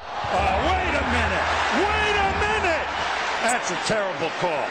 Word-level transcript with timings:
Oh, 0.00 0.54
wait 0.70 0.94
a 0.94 1.04
minute! 1.10 1.48
Wait 1.82 2.14
a 2.14 2.30
minute! 2.38 2.86
That's 3.42 3.70
a 3.70 3.78
terrible 3.86 4.30
call. 4.38 4.68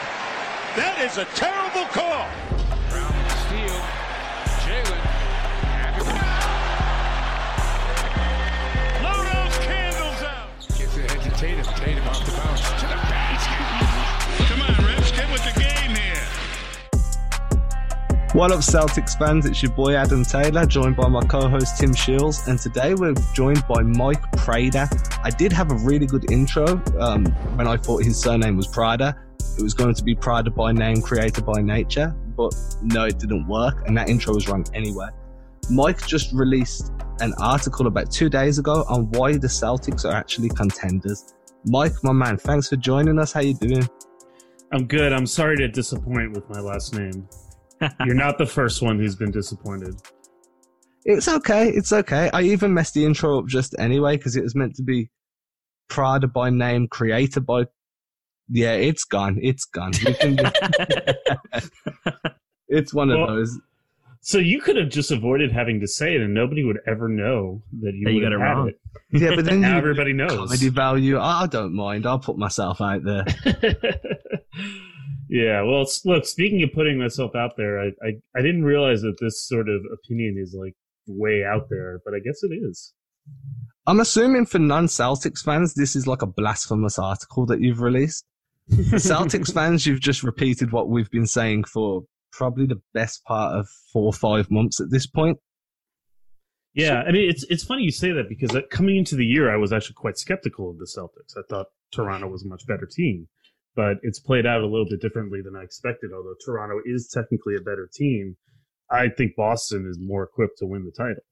That 0.76 0.96
is 1.04 1.18
a 1.18 1.26
terrible 1.36 1.84
call. 1.92 2.24
Brown 2.88 3.12
steal. 3.44 3.76
Jaylen. 4.64 5.02
Blow 9.00 9.18
those 9.20 9.56
candles 9.68 10.22
out. 10.24 10.48
Gets 10.78 10.96
it 10.96 11.10
ahead 11.10 11.20
to 11.20 11.30
Tatum. 11.36 11.64
Tatum 11.76 12.08
off 12.08 12.24
the 12.24 12.32
bounce. 12.32 12.64
To 12.64 12.86
the 12.88 12.96
basket. 13.12 13.60
Come 14.48 14.62
on, 14.62 14.72
Rips, 14.86 15.12
get 15.12 15.28
with 15.30 15.44
the 15.44 15.52
game 15.60 15.92
here. 15.92 16.24
What 18.32 18.52
up, 18.52 18.60
Celtics 18.60 19.18
fans? 19.18 19.44
It's 19.46 19.62
your 19.62 19.72
boy 19.72 19.94
Adam 19.94 20.24
Taylor, 20.24 20.64
joined 20.64 20.96
by 20.96 21.08
my 21.08 21.22
co 21.22 21.48
host 21.48 21.78
Tim 21.78 21.92
Shields, 21.92 22.46
and 22.48 22.58
today 22.58 22.94
we're 22.94 23.14
joined 23.34 23.66
by 23.66 23.82
Mike 23.82 24.22
Prader. 24.32 24.88
I 25.22 25.30
did 25.30 25.52
have 25.52 25.72
a 25.72 25.74
really 25.76 26.06
good 26.06 26.30
intro 26.30 26.80
um, 26.98 27.26
when 27.56 27.66
I 27.66 27.76
thought 27.76 28.04
his 28.04 28.20
surname 28.20 28.56
was 28.56 28.68
Prader. 28.68 29.14
It 29.58 29.62
was 29.62 29.74
going 29.74 29.94
to 29.94 30.04
be 30.04 30.14
Prader 30.14 30.54
by 30.54 30.70
name, 30.70 31.02
creator 31.02 31.42
by 31.42 31.60
nature, 31.60 32.14
but 32.36 32.54
no, 32.82 33.04
it 33.04 33.18
didn't 33.18 33.48
work, 33.48 33.86
and 33.86 33.96
that 33.96 34.08
intro 34.08 34.34
was 34.34 34.48
wrong 34.48 34.64
anyway. 34.74 35.08
Mike 35.70 36.06
just 36.06 36.32
released 36.32 36.92
an 37.20 37.34
article 37.38 37.88
about 37.88 38.10
two 38.12 38.28
days 38.30 38.58
ago 38.58 38.84
on 38.88 39.10
why 39.10 39.32
the 39.32 39.48
Celtics 39.48 40.04
are 40.04 40.14
actually 40.14 40.48
contenders. 40.50 41.34
Mike, 41.66 41.92
my 42.04 42.12
man, 42.12 42.36
thanks 42.36 42.68
for 42.68 42.76
joining 42.76 43.18
us. 43.18 43.32
How 43.32 43.40
you 43.40 43.54
doing? 43.54 43.88
I'm 44.70 44.86
good. 44.86 45.12
I'm 45.12 45.26
sorry 45.26 45.56
to 45.56 45.68
disappoint 45.68 46.32
with 46.32 46.48
my 46.48 46.60
last 46.60 46.94
name. 46.94 47.28
You're 48.06 48.14
not 48.14 48.38
the 48.38 48.46
first 48.46 48.82
one 48.82 48.98
who's 48.98 49.16
been 49.16 49.32
disappointed. 49.32 50.00
It's 51.10 51.26
okay. 51.26 51.70
It's 51.70 51.90
okay. 51.90 52.28
I 52.34 52.42
even 52.42 52.74
messed 52.74 52.92
the 52.92 53.06
intro 53.06 53.38
up 53.38 53.46
just 53.46 53.74
anyway 53.78 54.18
because 54.18 54.36
it 54.36 54.42
was 54.42 54.54
meant 54.54 54.74
to 54.76 54.82
be 54.82 55.10
Prada 55.88 56.26
by 56.28 56.50
name, 56.50 56.86
creator 56.86 57.40
by. 57.40 57.64
Yeah, 58.50 58.72
it's 58.74 59.04
gone. 59.04 59.38
It's 59.40 59.64
gone. 59.64 59.92
We 60.04 60.12
can 60.12 60.38
it's 62.68 62.92
one 62.92 63.10
of 63.10 63.26
those. 63.26 63.58
So 64.20 64.36
you 64.36 64.60
could 64.60 64.76
have 64.76 64.90
just 64.90 65.10
avoided 65.10 65.50
having 65.50 65.80
to 65.80 65.86
say 65.88 66.14
it, 66.14 66.20
and 66.20 66.34
nobody 66.34 66.62
would 66.62 66.78
ever 66.86 67.08
know 67.08 67.62
that 67.80 67.94
you, 67.94 68.04
That 68.04 68.12
you 68.12 68.20
got 68.20 68.32
have 68.32 68.40
it 68.40 68.44
wrong. 68.44 68.68
it. 68.68 68.78
Yeah, 69.12 69.34
but 69.34 69.46
then 69.46 69.62
Now 69.62 69.72
you 69.72 69.78
everybody 69.78 70.12
knows. 70.12 70.30
comedy 70.50 70.68
value. 70.68 71.16
I 71.16 71.44
I 71.44 71.46
don't 71.46 71.74
mind. 71.74 72.04
I'll 72.04 72.18
put 72.18 72.36
myself 72.36 72.82
out 72.82 73.02
there. 73.04 73.24
yeah. 75.30 75.62
Well, 75.62 75.86
look. 76.04 76.26
Speaking 76.26 76.62
of 76.62 76.72
putting 76.74 76.98
myself 76.98 77.34
out 77.34 77.52
there, 77.56 77.80
I, 77.80 77.86
I 78.02 78.12
I 78.36 78.42
didn't 78.42 78.64
realize 78.64 79.00
that 79.02 79.16
this 79.20 79.46
sort 79.46 79.68
of 79.70 79.80
opinion 79.92 80.36
is 80.38 80.54
like 80.58 80.74
way 81.08 81.44
out 81.44 81.68
there, 81.70 82.00
but 82.04 82.14
I 82.14 82.18
guess 82.18 82.42
it 82.42 82.54
is. 82.54 82.92
I'm 83.86 84.00
assuming 84.00 84.46
for 84.46 84.58
non-Celtics 84.58 85.42
fans, 85.42 85.74
this 85.74 85.96
is 85.96 86.06
like 86.06 86.22
a 86.22 86.26
blasphemous 86.26 86.98
article 86.98 87.46
that 87.46 87.60
you've 87.60 87.80
released. 87.80 88.24
Celtics 88.70 89.52
fans, 89.52 89.86
you've 89.86 90.00
just 90.00 90.22
repeated 90.22 90.72
what 90.72 90.88
we've 90.88 91.10
been 91.10 91.26
saying 91.26 91.64
for 91.64 92.02
probably 92.32 92.66
the 92.66 92.80
best 92.92 93.24
part 93.24 93.58
of 93.58 93.68
four 93.92 94.04
or 94.04 94.12
five 94.12 94.50
months 94.50 94.80
at 94.80 94.90
this 94.90 95.06
point. 95.06 95.38
Yeah, 96.74 97.02
I 97.02 97.12
mean 97.12 97.28
it's 97.28 97.44
it's 97.48 97.64
funny 97.64 97.82
you 97.82 97.90
say 97.90 98.12
that 98.12 98.28
because 98.28 98.54
uh, 98.54 98.60
coming 98.70 98.96
into 98.96 99.16
the 99.16 99.24
year 99.24 99.52
I 99.52 99.56
was 99.56 99.72
actually 99.72 99.94
quite 99.94 100.18
skeptical 100.18 100.70
of 100.70 100.78
the 100.78 100.84
Celtics. 100.86 101.36
I 101.36 101.42
thought 101.48 101.66
Toronto 101.92 102.28
was 102.28 102.44
a 102.44 102.48
much 102.48 102.66
better 102.66 102.86
team, 102.86 103.26
but 103.74 103.96
it's 104.02 104.20
played 104.20 104.46
out 104.46 104.60
a 104.60 104.66
little 104.66 104.86
bit 104.88 105.00
differently 105.00 105.40
than 105.42 105.56
I 105.56 105.64
expected. 105.64 106.10
Although 106.14 106.36
Toronto 106.44 106.80
is 106.84 107.08
technically 107.12 107.56
a 107.56 107.60
better 107.60 107.88
team, 107.92 108.36
I 108.90 109.08
think 109.16 109.36
Boston 109.36 109.86
is 109.88 109.98
more 110.00 110.24
equipped 110.24 110.58
to 110.58 110.66
win 110.66 110.84
the 110.84 110.92
title. 110.92 111.22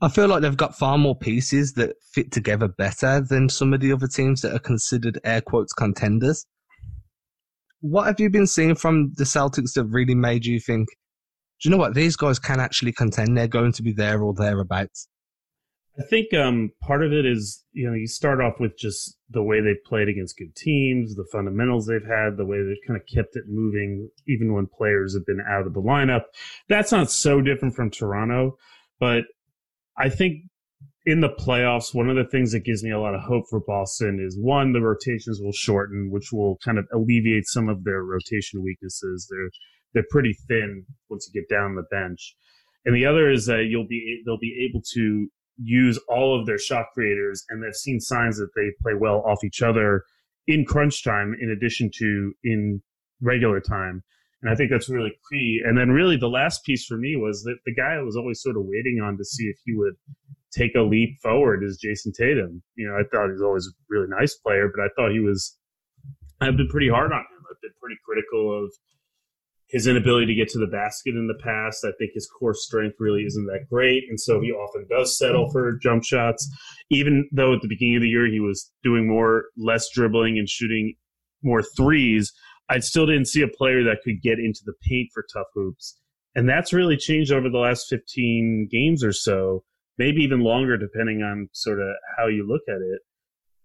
I 0.00 0.08
feel 0.08 0.28
like 0.28 0.42
they've 0.42 0.56
got 0.56 0.76
far 0.76 0.98
more 0.98 1.16
pieces 1.16 1.72
that 1.74 1.96
fit 2.12 2.30
together 2.30 2.68
better 2.68 3.20
than 3.20 3.48
some 3.48 3.72
of 3.72 3.80
the 3.80 3.92
other 3.92 4.06
teams 4.06 4.42
that 4.42 4.54
are 4.54 4.58
considered 4.58 5.18
air 5.24 5.40
quotes 5.40 5.72
contenders. 5.72 6.46
What 7.80 8.06
have 8.06 8.20
you 8.20 8.28
been 8.28 8.46
seeing 8.46 8.74
from 8.74 9.12
the 9.16 9.24
Celtics 9.24 9.72
that 9.74 9.84
really 9.84 10.14
made 10.14 10.44
you 10.44 10.60
think, 10.60 10.88
do 11.62 11.68
you 11.68 11.70
know 11.70 11.78
what? 11.78 11.94
These 11.94 12.16
guys 12.16 12.38
can 12.38 12.60
actually 12.60 12.92
contend. 12.92 13.36
They're 13.36 13.48
going 13.48 13.72
to 13.72 13.82
be 13.82 13.92
there 13.92 14.22
or 14.22 14.34
thereabouts. 14.34 15.08
I 15.98 16.02
think 16.02 16.34
um, 16.34 16.72
part 16.82 17.02
of 17.02 17.12
it 17.12 17.24
is 17.24 17.64
you 17.72 17.88
know 17.88 17.94
you 17.94 18.06
start 18.06 18.40
off 18.40 18.60
with 18.60 18.76
just 18.78 19.16
the 19.30 19.42
way 19.42 19.60
they've 19.60 19.82
played 19.84 20.08
against 20.08 20.36
good 20.36 20.54
teams, 20.54 21.14
the 21.14 21.26
fundamentals 21.32 21.86
they've 21.86 22.06
had, 22.06 22.36
the 22.36 22.44
way 22.44 22.58
they've 22.58 22.86
kind 22.86 23.00
of 23.00 23.06
kept 23.06 23.36
it 23.36 23.44
moving, 23.48 24.10
even 24.28 24.52
when 24.52 24.66
players 24.66 25.14
have 25.14 25.26
been 25.26 25.42
out 25.48 25.66
of 25.66 25.72
the 25.72 25.80
lineup. 25.80 26.24
That's 26.68 26.92
not 26.92 27.10
so 27.10 27.40
different 27.40 27.74
from 27.74 27.90
Toronto, 27.90 28.58
but 29.00 29.24
I 29.96 30.10
think 30.10 30.42
in 31.06 31.20
the 31.20 31.30
playoffs, 31.30 31.94
one 31.94 32.10
of 32.10 32.16
the 32.16 32.28
things 32.28 32.52
that 32.52 32.64
gives 32.64 32.82
me 32.82 32.90
a 32.90 33.00
lot 33.00 33.14
of 33.14 33.22
hope 33.22 33.44
for 33.48 33.60
Boston 33.60 34.18
is 34.20 34.36
one, 34.38 34.72
the 34.72 34.80
rotations 34.80 35.40
will 35.40 35.52
shorten, 35.52 36.10
which 36.10 36.32
will 36.32 36.58
kind 36.64 36.78
of 36.78 36.86
alleviate 36.92 37.46
some 37.46 37.68
of 37.68 37.84
their 37.84 38.02
rotation 38.02 38.62
weaknesses. 38.62 39.26
They're 39.30 39.50
they're 39.94 40.10
pretty 40.10 40.36
thin 40.46 40.84
once 41.08 41.30
you 41.32 41.40
get 41.40 41.48
down 41.48 41.74
the 41.74 41.84
bench, 41.90 42.36
and 42.84 42.94
the 42.94 43.06
other 43.06 43.30
is 43.30 43.46
that 43.46 43.66
you'll 43.70 43.86
be 43.86 44.22
they'll 44.26 44.38
be 44.38 44.68
able 44.68 44.82
to 44.92 45.28
use 45.58 45.98
all 46.08 46.38
of 46.38 46.46
their 46.46 46.58
shot 46.58 46.86
creators, 46.94 47.44
and 47.48 47.62
they've 47.62 47.74
seen 47.74 48.00
signs 48.00 48.38
that 48.38 48.50
they 48.54 48.70
play 48.82 48.94
well 48.94 49.22
off 49.26 49.44
each 49.44 49.62
other 49.62 50.04
in 50.46 50.64
crunch 50.64 51.02
time, 51.02 51.34
in 51.40 51.50
addition 51.50 51.90
to 51.98 52.32
in 52.44 52.82
regular 53.20 53.60
time. 53.60 54.02
And 54.42 54.50
I 54.50 54.54
think 54.54 54.70
that's 54.70 54.88
really 54.88 55.12
key. 55.32 55.60
And 55.64 55.76
then, 55.78 55.90
really, 55.90 56.16
the 56.16 56.28
last 56.28 56.64
piece 56.64 56.84
for 56.84 56.96
me 56.96 57.16
was 57.16 57.42
that 57.44 57.56
the 57.64 57.74
guy 57.74 57.94
I 57.94 58.02
was 58.02 58.16
always 58.16 58.40
sort 58.42 58.56
of 58.56 58.64
waiting 58.66 59.00
on 59.02 59.16
to 59.16 59.24
see 59.24 59.44
if 59.44 59.56
he 59.64 59.74
would 59.74 59.94
take 60.52 60.74
a 60.74 60.82
leap 60.82 61.18
forward 61.22 61.64
is 61.64 61.78
Jayson 61.82 62.12
Tatum. 62.12 62.62
You 62.76 62.88
know, 62.88 62.94
I 62.94 63.02
thought 63.10 63.26
he 63.26 63.32
was 63.32 63.42
always 63.42 63.66
a 63.66 63.72
really 63.88 64.08
nice 64.08 64.34
player, 64.34 64.70
but 64.74 64.82
I 64.82 64.88
thought 64.94 65.10
he 65.10 65.20
was. 65.20 65.56
I've 66.40 66.56
been 66.56 66.68
pretty 66.68 66.90
hard 66.90 67.12
on 67.12 67.20
him. 67.20 67.42
I've 67.50 67.60
been 67.62 67.72
pretty 67.80 67.96
critical 68.04 68.64
of 68.64 68.72
his 69.68 69.86
inability 69.86 70.26
to 70.26 70.34
get 70.34 70.48
to 70.48 70.58
the 70.58 70.66
basket 70.66 71.14
in 71.16 71.26
the 71.26 71.42
past. 71.42 71.84
I 71.84 71.90
think 71.98 72.12
his 72.14 72.28
core 72.28 72.54
strength 72.54 72.96
really 73.00 73.22
isn't 73.22 73.46
that 73.46 73.66
great, 73.68 74.04
and 74.08 74.20
so 74.20 74.40
he 74.40 74.52
often 74.52 74.86
does 74.88 75.18
settle 75.18 75.50
for 75.50 75.78
jump 75.82 76.04
shots. 76.04 76.48
Even 76.90 77.28
though 77.32 77.54
at 77.54 77.62
the 77.62 77.68
beginning 77.68 77.96
of 77.96 78.02
the 78.02 78.08
year 78.08 78.26
he 78.26 78.40
was 78.40 78.70
doing 78.82 79.08
more, 79.08 79.46
less 79.56 79.88
dribbling 79.92 80.38
and 80.38 80.48
shooting 80.48 80.94
more 81.42 81.62
threes, 81.62 82.32
I 82.68 82.78
still 82.80 83.06
didn't 83.06 83.26
see 83.28 83.42
a 83.42 83.48
player 83.48 83.82
that 83.84 84.02
could 84.04 84.22
get 84.22 84.38
into 84.38 84.60
the 84.64 84.74
paint 84.88 85.10
for 85.12 85.24
tough 85.32 85.46
hoops. 85.54 85.98
And 86.34 86.48
that's 86.48 86.72
really 86.72 86.96
changed 86.96 87.32
over 87.32 87.48
the 87.48 87.58
last 87.58 87.86
15 87.88 88.68
games 88.70 89.02
or 89.02 89.12
so, 89.12 89.64
maybe 89.98 90.20
even 90.22 90.40
longer, 90.40 90.76
depending 90.76 91.22
on 91.22 91.48
sort 91.52 91.80
of 91.80 91.88
how 92.16 92.26
you 92.26 92.46
look 92.46 92.62
at 92.68 92.82
it. 92.82 93.00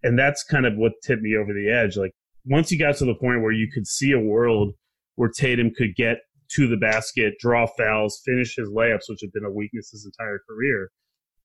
And 0.02 0.18
that's 0.18 0.42
kind 0.42 0.66
of 0.66 0.74
what 0.76 0.92
tipped 1.04 1.22
me 1.22 1.36
over 1.36 1.52
the 1.52 1.70
edge. 1.70 1.96
Like, 1.96 2.12
once 2.44 2.72
you 2.72 2.78
got 2.78 2.96
to 2.96 3.04
the 3.04 3.14
point 3.14 3.42
where 3.42 3.52
you 3.52 3.70
could 3.72 3.86
see 3.86 4.12
a 4.12 4.18
world 4.18 4.74
where 5.16 5.30
Tatum 5.30 5.70
could 5.76 5.94
get 5.96 6.18
to 6.54 6.68
the 6.68 6.76
basket, 6.76 7.34
draw 7.38 7.66
fouls, 7.66 8.20
finish 8.24 8.56
his 8.56 8.68
layups, 8.68 9.08
which 9.08 9.20
have 9.22 9.32
been 9.32 9.44
a 9.44 9.50
weakness 9.50 9.90
his 9.90 10.04
entire 10.04 10.40
career, 10.48 10.90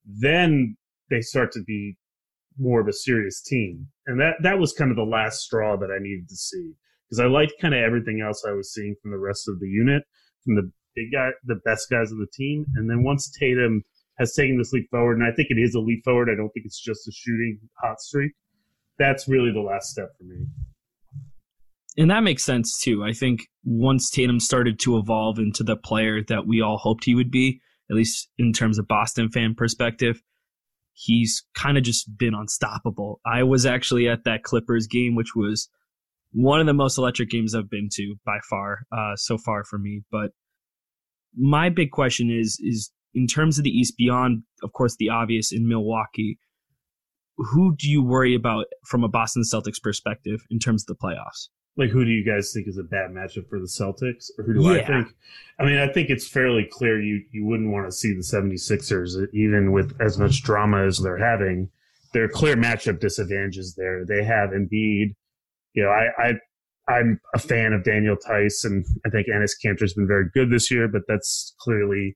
then 0.06 0.76
they 1.10 1.22
start 1.22 1.52
to 1.54 1.64
be 1.64 1.98
more 2.60 2.82
of 2.82 2.88
a 2.88 2.94
serious 2.94 3.42
team. 3.42 3.88
And 4.08 4.20
that, 4.20 4.36
that 4.42 4.60
was 4.60 4.74
kind 4.74 4.92
of 4.92 4.98
the 4.98 5.04
last 5.04 5.42
straw 5.42 5.78
that 5.78 5.92
I 5.92 6.02
needed 6.02 6.28
to 6.30 6.36
see 6.36 6.74
because 7.08 7.20
I 7.20 7.28
liked 7.28 7.54
kind 7.62 7.74
of 7.74 7.82
everything 7.82 8.22
else 8.22 8.44
I 8.46 8.52
was 8.52 8.74
seeing 8.74 8.96
from 9.02 9.12
the 9.12 9.18
rest 9.18 9.48
of 9.48 9.60
the 9.60 9.68
unit, 9.68 10.04
from 10.44 10.56
the 10.56 10.72
big 10.96 11.12
guy, 11.14 11.30
the 11.46 11.62
best 11.64 11.90
guys 11.90 12.12
of 12.12 12.18
the 12.18 12.28
team. 12.34 12.66
And 12.76 12.90
then 12.90 13.04
once 13.04 13.32
Tatum 13.40 13.84
has 14.18 14.34
taken 14.34 14.58
this 14.58 14.74
leap 14.74 14.90
forward, 14.90 15.18
and 15.18 15.26
I 15.26 15.32
think 15.32 15.50
it 15.50 15.60
is 15.60 15.76
a 15.76 15.80
leap 15.80 16.04
forward, 16.04 16.30
I 16.30 16.36
don't 16.36 16.50
think 16.50 16.66
it's 16.66 16.82
just 16.82 17.08
a 17.08 17.12
shooting 17.12 17.60
hot 17.82 18.02
streak. 18.02 18.34
That's 19.00 19.28
really 19.28 19.52
the 19.52 19.62
last 19.62 19.92
step 19.92 20.10
for 20.18 20.24
me. 20.24 20.46
And 21.98 22.12
that 22.12 22.24
makes 22.24 22.44
sense 22.44 22.78
too. 22.80 23.04
I 23.04 23.14
think 23.14 23.48
once 23.64 24.10
Tatum 24.10 24.40
started 24.40 24.80
to 24.82 24.98
evolve 24.98 25.40
into 25.40 25.64
the 25.64 25.76
player 25.76 26.22
that 26.28 26.46
we 26.46 26.62
all 26.62 26.78
hoped 26.78 27.06
he 27.06 27.16
would 27.16 27.32
be, 27.32 27.60
at 27.90 27.96
least 27.96 28.30
in 28.38 28.54
terms 28.54 28.78
of 28.78 28.88
Boston 28.88 29.30
fan 29.30 29.56
perspective, 29.56 30.22
he's 30.94 31.44
kind 31.56 31.78
of 31.78 31.84
just 31.84 32.18
been 32.18 32.34
unstoppable. 32.34 33.20
I 33.26 33.44
was 33.44 33.66
actually 33.66 34.08
at 34.08 34.24
that 34.26 34.44
Clippers 34.44 34.88
game, 34.88 35.16
which 35.16 35.36
was 35.36 35.70
one 36.32 36.60
of 36.60 36.68
the 36.68 36.74
most 36.74 36.98
electric 36.98 37.30
games 37.30 37.56
I've 37.56 37.70
been 37.70 37.90
to 37.94 38.16
by 38.26 38.38
far 38.50 38.80
uh, 38.92 39.16
so 39.16 39.38
far 39.38 39.64
for 39.64 39.80
me. 39.80 40.04
But 40.12 40.32
my 41.36 41.70
big 41.70 41.92
question 41.92 42.30
is 42.30 42.60
is 42.62 42.92
in 43.14 43.26
terms 43.26 43.58
of 43.58 43.64
the 43.64 43.72
East, 43.72 43.96
beyond 43.98 44.44
of 44.62 44.74
course 44.74 44.96
the 44.98 45.10
obvious 45.10 45.52
in 45.52 45.68
Milwaukee, 45.68 46.38
who 47.38 47.76
do 47.76 47.90
you 47.90 48.04
worry 48.04 48.36
about 48.36 48.66
from 48.86 49.04
a 49.04 49.08
Boston 49.08 49.44
Celtics 49.44 49.82
perspective 49.82 50.42
in 50.50 50.60
terms 50.60 50.84
of 50.84 50.88
the 50.88 50.96
playoffs? 50.96 51.48
Like, 51.78 51.92
who 51.92 52.04
do 52.04 52.12
you 52.12 52.24
guys 52.24 52.52
think 52.52 52.68
is 52.68 52.80
a 52.80 52.84
bad 52.84 53.12
matchup 53.12 53.48
for 53.50 53.60
the 53.60 53.68
Celtics? 53.68 54.32
Or 54.38 54.44
who 54.44 54.56
do 54.56 54.68
I 54.70 54.84
think? 54.84 55.14
I 55.60 55.64
mean, 55.64 55.78
I 55.78 55.88
think 55.88 56.10
it's 56.10 56.28
fairly 56.28 56.68
clear 56.72 57.00
you, 57.00 57.24
you 57.32 57.46
wouldn't 57.46 57.72
want 57.72 57.86
to 57.86 57.92
see 57.92 58.14
the 58.14 58.22
76ers, 58.22 59.28
even 59.34 59.72
with 59.72 59.96
as 60.02 60.18
much 60.18 60.42
drama 60.44 60.86
as 60.86 60.98
they're 60.98 61.18
having. 61.18 61.70
There 62.14 62.24
are 62.24 62.30
clear 62.30 62.56
matchup 62.56 63.00
disadvantages 63.00 63.76
there. 63.76 64.06
They 64.06 64.24
have 64.24 64.50
Embiid. 64.50 65.14
You 65.74 65.84
know, 65.84 65.90
I, 65.90 66.10
I 66.18 66.34
I'm 66.88 67.20
a 67.36 67.40
fan 67.40 67.74
of 67.74 67.84
Daniel 67.84 68.16
Theis, 68.16 68.64
and 68.64 68.86
I 69.06 69.10
think 69.10 69.28
Enes 69.28 69.52
Kanter's 69.64 69.94
been 69.94 70.08
very 70.08 70.30
good 70.34 70.50
this 70.50 70.72
year, 70.72 70.88
but 70.88 71.02
that's 71.08 71.54
clearly 71.60 72.16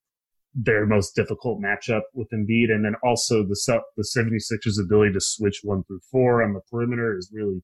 their 0.54 0.86
most 0.86 1.16
difficult 1.16 1.62
matchup 1.62 2.02
with 2.14 2.30
Embiid. 2.32 2.72
And 2.72 2.84
then 2.84 2.96
also 3.04 3.44
the, 3.44 3.82
the 3.98 4.04
76ers 4.04 4.82
ability 4.82 5.14
to 5.14 5.22
switch 5.22 5.62
one 5.64 5.84
through 5.84 6.02
four 6.12 6.42
on 6.42 6.54
the 6.54 6.62
perimeter 6.72 7.18
is 7.18 7.32
really 7.34 7.62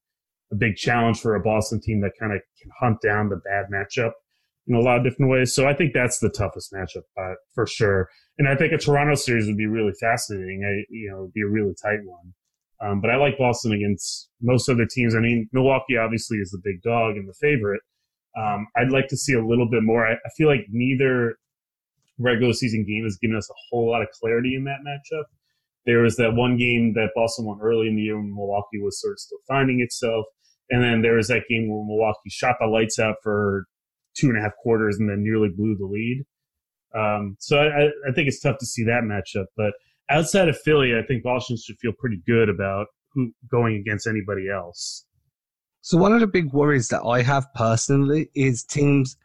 a 0.52 0.54
big 0.54 0.76
challenge 0.76 1.20
for 1.20 1.34
a 1.34 1.40
Boston 1.40 1.80
team 1.80 2.00
that 2.00 2.12
kind 2.18 2.32
of 2.32 2.40
can 2.60 2.70
hunt 2.80 3.00
down 3.02 3.28
the 3.28 3.36
bad 3.36 3.66
matchup 3.72 4.12
in 4.66 4.74
a 4.74 4.80
lot 4.80 4.98
of 4.98 5.04
different 5.04 5.30
ways. 5.30 5.54
So 5.54 5.66
I 5.66 5.74
think 5.74 5.92
that's 5.92 6.18
the 6.18 6.30
toughest 6.30 6.72
matchup 6.72 7.04
uh, 7.18 7.34
for 7.54 7.66
sure. 7.66 8.08
And 8.38 8.48
I 8.48 8.54
think 8.54 8.72
a 8.72 8.78
Toronto 8.78 9.14
series 9.14 9.46
would 9.46 9.56
be 9.56 9.66
really 9.66 9.92
fascinating. 10.00 10.62
I, 10.64 10.84
you 10.90 11.10
know, 11.10 11.30
be 11.34 11.42
a 11.42 11.48
really 11.48 11.74
tight 11.82 12.00
one. 12.04 12.34
Um, 12.80 13.00
but 13.00 13.10
I 13.10 13.16
like 13.16 13.38
Boston 13.38 13.72
against 13.72 14.28
most 14.40 14.68
other 14.68 14.86
teams. 14.86 15.14
I 15.16 15.20
mean, 15.20 15.48
Milwaukee 15.52 15.96
obviously 15.96 16.38
is 16.38 16.50
the 16.50 16.60
big 16.62 16.80
dog 16.82 17.16
and 17.16 17.28
the 17.28 17.34
favorite. 17.40 17.80
Um, 18.38 18.68
I'd 18.76 18.92
like 18.92 19.08
to 19.08 19.16
see 19.16 19.34
a 19.34 19.44
little 19.44 19.68
bit 19.68 19.82
more. 19.82 20.06
I, 20.06 20.12
I, 20.12 20.30
feel 20.36 20.46
like 20.46 20.66
neither 20.70 21.34
regular 22.18 22.52
season 22.52 22.84
game 22.86 23.02
has 23.02 23.16
given 23.16 23.36
us 23.36 23.50
a 23.50 23.54
whole 23.68 23.90
lot 23.90 24.02
of 24.02 24.08
clarity 24.20 24.54
in 24.54 24.64
that 24.64 24.78
matchup. 24.86 25.24
There 25.86 26.02
was 26.02 26.16
that 26.16 26.34
one 26.34 26.56
game 26.56 26.92
that 26.94 27.10
Boston 27.14 27.46
won 27.46 27.60
early 27.62 27.88
in 27.88 27.96
the 27.96 28.02
year 28.02 28.16
when 28.16 28.34
Milwaukee 28.34 28.80
was 28.80 29.00
sort 29.00 29.12
of 29.12 29.20
still 29.20 29.38
finding 29.48 29.80
itself. 29.80 30.26
And 30.70 30.82
then 30.82 31.02
there 31.02 31.14
was 31.14 31.28
that 31.28 31.44
game 31.48 31.68
where 31.68 31.84
Milwaukee 31.84 32.30
shot 32.30 32.56
the 32.60 32.66
lights 32.66 32.98
out 32.98 33.16
for 33.22 33.64
two 34.14 34.28
and 34.28 34.38
a 34.38 34.40
half 34.42 34.52
quarters 34.62 34.98
and 34.98 35.08
then 35.08 35.22
nearly 35.22 35.48
blew 35.48 35.76
the 35.76 35.86
lead. 35.86 36.24
Um, 36.94 37.36
so 37.38 37.58
I, 37.58 37.86
I, 37.86 38.12
think 38.14 38.28
it's 38.28 38.40
tough 38.40 38.58
to 38.58 38.66
see 38.66 38.82
that 38.84 39.02
matchup. 39.02 39.46
But 39.56 39.72
outside 40.10 40.48
of 40.48 40.58
Philly, 40.58 40.94
I 40.96 41.06
think 41.06 41.22
Boston 41.22 41.56
should 41.56 41.78
feel 41.78 41.92
pretty 41.98 42.20
good 42.26 42.48
about 42.48 42.86
who 43.12 43.30
going 43.50 43.76
against 43.76 44.06
anybody 44.06 44.48
else. 44.50 45.04
So 45.82 45.96
one 45.98 46.12
of 46.12 46.20
the 46.20 46.26
big 46.26 46.52
worries 46.52 46.88
that 46.88 47.02
I 47.02 47.22
have 47.22 47.46
personally 47.54 48.30
is 48.34 48.64
teams 48.64 49.16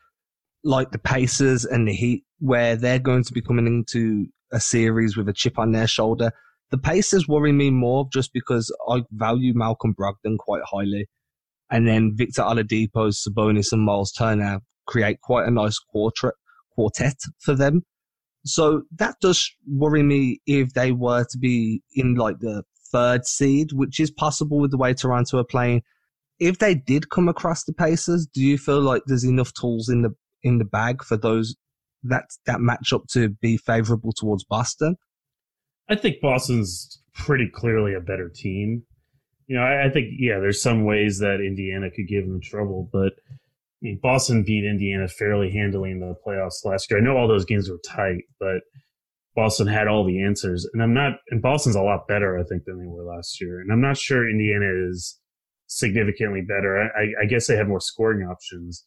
like 0.63 0.91
the 0.91 0.99
Pacers 0.99 1.65
and 1.65 1.87
the 1.87 1.93
Heat, 1.93 2.23
where 2.39 2.75
they're 2.75 2.99
going 2.99 3.23
to 3.23 3.33
be 3.33 3.41
coming 3.41 3.67
into 3.67 4.27
a 4.53 4.59
series 4.59 5.17
with 5.17 5.27
a 5.27 5.33
chip 5.33 5.59
on 5.59 5.71
their 5.71 5.87
shoulder. 5.87 6.31
The 6.71 6.77
Pacers 6.77 7.27
worry 7.27 7.51
me 7.51 7.69
more 7.69 8.07
just 8.11 8.31
because 8.33 8.73
I 8.89 9.03
value 9.11 9.53
Malcolm 9.53 9.93
Brogdon 9.93 10.37
quite 10.37 10.63
highly. 10.65 11.07
And 11.69 11.87
then 11.87 12.13
Victor 12.15 12.43
Oladipo, 12.43 13.11
Sabonis, 13.11 13.71
and 13.71 13.83
Miles 13.83 14.11
Turner 14.11 14.61
create 14.85 15.21
quite 15.21 15.47
a 15.47 15.51
nice 15.51 15.79
quartet, 15.79 16.33
quartet 16.75 17.17
for 17.39 17.55
them. 17.55 17.83
So 18.45 18.83
that 18.97 19.15
does 19.21 19.49
worry 19.67 20.03
me 20.03 20.41
if 20.45 20.73
they 20.73 20.91
were 20.91 21.25
to 21.29 21.37
be 21.37 21.81
in 21.93 22.15
like 22.15 22.39
the 22.39 22.63
third 22.91 23.25
seed, 23.25 23.71
which 23.71 23.99
is 23.99 24.11
possible 24.11 24.59
with 24.59 24.71
the 24.71 24.77
way 24.77 24.93
Toronto 24.93 25.39
are 25.39 25.45
playing. 25.45 25.81
If 26.39 26.59
they 26.59 26.75
did 26.75 27.09
come 27.09 27.29
across 27.29 27.63
the 27.63 27.73
Pacers, 27.73 28.27
do 28.27 28.41
you 28.41 28.57
feel 28.57 28.81
like 28.81 29.03
there's 29.05 29.23
enough 29.23 29.53
tools 29.53 29.89
in 29.89 30.01
the 30.01 30.13
in 30.43 30.57
the 30.57 30.65
bag 30.65 31.03
for 31.03 31.15
those 31.15 31.55
that 32.03 32.25
that 32.45 32.59
matchup 32.59 33.07
to 33.11 33.29
be 33.29 33.57
favorable 33.57 34.13
towards 34.13 34.43
Boston? 34.43 34.95
I 35.89 35.95
think 35.95 36.21
Boston's 36.21 37.01
pretty 37.13 37.49
clearly 37.53 37.93
a 37.93 37.99
better 37.99 38.29
team. 38.33 38.83
You 39.47 39.57
know, 39.57 39.63
I, 39.63 39.87
I 39.87 39.89
think 39.89 40.07
yeah, 40.17 40.39
there's 40.39 40.61
some 40.61 40.85
ways 40.85 41.19
that 41.19 41.43
Indiana 41.45 41.89
could 41.91 42.07
give 42.07 42.25
them 42.25 42.39
trouble, 42.41 42.89
but 42.91 43.13
I 43.83 43.87
mean, 43.87 43.99
Boston 44.01 44.43
beat 44.43 44.63
Indiana 44.63 45.09
fairly 45.09 45.51
handily 45.51 45.91
in 45.91 45.99
the 45.99 46.15
playoffs 46.25 46.63
last 46.63 46.89
year. 46.89 46.99
I 46.99 47.03
know 47.03 47.17
all 47.17 47.27
those 47.27 47.43
games 47.43 47.69
were 47.69 47.79
tight, 47.85 48.23
but 48.39 48.61
Boston 49.35 49.67
had 49.67 49.89
all 49.89 50.05
the 50.05 50.23
answers. 50.23 50.65
And 50.73 50.81
I'm 50.81 50.93
not, 50.93 51.13
and 51.29 51.41
Boston's 51.41 51.75
a 51.75 51.81
lot 51.81 52.07
better, 52.07 52.39
I 52.39 52.43
think, 52.43 52.63
than 52.65 52.79
they 52.79 52.87
were 52.87 53.03
last 53.03 53.41
year. 53.41 53.59
And 53.59 53.73
I'm 53.73 53.81
not 53.81 53.97
sure 53.97 54.29
Indiana 54.29 54.71
is 54.89 55.19
significantly 55.67 56.41
better. 56.41 56.89
I, 56.95 57.23
I 57.23 57.25
guess 57.25 57.47
they 57.47 57.57
have 57.57 57.67
more 57.67 57.81
scoring 57.81 58.25
options. 58.25 58.85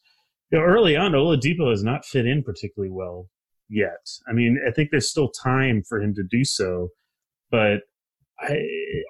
You 0.51 0.59
know, 0.59 0.65
early 0.65 0.97
on, 0.97 1.13
Oladipo 1.13 1.71
has 1.71 1.83
not 1.83 2.05
fit 2.05 2.27
in 2.27 2.43
particularly 2.43 2.93
well 2.93 3.29
yet. 3.69 4.07
I 4.29 4.33
mean, 4.33 4.61
I 4.67 4.71
think 4.71 4.91
there's 4.91 5.11
still 5.11 5.31
time 5.31 5.83
for 5.89 6.01
him 6.01 6.15
to 6.15 6.23
do 6.23 6.45
so, 6.45 6.91
but 7.51 7.81
I, 8.39 8.61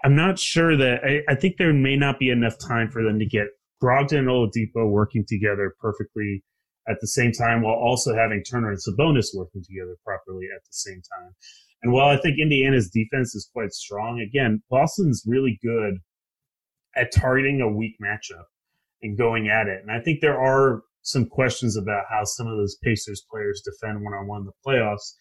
I'm 0.05 0.17
not 0.17 0.39
sure 0.39 0.77
that 0.77 1.05
I, 1.05 1.21
I 1.29 1.35
think 1.35 1.57
there 1.59 1.73
may 1.73 1.97
not 1.97 2.19
be 2.19 2.31
enough 2.31 2.57
time 2.59 2.91
for 2.91 3.03
them 3.03 3.19
to 3.19 3.27
get 3.27 3.49
Brogdon 3.83 4.19
and 4.19 4.29
Oladipo 4.29 4.89
working 4.89 5.25
together 5.29 5.75
perfectly 5.79 6.43
at 6.89 7.01
the 7.01 7.07
same 7.09 7.33
time 7.33 7.63
while 7.63 7.75
also 7.75 8.15
having 8.15 8.43
Turner 8.43 8.71
and 8.71 8.79
Sabonis 8.79 9.35
working 9.35 9.63
together 9.63 9.97
properly 10.05 10.47
at 10.55 10.63
the 10.65 10.73
same 10.73 11.03
time. 11.19 11.35
And 11.83 11.93
while 11.93 12.09
I 12.09 12.17
think 12.17 12.39
Indiana's 12.39 12.91
defense 12.91 13.35
is 13.35 13.51
quite 13.53 13.73
strong, 13.73 14.21
again, 14.21 14.63
Boston's 14.71 15.25
really 15.27 15.59
good 15.63 15.99
at 16.97 17.13
targeting 17.13 17.61
a 17.61 17.69
weak 17.69 17.97
matchup 18.03 18.45
and 19.03 19.19
going 19.19 19.49
at 19.49 19.67
it. 19.67 19.83
And 19.83 19.91
I 19.91 20.01
think 20.01 20.21
there 20.21 20.41
are 20.41 20.83
some 21.07 21.27
questions 21.27 21.77
about 21.77 22.05
how 22.11 22.25
some 22.25 22.47
of 22.47 22.57
those 22.57 22.77
Pacers 22.83 23.25
players 23.31 23.63
defend 23.65 24.03
one 24.03 24.15
on 24.15 24.27
one 24.27 24.41
in 24.43 24.47
the 24.47 24.53
playoffs 24.67 25.13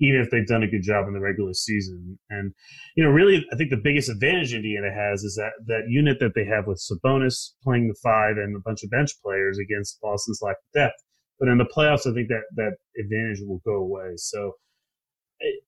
even 0.00 0.20
if 0.20 0.30
they've 0.30 0.46
done 0.46 0.62
a 0.62 0.68
good 0.68 0.82
job 0.82 1.06
in 1.06 1.14
the 1.14 1.20
regular 1.20 1.54
season. 1.54 2.18
And, 2.30 2.52
you 2.96 3.04
know, 3.04 3.10
really, 3.10 3.44
I 3.52 3.56
think 3.56 3.70
the 3.70 3.80
biggest 3.82 4.08
advantage 4.08 4.52
Indiana 4.52 4.90
has 4.92 5.22
is 5.22 5.36
that 5.36 5.52
that 5.66 5.88
unit 5.88 6.18
that 6.20 6.32
they 6.34 6.44
have 6.44 6.66
with 6.66 6.82
Sabonis 6.82 7.50
playing 7.62 7.88
the 7.88 7.96
five 8.02 8.36
and 8.36 8.56
a 8.56 8.60
bunch 8.60 8.82
of 8.82 8.90
bench 8.90 9.12
players 9.22 9.58
against 9.58 10.00
Boston's 10.00 10.40
lack 10.42 10.56
of 10.56 10.80
depth. 10.80 11.02
But 11.38 11.48
in 11.48 11.58
the 11.58 11.64
playoffs, 11.64 12.10
I 12.10 12.14
think 12.14 12.28
that 12.28 12.42
that 12.56 12.76
advantage 12.98 13.40
will 13.42 13.60
go 13.64 13.76
away. 13.76 14.14
So, 14.16 14.52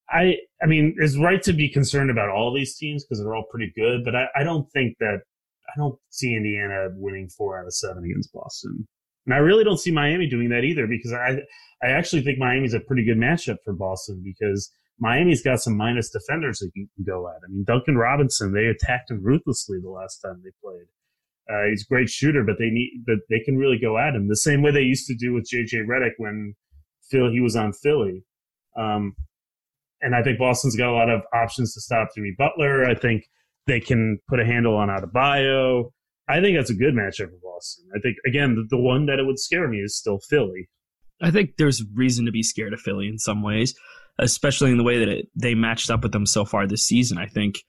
I, 0.08 0.36
I 0.62 0.66
mean, 0.66 0.94
it's 0.98 1.18
right 1.18 1.42
to 1.42 1.52
be 1.52 1.68
concerned 1.68 2.10
about 2.10 2.30
all 2.30 2.54
these 2.54 2.76
teams 2.76 3.04
because 3.04 3.20
they're 3.20 3.34
all 3.34 3.46
pretty 3.50 3.72
good, 3.76 4.04
but 4.04 4.14
I, 4.14 4.26
I 4.36 4.42
don't 4.42 4.70
think 4.72 4.96
that 5.00 5.18
I 5.68 5.72
don't 5.76 5.98
see 6.10 6.34
Indiana 6.34 6.88
winning 6.94 7.28
four 7.28 7.60
out 7.60 7.66
of 7.66 7.74
seven 7.74 8.04
against 8.04 8.32
Boston. 8.32 8.86
And 9.26 9.34
I 9.34 9.38
really 9.38 9.64
don't 9.64 9.78
see 9.78 9.90
Miami 9.90 10.28
doing 10.28 10.48
that 10.50 10.64
either 10.64 10.86
because 10.86 11.12
I 11.12 11.40
I 11.82 11.90
actually 11.90 12.22
think 12.22 12.38
Miami's 12.38 12.74
a 12.74 12.80
pretty 12.80 13.04
good 13.04 13.18
matchup 13.18 13.58
for 13.64 13.74
Boston 13.74 14.22
because 14.24 14.70
Miami's 14.98 15.42
got 15.42 15.60
some 15.60 15.76
minus 15.76 16.10
defenders 16.10 16.60
that 16.60 16.70
you 16.74 16.88
can 16.96 17.04
go 17.04 17.28
at. 17.28 17.42
I 17.44 17.48
mean, 17.50 17.64
Duncan 17.64 17.98
Robinson, 17.98 18.52
they 18.52 18.66
attacked 18.66 19.10
him 19.10 19.22
ruthlessly 19.22 19.78
the 19.82 19.90
last 19.90 20.18
time 20.18 20.42
they 20.42 20.50
played. 20.62 20.86
Uh, 21.48 21.68
he's 21.68 21.82
a 21.82 21.92
great 21.92 22.08
shooter, 22.08 22.42
but 22.42 22.56
they 22.58 22.70
need, 22.70 23.04
but 23.06 23.18
they 23.28 23.40
can 23.40 23.56
really 23.56 23.78
go 23.78 23.98
at 23.98 24.14
him 24.14 24.28
the 24.28 24.36
same 24.36 24.62
way 24.62 24.70
they 24.70 24.80
used 24.80 25.06
to 25.06 25.14
do 25.14 25.32
with 25.32 25.48
JJ 25.52 25.86
Redick 25.86 26.14
when 26.16 26.54
Phil 27.10 27.30
he 27.30 27.40
was 27.40 27.56
on 27.56 27.72
Philly. 27.72 28.24
Um, 28.76 29.14
and 30.00 30.14
I 30.14 30.22
think 30.22 30.38
Boston's 30.38 30.76
got 30.76 30.90
a 30.90 30.92
lot 30.92 31.10
of 31.10 31.22
options 31.32 31.74
to 31.74 31.80
stop 31.80 32.08
Jimmy 32.14 32.34
Butler. 32.36 32.84
I 32.84 32.94
think 32.94 33.24
they 33.66 33.80
can 33.80 34.18
put 34.28 34.40
a 34.40 34.44
handle 34.44 34.76
on 34.76 34.88
Adebayo. 34.88 35.90
I 36.28 36.40
think 36.40 36.56
that's 36.56 36.70
a 36.70 36.74
good 36.74 36.94
matchup 36.94 37.30
for 37.30 37.38
Boston. 37.42 37.86
I 37.96 38.00
think 38.00 38.16
again 38.26 38.54
the, 38.54 38.66
the 38.68 38.80
one 38.80 39.06
that 39.06 39.18
it 39.18 39.26
would 39.26 39.38
scare 39.38 39.68
me 39.68 39.78
is 39.78 39.96
still 39.96 40.18
Philly. 40.18 40.68
I 41.22 41.30
think 41.30 41.56
there's 41.56 41.84
reason 41.94 42.26
to 42.26 42.32
be 42.32 42.42
scared 42.42 42.72
of 42.72 42.80
Philly 42.80 43.08
in 43.08 43.18
some 43.18 43.42
ways, 43.42 43.74
especially 44.18 44.70
in 44.70 44.76
the 44.76 44.84
way 44.84 44.98
that 44.98 45.08
it, 45.08 45.28
they 45.34 45.54
matched 45.54 45.90
up 45.90 46.02
with 46.02 46.12
them 46.12 46.26
so 46.26 46.44
far 46.44 46.66
this 46.66 46.82
season. 46.82 47.16
I 47.16 47.26
think 47.26 47.62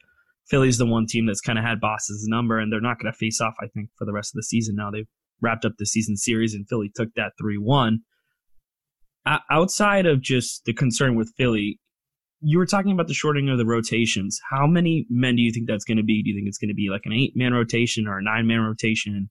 Philly's 0.49 0.77
the 0.77 0.85
one 0.85 1.05
team 1.05 1.25
that's 1.25 1.41
kind 1.41 1.59
of 1.59 1.65
had 1.65 1.79
Boston's 1.79 2.25
number, 2.27 2.59
and 2.59 2.71
they're 2.71 2.81
not 2.81 2.99
going 2.99 3.11
to 3.11 3.17
face 3.17 3.39
off. 3.41 3.55
I 3.61 3.67
think 3.67 3.89
for 3.97 4.05
the 4.05 4.13
rest 4.13 4.31
of 4.31 4.37
the 4.37 4.43
season 4.43 4.75
now 4.75 4.91
they've 4.91 5.07
wrapped 5.41 5.65
up 5.65 5.73
the 5.77 5.85
season 5.85 6.17
series, 6.17 6.53
and 6.53 6.67
Philly 6.67 6.91
took 6.93 7.13
that 7.15 7.33
three 7.39 7.57
one. 7.57 7.99
Outside 9.51 10.05
of 10.05 10.21
just 10.21 10.63
the 10.63 10.73
concern 10.73 11.15
with 11.15 11.33
Philly, 11.37 11.79
you 12.41 12.57
were 12.57 12.65
talking 12.65 12.91
about 12.91 13.07
the 13.07 13.13
shortening 13.13 13.49
of 13.49 13.57
the 13.57 13.65
rotations. 13.65 14.39
How 14.49 14.67
many 14.67 15.05
men 15.09 15.35
do 15.35 15.41
you 15.41 15.51
think 15.51 15.67
that's 15.67 15.85
going 15.85 15.97
to 15.97 16.03
be? 16.03 16.21
Do 16.21 16.29
you 16.29 16.35
think 16.35 16.47
it's 16.47 16.57
going 16.57 16.69
to 16.69 16.75
be 16.75 16.89
like 16.89 17.01
an 17.05 17.13
eight 17.13 17.33
man 17.35 17.53
rotation 17.53 18.07
or 18.07 18.19
a 18.19 18.23
nine 18.23 18.47
man 18.47 18.61
rotation? 18.61 19.29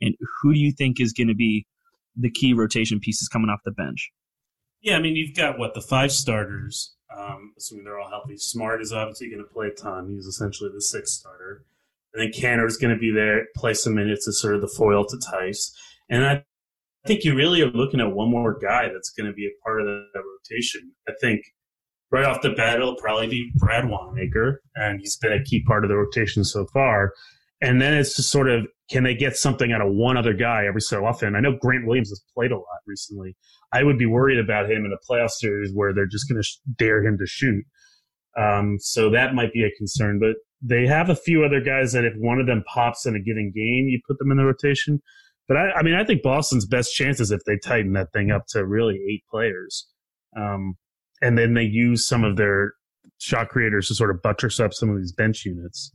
And 0.00 0.14
who 0.40 0.52
do 0.52 0.58
you 0.58 0.72
think 0.72 1.00
is 1.00 1.12
going 1.12 1.28
to 1.28 1.34
be 1.34 1.66
the 2.16 2.30
key 2.30 2.54
rotation 2.54 3.00
pieces 3.00 3.28
coming 3.28 3.50
off 3.50 3.60
the 3.64 3.70
bench? 3.70 4.10
Yeah, 4.80 4.96
I 4.96 5.00
mean, 5.00 5.16
you've 5.16 5.36
got 5.36 5.58
what 5.58 5.74
the 5.74 5.80
five 5.80 6.12
starters, 6.12 6.94
um, 7.16 7.52
assuming 7.56 7.84
they're 7.84 7.98
all 7.98 8.10
healthy. 8.10 8.36
Smart 8.36 8.80
is 8.80 8.92
obviously 8.92 9.28
going 9.28 9.42
to 9.42 9.52
play 9.52 9.68
a 9.68 9.74
ton. 9.74 10.08
He's 10.08 10.26
essentially 10.26 10.70
the 10.72 10.80
sixth 10.80 11.14
starter. 11.14 11.64
And 12.14 12.22
then 12.22 12.40
Kanter 12.40 12.66
is 12.66 12.76
going 12.76 12.94
to 12.94 13.00
be 13.00 13.10
there, 13.10 13.46
play 13.56 13.74
some 13.74 13.94
minutes 13.94 14.26
as 14.26 14.40
sort 14.40 14.54
of 14.54 14.60
the 14.60 14.68
foil 14.68 15.04
to 15.04 15.16
Theis. 15.16 15.72
And 16.08 16.24
I 16.24 16.44
think 17.06 17.24
you 17.24 17.34
really 17.34 17.60
are 17.62 17.70
looking 17.70 18.00
at 18.00 18.12
one 18.12 18.30
more 18.30 18.58
guy 18.58 18.88
that's 18.88 19.10
going 19.10 19.26
to 19.26 19.32
be 19.32 19.46
a 19.46 19.62
part 19.62 19.80
of 19.80 19.86
that 19.86 20.22
rotation. 20.22 20.92
I 21.08 21.12
think 21.20 21.42
right 22.10 22.24
off 22.24 22.42
the 22.42 22.50
bat, 22.50 22.76
it'll 22.76 22.96
probably 22.96 23.26
be 23.26 23.50
Brad 23.56 23.88
Wanamaker, 23.88 24.62
and 24.76 25.00
he's 25.00 25.16
been 25.16 25.32
a 25.32 25.42
key 25.42 25.62
part 25.64 25.84
of 25.84 25.88
the 25.90 25.96
rotation 25.96 26.44
so 26.44 26.66
far. 26.66 27.12
And 27.60 27.80
then 27.82 27.94
it's 27.94 28.16
just 28.16 28.30
sort 28.30 28.48
of 28.48 28.66
can 28.90 29.04
they 29.04 29.14
get 29.14 29.36
something 29.36 29.72
out 29.72 29.82
of 29.82 29.92
one 29.92 30.16
other 30.16 30.32
guy 30.32 30.64
every 30.66 30.80
so 30.80 31.04
often? 31.04 31.36
I 31.36 31.40
know 31.40 31.58
Grant 31.60 31.86
Williams 31.86 32.08
has 32.08 32.22
played 32.34 32.52
a 32.52 32.56
lot 32.56 32.80
recently. 32.86 33.36
I 33.72 33.82
would 33.82 33.98
be 33.98 34.06
worried 34.06 34.38
about 34.38 34.70
him 34.70 34.84
in 34.84 34.92
a 34.92 35.12
playoff 35.12 35.30
series 35.30 35.72
where 35.74 35.92
they're 35.92 36.06
just 36.06 36.28
going 36.28 36.40
to 36.40 36.46
sh- 36.46 36.56
dare 36.78 37.04
him 37.04 37.18
to 37.18 37.26
shoot. 37.26 37.64
Um, 38.38 38.78
so 38.80 39.10
that 39.10 39.34
might 39.34 39.52
be 39.52 39.64
a 39.64 39.76
concern. 39.76 40.18
But 40.18 40.36
they 40.62 40.86
have 40.86 41.10
a 41.10 41.16
few 41.16 41.44
other 41.44 41.60
guys 41.60 41.92
that 41.92 42.04
if 42.04 42.14
one 42.16 42.40
of 42.40 42.46
them 42.46 42.64
pops 42.72 43.04
in 43.04 43.14
a 43.14 43.20
given 43.20 43.52
game, 43.54 43.88
you 43.88 44.00
put 44.06 44.18
them 44.18 44.30
in 44.30 44.38
the 44.38 44.44
rotation. 44.44 45.02
But 45.48 45.58
I, 45.58 45.72
I 45.72 45.82
mean, 45.82 45.94
I 45.94 46.04
think 46.04 46.22
Boston's 46.22 46.66
best 46.66 46.94
chances 46.94 47.30
if 47.30 47.40
they 47.44 47.58
tighten 47.58 47.92
that 47.92 48.12
thing 48.12 48.30
up 48.30 48.46
to 48.50 48.64
really 48.64 48.98
eight 49.10 49.24
players. 49.30 49.86
Um, 50.36 50.76
and 51.22 51.36
then 51.36 51.54
they 51.54 51.62
use 51.62 52.06
some 52.06 52.24
of 52.24 52.36
their 52.36 52.74
shot 53.18 53.48
creators 53.48 53.88
to 53.88 53.94
sort 53.94 54.10
of 54.10 54.22
buttress 54.22 54.60
up 54.60 54.72
some 54.72 54.90
of 54.90 54.96
these 54.98 55.12
bench 55.12 55.44
units. 55.44 55.92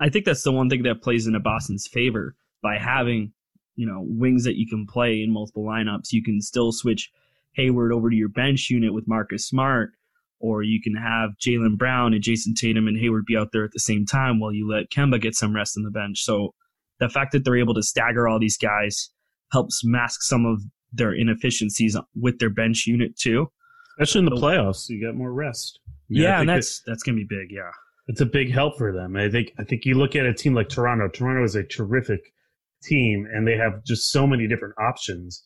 I 0.00 0.08
think 0.08 0.24
that's 0.24 0.42
the 0.42 0.52
one 0.52 0.68
thing 0.68 0.82
that 0.84 1.02
plays 1.02 1.26
into 1.26 1.40
Boston's 1.40 1.86
favor 1.86 2.36
by 2.62 2.78
having, 2.78 3.32
you 3.76 3.86
know, 3.86 4.04
wings 4.04 4.44
that 4.44 4.56
you 4.56 4.66
can 4.68 4.86
play 4.86 5.22
in 5.22 5.32
multiple 5.32 5.64
lineups. 5.64 6.12
You 6.12 6.22
can 6.22 6.40
still 6.40 6.72
switch 6.72 7.10
Hayward 7.54 7.92
over 7.92 8.10
to 8.10 8.16
your 8.16 8.28
bench 8.28 8.70
unit 8.70 8.94
with 8.94 9.08
Marcus 9.08 9.46
Smart, 9.46 9.90
or 10.40 10.62
you 10.62 10.80
can 10.80 10.94
have 10.94 11.30
Jaylen 11.40 11.76
Brown 11.76 12.14
and 12.14 12.22
Jayson 12.22 12.54
Tatum 12.54 12.86
and 12.86 12.96
Hayward 12.96 13.26
be 13.26 13.36
out 13.36 13.48
there 13.52 13.64
at 13.64 13.72
the 13.72 13.80
same 13.80 14.06
time 14.06 14.38
while 14.38 14.52
you 14.52 14.68
let 14.68 14.90
Kemba 14.90 15.20
get 15.20 15.34
some 15.34 15.54
rest 15.54 15.76
on 15.76 15.82
the 15.82 15.90
bench. 15.90 16.20
So 16.20 16.54
the 17.00 17.08
fact 17.08 17.32
that 17.32 17.44
they're 17.44 17.56
able 17.56 17.74
to 17.74 17.82
stagger 17.82 18.28
all 18.28 18.38
these 18.38 18.58
guys 18.58 19.10
helps 19.50 19.82
mask 19.84 20.22
some 20.22 20.46
of 20.46 20.62
their 20.92 21.12
inefficiencies 21.12 21.96
with 22.14 22.38
their 22.38 22.50
bench 22.50 22.86
unit 22.86 23.16
too. 23.16 23.50
Especially 24.00 24.20
in 24.20 24.24
the 24.26 24.40
playoffs, 24.40 24.88
you 24.88 25.00
get 25.00 25.14
more 25.14 25.32
rest. 25.32 25.80
yeah, 26.08 26.40
and 26.40 26.48
that's 26.48 26.82
that's 26.86 27.02
gonna 27.02 27.16
be 27.16 27.26
big. 27.28 27.48
Yeah, 27.50 27.70
it's 28.06 28.20
a 28.20 28.26
big 28.26 28.52
help 28.52 28.78
for 28.78 28.92
them. 28.92 29.16
I 29.16 29.28
think 29.28 29.52
I 29.58 29.64
think 29.64 29.84
you 29.84 29.94
look 29.94 30.14
at 30.16 30.24
a 30.26 30.32
team 30.32 30.54
like 30.54 30.68
Toronto. 30.68 31.08
Toronto 31.08 31.44
is 31.44 31.56
a 31.56 31.64
terrific 31.64 32.20
team, 32.82 33.26
and 33.32 33.46
they 33.46 33.56
have 33.56 33.84
just 33.84 34.12
so 34.12 34.26
many 34.26 34.46
different 34.46 34.74
options. 34.78 35.42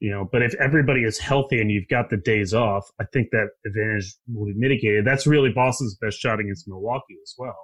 You 0.00 0.10
know, 0.10 0.28
but 0.30 0.42
if 0.42 0.54
everybody 0.56 1.04
is 1.04 1.18
healthy 1.18 1.60
and 1.60 1.70
you've 1.70 1.88
got 1.88 2.10
the 2.10 2.18
days 2.18 2.52
off, 2.52 2.90
I 3.00 3.04
think 3.12 3.30
that 3.30 3.48
advantage 3.64 4.14
will 4.28 4.46
be 4.46 4.54
mitigated. 4.54 5.06
That's 5.06 5.26
really 5.26 5.50
Boston's 5.50 5.96
best 5.96 6.18
shot 6.18 6.40
against 6.40 6.68
Milwaukee 6.68 7.16
as 7.22 7.34
well. 7.38 7.56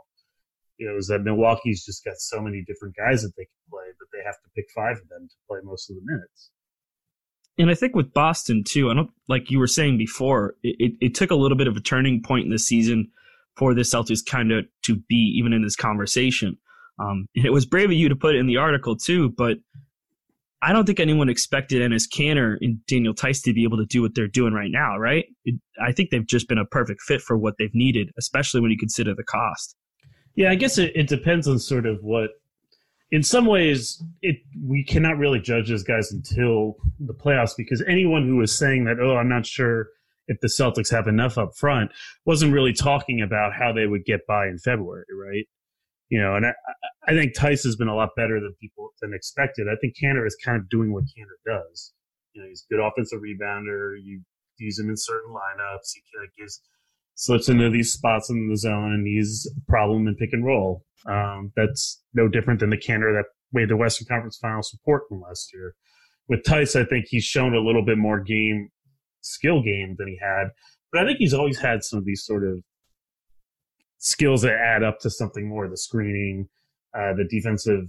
You 0.79 0.89
know, 0.89 0.97
is 0.97 1.09
that 1.09 1.21
Milwaukee's 1.21 1.85
just 1.85 2.03
got 2.03 2.17
so 2.17 2.41
many 2.41 2.65
different 2.67 2.97
guys 2.97 3.21
that 3.23 3.33
they 3.37 3.45
can 3.45 3.61
play, 3.71 3.85
but 3.99 4.09
they 4.11 4.25
have 4.25 4.37
to 4.37 4.49
pick 4.57 4.67
five 4.75 4.97
of 4.97 5.09
them 5.11 5.29
to 5.29 5.37
play 5.47 5.59
most 5.63 5.91
of 5.91 5.97
the 5.97 6.03
minutes. 6.03 6.51
And 7.61 7.71
I 7.71 7.75
think 7.75 7.95
with 7.95 8.15
Boston 8.15 8.65
too, 8.65 8.91
I 8.91 8.95
don't 8.95 9.11
like 9.29 9.51
you 9.51 9.59
were 9.59 9.67
saying 9.67 9.99
before, 9.99 10.55
it, 10.63 10.95
it, 11.01 11.15
took 11.15 11.31
a 11.31 11.35
little 11.35 11.59
bit 11.59 11.69
of 11.69 11.77
a 11.77 11.81
turning 11.81 12.23
point 12.23 12.47
in 12.47 12.51
the 12.51 12.59
season 12.59 13.11
for 13.57 13.75
the 13.75 13.83
Celtics 13.83 14.25
kind 14.25 14.51
of 14.51 14.65
to 14.85 14.97
be 14.97 15.35
even 15.37 15.53
in 15.53 15.63
this 15.63 15.77
conversation. 15.77 16.57
Um, 16.99 17.27
and 17.37 17.45
it 17.45 17.53
was 17.53 17.67
brave 17.67 17.91
of 17.91 17.97
you 17.97 18.09
to 18.09 18.17
put 18.17 18.35
it 18.35 18.39
in 18.39 18.47
the 18.47 18.57
article 18.57 18.97
too, 18.97 19.29
but 19.37 19.59
I 20.63 20.73
don't 20.73 20.87
think 20.87 21.01
anyone 21.01 21.29
expected 21.29 21.83
Enes 21.83 22.09
Kanter 22.09 22.57
and 22.63 22.85
Daniel 22.87 23.15
Theis 23.15 23.43
to 23.43 23.53
be 23.53 23.65
able 23.65 23.77
to 23.77 23.87
do 23.87 24.01
what 24.01 24.15
they're 24.15 24.27
doing 24.27 24.55
right 24.55 24.71
now, 24.71 24.97
right? 24.97 25.27
It, 25.45 25.61
I 25.83 25.93
think 25.93 26.11
they've 26.11 26.27
just 26.27 26.49
been 26.49 26.59
a 26.59 26.67
perfect 26.67 27.03
fit 27.03 27.21
for 27.21 27.37
what 27.37 27.55
they've 27.59 27.75
needed, 27.75 28.11
especially 28.19 28.61
when 28.61 28.71
you 28.71 28.79
consider 28.79 29.15
the 29.15 29.25
cost. 29.25 29.77
Yeah, 30.35 30.51
I 30.51 30.55
guess 30.55 30.79
it, 30.79 30.93
it 30.95 31.09
depends 31.09 31.49
on 31.49 31.59
sort 31.59 31.87
of 31.87 31.99
what. 32.03 32.31
In 33.13 33.23
some 33.23 33.47
ways, 33.47 34.03
it 34.23 34.37
we 34.65 34.85
cannot 34.85 35.19
really 35.19 35.41
judge 35.41 35.69
those 35.69 35.83
guys 35.83 36.13
until 36.13 36.77
the 37.01 37.15
playoffs 37.15 37.57
because 37.57 37.83
anyone 37.89 38.27
who 38.27 38.37
was 38.37 38.57
saying 38.57 38.85
that, 38.85 39.01
oh, 39.01 39.17
I'm 39.17 39.29
not 39.29 39.47
sure 39.47 39.89
if 40.29 40.39
the 40.41 40.47
Celtics 40.47 40.91
have 40.93 41.09
enough 41.09 41.37
up 41.37 41.57
front, 41.57 41.91
wasn't 42.25 42.53
really 42.53 42.73
talking 42.73 43.21
about 43.21 43.53
how 43.53 43.73
they 43.73 43.87
would 43.87 44.05
get 44.05 44.27
by 44.29 44.47
in 44.47 44.59
February, 44.59 45.05
right? 45.13 45.45
You 46.09 46.21
know, 46.21 46.37
and 46.37 46.47
I, 46.47 46.53
I 47.09 47.13
think 47.13 47.35
Theis 47.35 47.65
has 47.65 47.75
been 47.77 47.89
a 47.89 47.97
lot 47.97 48.11
better 48.17 48.39
than 48.39 48.55
people 48.61 48.91
than 49.01 49.13
expected. 49.13 49.67
I 49.69 49.77
think 49.81 49.95
Kanter 50.01 50.27
is 50.27 50.37
kind 50.45 50.57
of 50.57 50.69
doing 50.69 50.93
what 50.93 51.05
Kanter 51.05 51.39
does. 51.45 51.93
You 52.33 52.43
know, 52.43 52.49
he's 52.49 52.65
a 52.71 52.75
good 52.75 52.85
offensive 52.85 53.21
rebounder. 53.21 53.97
You 54.01 54.23
use 54.59 54.79
him 54.79 54.89
in 54.89 54.97
certain 54.97 55.33
lineups. 55.33 55.95
He 55.95 56.03
gives 56.39 56.61
slips 57.21 57.51
into 57.51 57.69
these 57.69 57.93
spots 57.93 58.31
in 58.31 58.49
the 58.49 58.57
zone, 58.57 58.95
and 58.95 59.07
he's 59.07 59.47
a 59.55 59.71
problem 59.71 60.09
in 60.09 60.17
pick 60.17 60.33
and 60.33 60.43
roll. 60.43 60.87
Um, 61.07 61.53
that's 61.55 62.03
no 62.15 62.29
different 62.29 62.61
than 62.61 62.71
the 62.71 62.79
Kanter 62.79 63.13
that 63.13 63.27
made 63.53 63.69
the 63.69 63.77
Western 63.77 64.07
Conference 64.07 64.39
Finals 64.41 64.71
support 64.71 65.03
from 65.07 65.21
last 65.21 65.53
year. 65.53 65.75
With 66.31 66.43
Theis, 66.45 66.77
I 66.77 66.85
think 66.87 67.07
he's 67.09 67.25
shown 67.25 67.55
a 67.55 67.61
little 67.61 67.85
bit 67.85 67.99
more 67.99 68.21
game 68.21 68.71
skill 69.21 69.63
game 69.63 69.97
than 69.99 70.09
he 70.09 70.19
had, 70.19 70.49
but 70.91 71.03
I 71.03 71.05
think 71.05 71.19
he's 71.19 71.35
always 71.35 71.59
had 71.59 71.85
some 71.85 71.99
of 71.99 72.07
these 72.07 72.25
sort 72.25 72.43
of 72.43 72.63
skills 73.99 74.41
that 74.41 74.55
add 74.55 74.83
up 74.83 74.99
to 75.01 75.11
something 75.11 75.47
more 75.47 75.69
the 75.69 75.77
screening, 75.77 76.49
uh, 76.97 77.13
the 77.13 77.27
defensive 77.29 77.85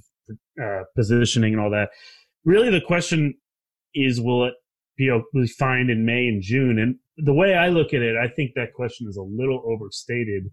uh, 0.61 0.83
positioning, 0.93 1.53
and 1.53 1.61
all 1.61 1.69
that. 1.69 1.91
Really, 2.43 2.69
the 2.69 2.81
question 2.81 3.35
is 3.95 4.19
will 4.19 4.47
it 4.47 4.55
be 5.09 5.47
fine 5.47 5.89
in 5.89 6.05
May 6.05 6.27
and 6.27 6.41
June? 6.41 6.79
And 6.79 6.95
the 7.17 7.33
way 7.33 7.55
I 7.55 7.69
look 7.69 7.93
at 7.93 8.01
it, 8.01 8.15
I 8.15 8.27
think 8.27 8.51
that 8.55 8.73
question 8.73 9.07
is 9.09 9.17
a 9.17 9.21
little 9.21 9.63
overstated 9.65 10.43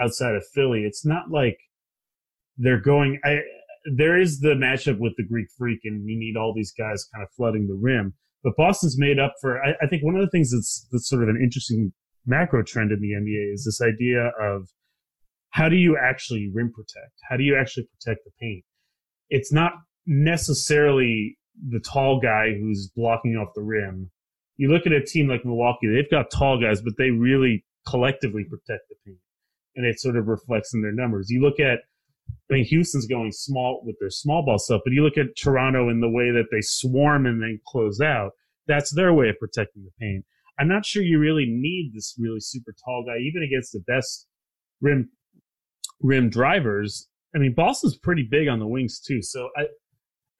outside 0.00 0.34
of 0.34 0.44
Philly. 0.54 0.84
It's 0.84 1.04
not 1.04 1.30
like 1.30 1.58
they're 2.56 2.80
going. 2.80 3.18
I, 3.24 3.38
there 3.96 4.20
is 4.20 4.40
the 4.40 4.54
matchup 4.54 4.98
with 4.98 5.14
the 5.16 5.24
Greek 5.24 5.48
Freak, 5.58 5.80
and 5.84 6.08
you 6.08 6.18
need 6.18 6.36
all 6.36 6.52
these 6.54 6.72
guys 6.72 7.04
kind 7.12 7.22
of 7.22 7.28
flooding 7.36 7.66
the 7.66 7.78
rim. 7.80 8.14
But 8.44 8.56
Boston's 8.56 8.98
made 8.98 9.18
up 9.18 9.34
for. 9.40 9.62
I, 9.62 9.72
I 9.82 9.86
think 9.88 10.02
one 10.02 10.16
of 10.16 10.22
the 10.22 10.30
things 10.30 10.52
that's 10.52 10.86
that's 10.90 11.08
sort 11.08 11.22
of 11.22 11.28
an 11.28 11.40
interesting 11.42 11.92
macro 12.26 12.62
trend 12.62 12.92
in 12.92 13.00
the 13.00 13.12
NBA 13.12 13.52
is 13.52 13.64
this 13.64 13.80
idea 13.86 14.30
of 14.40 14.68
how 15.50 15.68
do 15.68 15.76
you 15.76 15.98
actually 16.02 16.50
rim 16.52 16.72
protect? 16.72 17.12
How 17.28 17.36
do 17.36 17.44
you 17.44 17.56
actually 17.58 17.86
protect 17.98 18.24
the 18.24 18.30
paint? 18.40 18.64
It's 19.28 19.52
not 19.52 19.72
necessarily 20.06 21.36
the 21.68 21.80
tall 21.80 22.20
guy 22.20 22.52
who's 22.58 22.90
blocking 22.94 23.36
off 23.36 23.54
the 23.54 23.62
rim. 23.62 24.10
You 24.56 24.70
look 24.70 24.86
at 24.86 24.92
a 24.92 25.04
team 25.04 25.28
like 25.28 25.44
Milwaukee, 25.44 25.88
they've 25.88 26.10
got 26.10 26.30
tall 26.30 26.60
guys, 26.60 26.82
but 26.82 26.94
they 26.98 27.10
really 27.10 27.64
collectively 27.88 28.44
protect 28.44 28.88
the 28.88 28.96
paint. 29.06 29.18
And 29.76 29.86
it 29.86 30.00
sort 30.00 30.16
of 30.16 30.28
reflects 30.28 30.74
in 30.74 30.82
their 30.82 30.92
numbers. 30.92 31.30
You 31.30 31.40
look 31.40 31.58
at, 31.58 31.78
I 32.50 32.54
mean, 32.54 32.64
Houston's 32.64 33.06
going 33.06 33.32
small 33.32 33.82
with 33.84 33.96
their 34.00 34.10
small 34.10 34.44
ball 34.44 34.58
stuff, 34.58 34.82
but 34.84 34.92
you 34.92 35.02
look 35.02 35.16
at 35.16 35.36
Toronto 35.36 35.88
in 35.88 36.00
the 36.00 36.10
way 36.10 36.30
that 36.30 36.48
they 36.50 36.60
swarm 36.60 37.26
and 37.26 37.42
then 37.42 37.58
close 37.66 38.00
out. 38.00 38.32
That's 38.66 38.94
their 38.94 39.12
way 39.12 39.28
of 39.28 39.38
protecting 39.38 39.84
the 39.84 39.90
paint. 39.98 40.24
I'm 40.58 40.68
not 40.68 40.84
sure 40.84 41.02
you 41.02 41.18
really 41.18 41.46
need 41.46 41.92
this 41.94 42.14
really 42.18 42.40
super 42.40 42.74
tall 42.84 43.04
guy, 43.06 43.18
even 43.18 43.42
against 43.42 43.72
the 43.72 43.80
best 43.80 44.26
rim 44.80 45.10
rim 46.00 46.28
drivers. 46.28 47.08
I 47.34 47.38
mean, 47.38 47.54
Boston's 47.54 47.96
pretty 47.96 48.26
big 48.30 48.48
on 48.48 48.58
the 48.58 48.66
wings 48.66 49.00
too, 49.00 49.22
so 49.22 49.48
I 49.56 49.64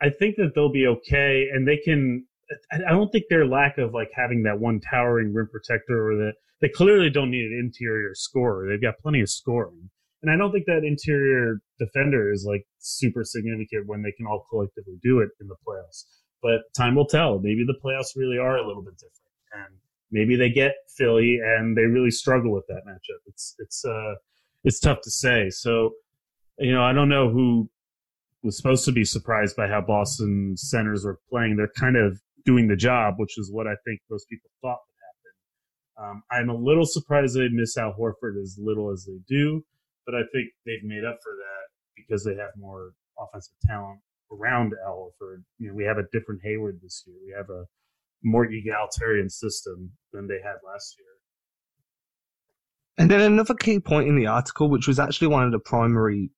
I 0.03 0.11
think 0.11 0.37
that 0.37 0.53
they'll 0.55 0.73
be 0.73 0.87
okay, 0.87 1.49
and 1.53 1.67
they 1.67 1.77
can. 1.77 2.27
I 2.71 2.91
don't 2.91 3.11
think 3.11 3.25
their 3.31 3.47
lack 3.47 3.79
of 3.79 3.95
like 3.95 4.11
having 4.15 4.43
that 4.43 4.59
one 4.59 4.81
towering 4.81 5.33
rim 5.33 5.49
protector 5.51 6.11
or 6.11 6.17
that 6.17 6.35
they 6.61 6.69
clearly 6.69 7.09
don't 7.09 7.31
need 7.31 7.45
an 7.45 7.59
interior 7.59 8.15
scorer. 8.15 8.69
They've 8.69 8.83
got 8.83 8.99
plenty 8.99 9.21
of 9.21 9.31
scoring, 9.31 9.89
and 10.23 10.31
I 10.31 10.37
don't 10.37 10.53
think 10.53 10.67
that 10.67 10.85
interior 10.85 11.61
defender 11.79 12.33
is 12.33 12.45
like 12.47 12.67
super 12.79 13.25
significant 13.25 13.87
when 13.87 14.03
they 14.03 14.13
can 14.13 14.27
all 14.27 14.45
collectively 14.51 14.99
do 15.03 15.21
it 15.21 15.31
in 15.41 15.49
the 15.49 15.57
playoffs. 15.67 16.05
But 16.43 16.63
time 16.77 16.97
will 16.97 17.07
tell. 17.07 17.39
Maybe 17.39 17.65
the 17.65 17.79
playoffs 17.83 18.17
really 18.17 18.39
are 18.39 18.57
a 18.57 18.67
little 18.67 18.83
bit 18.83 18.95
different, 18.95 19.33
and 19.55 19.79
maybe 20.11 20.37
they 20.37 20.51
get 20.51 20.75
Philly 20.97 21.39
and 21.43 21.77
they 21.77 21.83
really 21.83 22.11
struggle 22.11 22.53
with 22.53 22.67
that 22.69 22.83
matchup. 22.87 23.21
It's 23.27 23.55
it's 23.59 23.85
uh 23.85 24.15
it's 24.65 24.79
tough 24.79 25.01
to 25.03 25.11
say. 25.11 25.51
So, 25.51 25.93
you 26.59 26.73
know, 26.73 26.83
I 26.83 26.93
don't 26.93 27.09
know 27.09 27.31
who 27.31 27.69
was 28.43 28.57
supposed 28.57 28.85
to 28.85 28.93
be 28.93 29.05
surprised 29.05 29.57
by 29.57 29.69
how 29.69 29.81
Boston 29.81 30.57
centers 30.57 31.05
were 31.05 31.21
playing. 31.31 31.57
They're 31.57 31.73
kind 31.79 31.97
of 31.97 32.21
doing 32.45 32.69
the 32.69 32.77
job, 32.77 33.15
which 33.19 33.39
is 33.39 33.51
what 33.53 33.67
I 33.67 33.75
think 33.85 34.01
most 34.11 34.29
people 34.29 34.51
thought 34.61 34.79
would 34.89 36.05
happen. 36.05 36.11
Um, 36.11 36.23
I'm 36.31 36.49
a 36.49 36.57
little 36.57 36.87
surprised 36.87 37.37
they 37.37 37.49
miss 37.51 37.77
Al 37.77 37.95
Horford 37.95 38.41
as 38.41 38.59
little 38.61 38.91
as 38.91 39.05
they 39.05 39.19
do, 39.29 39.65
but 40.07 40.15
I 40.15 40.23
think 40.33 40.49
they've 40.67 40.83
made 40.83 41.05
up 41.05 41.19
for 41.23 41.33
that 41.33 41.71
because 41.97 42.25
they 42.25 42.35
have 42.35 42.51
more 42.59 42.93
offensive 43.19 43.55
talent 43.65 44.01
around 44.33 44.73
Al 44.85 45.13
Horford. 45.23 45.45
You 45.59 45.69
know, 45.69 45.75
we 45.75 45.85
have 45.85 45.99
a 45.99 46.05
different 46.13 46.41
Hayward 46.43 46.81
this 46.83 47.05
year. 47.07 47.17
We 47.25 47.33
have 47.37 47.49
a 47.51 47.67
more 48.25 48.47
egalitarian 48.47 49.29
system 49.29 49.93
than 50.13 50.27
they 50.27 50.41
had 50.43 50.57
last 50.67 50.97
year. 50.99 51.07
And 52.99 53.11
then 53.11 53.21
another 53.21 53.55
key 53.55 53.81
point 53.81 54.09
in 54.09 54.17
the 54.17 54.27
article, 54.27 54.69
which 54.69 54.87
was 54.87 54.99
actually 54.99 55.29
one 55.29 55.45
of 55.45 55.53
the 55.53 55.59
primary 55.59 56.31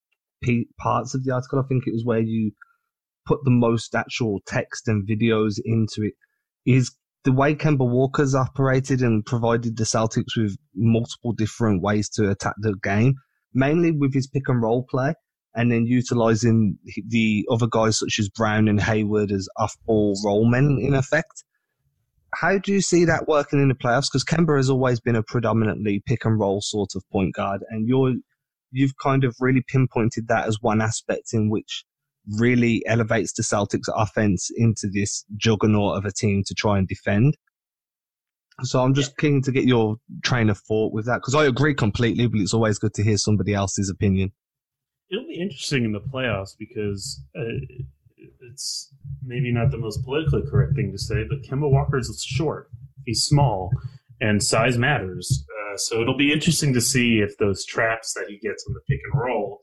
parts 0.79 1.15
of 1.15 1.25
the 1.25 1.33
article, 1.33 1.61
I 1.61 1.69
think 1.69 1.87
it 1.87 1.93
was 1.93 2.05
where 2.05 2.21
you 2.21 2.53
put 3.27 3.41
the 3.45 3.51
most 3.51 3.95
actual 3.95 4.41
text 4.47 4.89
and 4.89 5.07
videos 5.09 5.55
into 5.65 6.03
it, 6.03 6.15
is 6.67 6.95
the 7.25 7.33
way 7.33 7.55
Kemba 7.55 7.89
Walker's 7.89 8.35
operated 8.35 9.01
and 9.01 9.25
provided 9.25 9.77
the 9.77 9.85
Celtics 9.85 10.37
with 10.37 10.57
multiple 10.75 11.33
different 11.33 11.83
ways 11.83 12.09
to 12.11 12.31
attack 12.31 12.55
the 12.59 12.75
game, 12.83 13.15
mainly 13.55 13.93
with 13.93 14.13
his 14.13 14.27
pick 14.27 14.49
and 14.49 14.63
roll 14.63 14.85
play, 14.91 15.15
and 15.55 15.73
then 15.73 15.87
utilizing 15.87 16.79
the 17.09 17.47
other 17.51 17.67
guys 17.67 17.99
such 17.99 18.19
as 18.19 18.29
Brown 18.29 18.69
and 18.69 18.81
Hayward 18.81 19.33
as 19.33 19.49
off 19.57 19.75
ball 19.87 20.19
roll 20.25 20.45
men 20.45 20.79
in 20.81 20.95
effect? 20.95 21.45
How 22.35 22.59
do 22.59 22.73
you 22.73 22.81
see 22.81 23.05
that 23.05 23.29
working 23.29 23.61
in 23.61 23.69
the 23.69 23.75
playoffs? 23.75 24.09
Because 24.13 24.25
Kemba 24.25 24.57
has 24.57 24.69
always 24.69 25.01
been 25.01 25.17
a 25.17 25.23
predominantly 25.23 26.03
pick 26.05 26.25
and 26.25 26.39
roll 26.39 26.61
sort 26.61 26.91
of 26.95 27.05
point 27.11 27.35
guard, 27.35 27.63
and 27.71 27.89
you're 27.89 28.15
you've 28.75 28.97
kind 29.03 29.25
of 29.25 29.35
really 29.41 29.65
pinpointed 29.67 30.29
that 30.29 30.47
as 30.47 30.59
one 30.61 30.83
aspect 30.83 31.33
in 31.33 31.49
which 31.49 31.85
really 32.39 32.83
elevates 32.87 33.33
the 33.33 33.43
Celtics 33.43 33.89
offense 33.95 34.51
into 34.57 34.89
this 34.93 35.25
juggernaut 35.37 35.97
of 35.97 36.05
a 36.05 36.13
team 36.13 36.43
to 36.47 36.55
try 36.55 36.79
and 36.79 36.89
defend. 36.89 37.37
So 38.63 38.83
I'm 38.83 38.95
just 38.95 39.17
keen 39.17 39.43
to 39.43 39.53
get 39.53 39.65
your 39.65 39.97
train 40.23 40.49
of 40.49 40.59
thought 40.59 40.93
with 40.93 41.07
that 41.07 41.17
because 41.17 41.35
I 41.35 41.45
agree 41.45 41.75
completely, 41.75 42.27
but 42.27 42.41
it's 42.41 42.55
always 42.55 42.79
good 42.79 42.95
to 42.95 43.03
hear 43.03 43.17
somebody 43.17 43.55
else's 43.55 43.91
opinion. 43.91 44.33
It'll 45.11 45.27
be 45.27 45.41
interesting 45.41 45.85
in 45.85 45.93
the 45.93 46.01
playoffs 46.01 46.57
because 46.59 47.23
uh, 47.37 47.43
it's 48.51 48.93
maybe 49.25 49.53
not 49.53 49.71
the 49.71 49.79
most 49.79 50.05
politically 50.05 50.43
correct 50.51 50.75
thing 50.77 50.93
to 50.93 50.99
say, 50.99 51.25
but 51.29 51.43
Kemba 51.43 51.71
Walker 51.71 51.99
is 51.99 52.25
short. 52.27 52.71
He's 53.05 53.23
small, 53.23 53.71
and 54.21 54.43
size 54.43 54.79
matters. 54.79 55.45
Uh, 55.51 55.77
so 55.77 56.01
it'll 56.01 56.17
be 56.17 56.33
interesting 56.33 56.73
to 56.75 56.81
see 56.81 57.19
if 57.19 57.37
those 57.39 57.65
traps 57.65 58.15
that 58.15 58.27
he 58.29 58.39
gets 58.39 58.65
on 58.69 58.75
the 58.75 58.81
pick 58.89 59.01
and 59.05 59.21
roll 59.21 59.61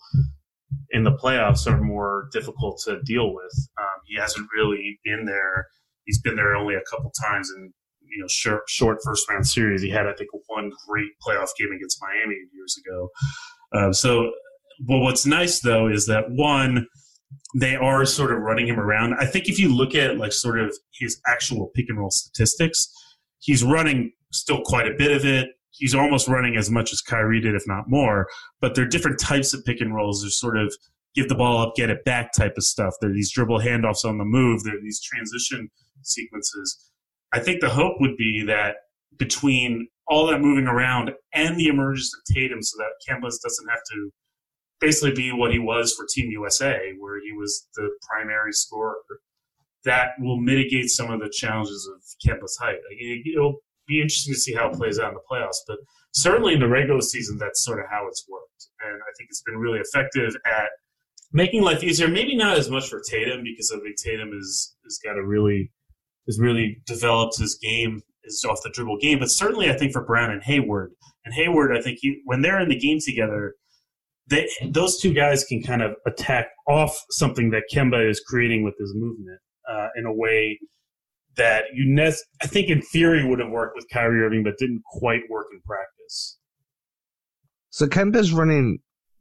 in 0.92 1.04
the 1.04 1.12
playoffs 1.12 1.68
are 1.68 1.82
more 1.82 2.30
difficult 2.32 2.82
to 2.86 3.02
deal 3.04 3.34
with. 3.34 3.70
Um, 3.80 4.02
he 4.06 4.20
hasn't 4.20 4.48
really 4.56 5.00
been 5.04 5.26
there. 5.26 5.68
He's 6.06 6.22
been 6.22 6.36
there 6.36 6.56
only 6.56 6.76
a 6.76 6.82
couple 6.90 7.12
times, 7.12 7.50
and 7.56 7.72
you 8.02 8.22
know 8.22 8.28
short, 8.28 8.64
short 8.68 8.98
first 9.04 9.30
round 9.30 9.48
series. 9.48 9.82
He 9.82 9.90
had 9.90 10.08
I 10.08 10.14
think 10.14 10.30
one 10.48 10.72
great 10.88 11.12
playoff 11.26 11.50
game 11.58 11.72
against 11.76 12.02
Miami 12.02 12.36
years 12.54 12.78
ago. 12.86 13.10
Um, 13.74 13.94
so, 13.94 14.32
well, 14.88 15.00
what's 15.00 15.26
nice 15.26 15.62
though 15.62 15.88
is 15.88 16.08
that 16.08 16.30
one 16.30 16.88
they 17.56 17.76
are 17.76 18.06
sort 18.06 18.32
of 18.32 18.40
running 18.40 18.68
him 18.68 18.80
around. 18.80 19.14
I 19.16 19.26
think 19.26 19.48
if 19.48 19.60
you 19.60 19.74
look 19.74 19.96
at 19.96 20.18
like 20.18 20.34
sort 20.34 20.60
of 20.60 20.76
his 20.98 21.20
actual 21.28 21.72
pick 21.76 21.86
and 21.90 22.00
roll 22.00 22.12
statistics, 22.12 22.88
he's 23.40 23.64
running 23.64 24.12
still 24.32 24.62
quite 24.64 24.88
a 24.88 24.96
bit 24.98 25.12
of 25.12 25.26
it. 25.26 25.50
He's 25.72 25.96
almost 25.96 26.28
running 26.28 26.58
as 26.58 26.70
much 26.70 26.92
as 26.92 27.02
Kyrie 27.02 27.42
did, 27.42 27.56
if 27.56 27.64
not 27.66 27.90
more. 27.90 28.28
But 28.60 28.76
there 28.76 28.86
are 28.86 28.90
different 28.90 29.20
types 29.20 29.54
of 29.54 29.64
pick 29.66 29.80
and 29.82 29.96
rolls. 29.96 30.22
There's 30.22 30.40
sort 30.40 30.58
of 30.58 30.76
give 31.16 31.30
the 31.30 31.36
ball 31.36 31.62
up, 31.62 31.76
get 31.76 31.90
it 31.90 32.04
back 32.06 32.34
type 32.34 32.54
of 32.58 32.64
stuff. 32.64 32.94
There 33.00 33.10
are 33.10 33.14
these 33.14 33.32
dribble 33.32 33.60
handoffs 33.60 34.06
on 34.06 34.18
the 34.18 34.26
move. 34.26 34.64
There 34.64 34.76
are 34.76 34.82
these 34.82 35.02
transition 35.02 35.70
sequences. 36.02 36.90
I 37.34 37.40
think 37.40 37.62
the 37.62 37.70
hope 37.70 37.96
would 38.00 38.18
be 38.18 38.44
that 38.48 38.76
between 39.18 39.88
all 40.08 40.28
that 40.28 40.42
moving 40.42 40.68
around 40.68 41.12
and 41.34 41.58
the 41.58 41.68
emergence 41.68 42.14
of 42.14 42.36
Tatum 42.36 42.62
so 42.62 42.78
that 42.78 42.92
Kemba 43.08 43.22
doesn't 43.22 43.70
have 43.70 43.84
to 43.92 44.12
basically 44.80 45.14
be 45.14 45.32
what 45.32 45.52
he 45.52 45.60
was 45.60 45.94
for 45.94 46.06
Team 46.10 46.32
USA, 46.32 46.94
where 47.00 47.20
he 47.22 47.32
was 47.32 47.68
the 47.76 47.90
primary 48.10 48.52
scorer, 48.52 48.96
that 49.86 50.10
will 50.20 50.38
mitigate 50.38 50.90
some 50.90 51.12
of 51.12 51.20
the 51.20 51.30
challenges 51.32 51.90
of 51.94 52.02
Kemba's 52.26 52.58
height. 52.58 52.80
It'll 53.34 53.60
be 53.92 54.02
interesting 54.02 54.34
to 54.34 54.40
see 54.40 54.54
how 54.54 54.70
it 54.70 54.78
plays 54.78 55.00
out 55.00 55.10
in 55.10 55.16
the 55.16 55.22
playoffs, 55.30 55.62
but 55.68 55.78
certainly 56.14 56.54
in 56.54 56.60
the 56.60 56.68
regular 56.68 57.02
season, 57.02 57.38
that's 57.38 57.64
sort 57.64 57.80
of 57.80 57.86
how 57.90 58.08
it's 58.08 58.26
worked. 58.30 58.68
And 58.84 58.96
I 58.96 59.12
think 59.18 59.30
it's 59.30 59.44
been 59.44 59.58
really 59.58 59.80
effective 59.80 60.36
at 60.46 60.70
making 61.32 61.62
life 61.62 61.84
easier. 61.84 62.08
Maybe 62.08 62.36
not 62.36 62.58
as 62.58 62.70
much 62.70 62.90
for 62.90 63.02
Tatum 63.08 63.44
because 63.44 63.72
I 63.72 63.80
think 63.80 63.96
Tatum 63.98 64.32
is 64.34 64.76
has 64.84 65.00
got 65.04 65.18
a 65.18 65.24
really 65.24 65.72
has 66.28 66.40
really 66.40 66.82
developed 66.86 67.38
his 67.38 67.58
game 67.62 68.02
his 68.24 68.44
off 68.48 68.62
the 68.64 68.70
dribble 68.70 68.98
game, 68.98 69.20
but 69.20 69.32
certainly 69.32 69.70
I 69.70 69.74
think 69.74 69.94
for 69.94 70.06
Brown 70.06 70.32
and 70.32 70.44
Hayward 70.44 70.94
and 71.26 71.34
Hayward, 71.34 71.76
I 71.76 71.82
think 71.82 72.00
he, 72.02 72.22
when 72.26 72.42
they're 72.42 72.60
in 72.60 72.70
the 72.70 72.78
game 72.78 73.00
together, 73.04 73.56
they 74.28 74.48
those 74.70 75.00
two 75.00 75.14
guys 75.14 75.44
can 75.44 75.64
kind 75.64 75.82
of 75.82 75.96
attack 76.06 76.50
off 76.68 77.00
something 77.10 77.50
that 77.52 77.64
Kemba 77.74 78.10
is 78.10 78.22
creating 78.26 78.64
with 78.64 78.76
his 78.80 78.94
movement 78.96 79.40
uh, 79.70 79.88
in 79.96 80.06
a 80.06 80.14
way 80.14 80.60
that 81.38 81.66
you 81.74 81.86
ne- 81.86 82.14
I 82.42 82.48
think 82.48 82.70
in 82.70 82.82
theory 82.82 83.28
would 83.28 83.40
have 83.40 83.50
worked 83.50 83.76
with 83.76 83.88
Kyrie 83.92 84.22
Irving, 84.22 84.44
but 84.44 84.58
didn't 84.58 84.84
quite 84.86 85.22
work 85.30 85.48
in 85.54 85.62
practice. 85.62 86.38
So 87.70 87.88
Kemba's 87.88 88.34
running 88.34 88.80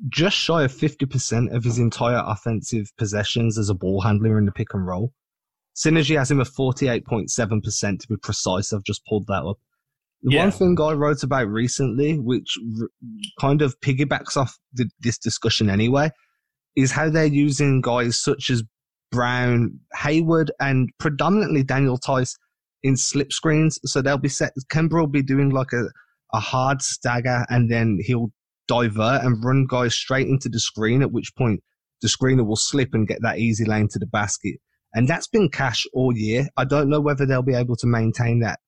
just 0.08 0.36
shy 0.36 0.64
of 0.64 0.72
50% 0.72 1.54
of 1.54 1.62
his 1.62 1.78
entire 1.78 2.22
offensive 2.26 2.86
possessions 2.96 3.58
as 3.58 3.68
a 3.68 3.74
ball 3.74 4.00
handler 4.00 4.38
in 4.38 4.46
the 4.46 4.52
pick 4.52 4.72
and 4.74 4.86
roll. 4.86 5.12
Synergy 5.76 6.18
has 6.18 6.30
him 6.30 6.40
at 6.40 6.48
48.7% 6.48 8.00
to 8.00 8.08
be 8.08 8.16
precise. 8.16 8.72
I've 8.72 8.84
just 8.84 9.04
pulled 9.06 9.26
that 9.28 9.44
up. 9.44 9.58
The 10.22 10.34
yeah. 10.34 10.42
one 10.42 10.50
thing 10.50 10.76
I 10.80 10.92
wrote 10.92 11.22
about 11.22 11.48
recently, 11.48 12.18
which 12.18 12.58
r- 12.80 12.88
kind 13.40 13.62
of 13.62 13.78
piggybacks 13.80 14.36
off 14.36 14.58
the, 14.72 14.90
this 15.00 15.16
discussion 15.16 15.70
anyway, 15.70 16.10
is 16.76 16.92
how 16.92 17.08
they're 17.08 17.24
using 17.24 17.80
guys 17.80 18.18
such 18.18 18.50
as 18.50 18.62
Brown, 19.10 19.78
Hayward, 19.94 20.50
and 20.60 20.90
predominantly 20.98 21.62
Daniel 21.62 21.98
Theis 21.98 22.36
in 22.82 22.96
slip 22.96 23.32
screens. 23.32 23.78
So 23.84 24.02
they'll 24.02 24.18
be 24.18 24.28
set. 24.28 24.52
Kemba 24.72 24.92
will 24.92 25.06
be 25.06 25.22
doing 25.22 25.50
like 25.50 25.72
a, 25.72 25.84
a 26.32 26.40
hard 26.40 26.82
stagger, 26.82 27.44
and 27.48 27.70
then 27.70 27.98
he'll 28.00 28.32
divert 28.68 29.24
and 29.24 29.44
run 29.44 29.66
guys 29.68 29.94
straight 29.94 30.28
into 30.28 30.48
the 30.48 30.60
screen, 30.60 31.02
at 31.02 31.12
which 31.12 31.34
point 31.36 31.60
the 32.02 32.08
screener 32.08 32.46
will 32.46 32.56
slip 32.56 32.90
and 32.92 33.08
get 33.08 33.20
that 33.22 33.38
easy 33.38 33.64
lane 33.64 33.88
to 33.88 33.98
the 33.98 34.06
basket. 34.06 34.56
And 34.94 35.06
that's 35.06 35.28
been 35.28 35.48
cash 35.48 35.86
all 35.92 36.16
year. 36.16 36.48
I 36.56 36.64
don't 36.64 36.88
know 36.88 37.00
whether 37.00 37.26
they'll 37.26 37.42
be 37.42 37.54
able 37.54 37.76
to 37.76 37.86
maintain 37.86 38.40
that 38.40 38.58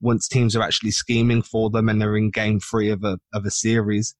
once 0.00 0.28
teams 0.28 0.54
are 0.56 0.62
actually 0.62 0.90
scheming 0.90 1.42
for 1.42 1.70
them 1.70 1.88
and 1.88 2.00
they're 2.00 2.16
in 2.16 2.30
game 2.30 2.60
three 2.60 2.90
of 2.90 3.04
a, 3.04 3.18
of 3.32 3.44
a 3.46 3.50
series. 3.50 4.14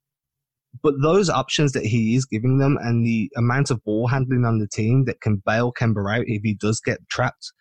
But 0.82 0.94
those 1.02 1.28
options 1.28 1.72
that 1.72 1.84
he 1.84 2.14
is 2.14 2.24
giving 2.24 2.58
them 2.58 2.78
and 2.80 3.04
the 3.04 3.30
amount 3.36 3.70
of 3.70 3.84
ball 3.84 4.06
handling 4.06 4.44
on 4.44 4.58
the 4.58 4.68
team 4.68 5.04
that 5.04 5.20
can 5.20 5.42
bail 5.44 5.72
Kemba 5.72 6.18
out 6.18 6.24
if 6.26 6.42
he 6.42 6.54
does 6.54 6.80
get 6.80 6.98
trapped 7.10 7.52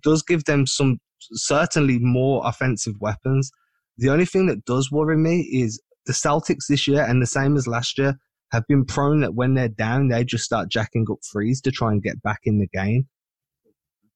does 0.00 0.22
give 0.22 0.44
them 0.44 0.66
some 0.66 0.98
certainly 1.32 1.98
more 1.98 2.42
offensive 2.46 2.94
weapons. 3.00 3.50
The 3.98 4.10
only 4.10 4.24
thing 4.24 4.46
that 4.46 4.64
does 4.64 4.90
worry 4.90 5.16
me 5.16 5.40
is 5.52 5.80
the 6.06 6.12
Celtics 6.12 6.66
this 6.68 6.88
year, 6.88 7.04
and 7.04 7.20
the 7.20 7.26
same 7.26 7.56
as 7.56 7.66
last 7.66 7.98
year, 7.98 8.18
have 8.52 8.66
been 8.68 8.84
prone 8.84 9.20
that 9.20 9.34
when 9.34 9.54
they're 9.54 9.68
down, 9.68 10.08
they 10.08 10.24
just 10.24 10.44
start 10.44 10.68
jacking 10.70 11.06
up 11.10 11.18
threes 11.30 11.60
to 11.62 11.70
try 11.70 11.90
and 11.90 12.02
get 12.02 12.22
back 12.22 12.40
in 12.44 12.58
the 12.58 12.66
game. 12.66 13.08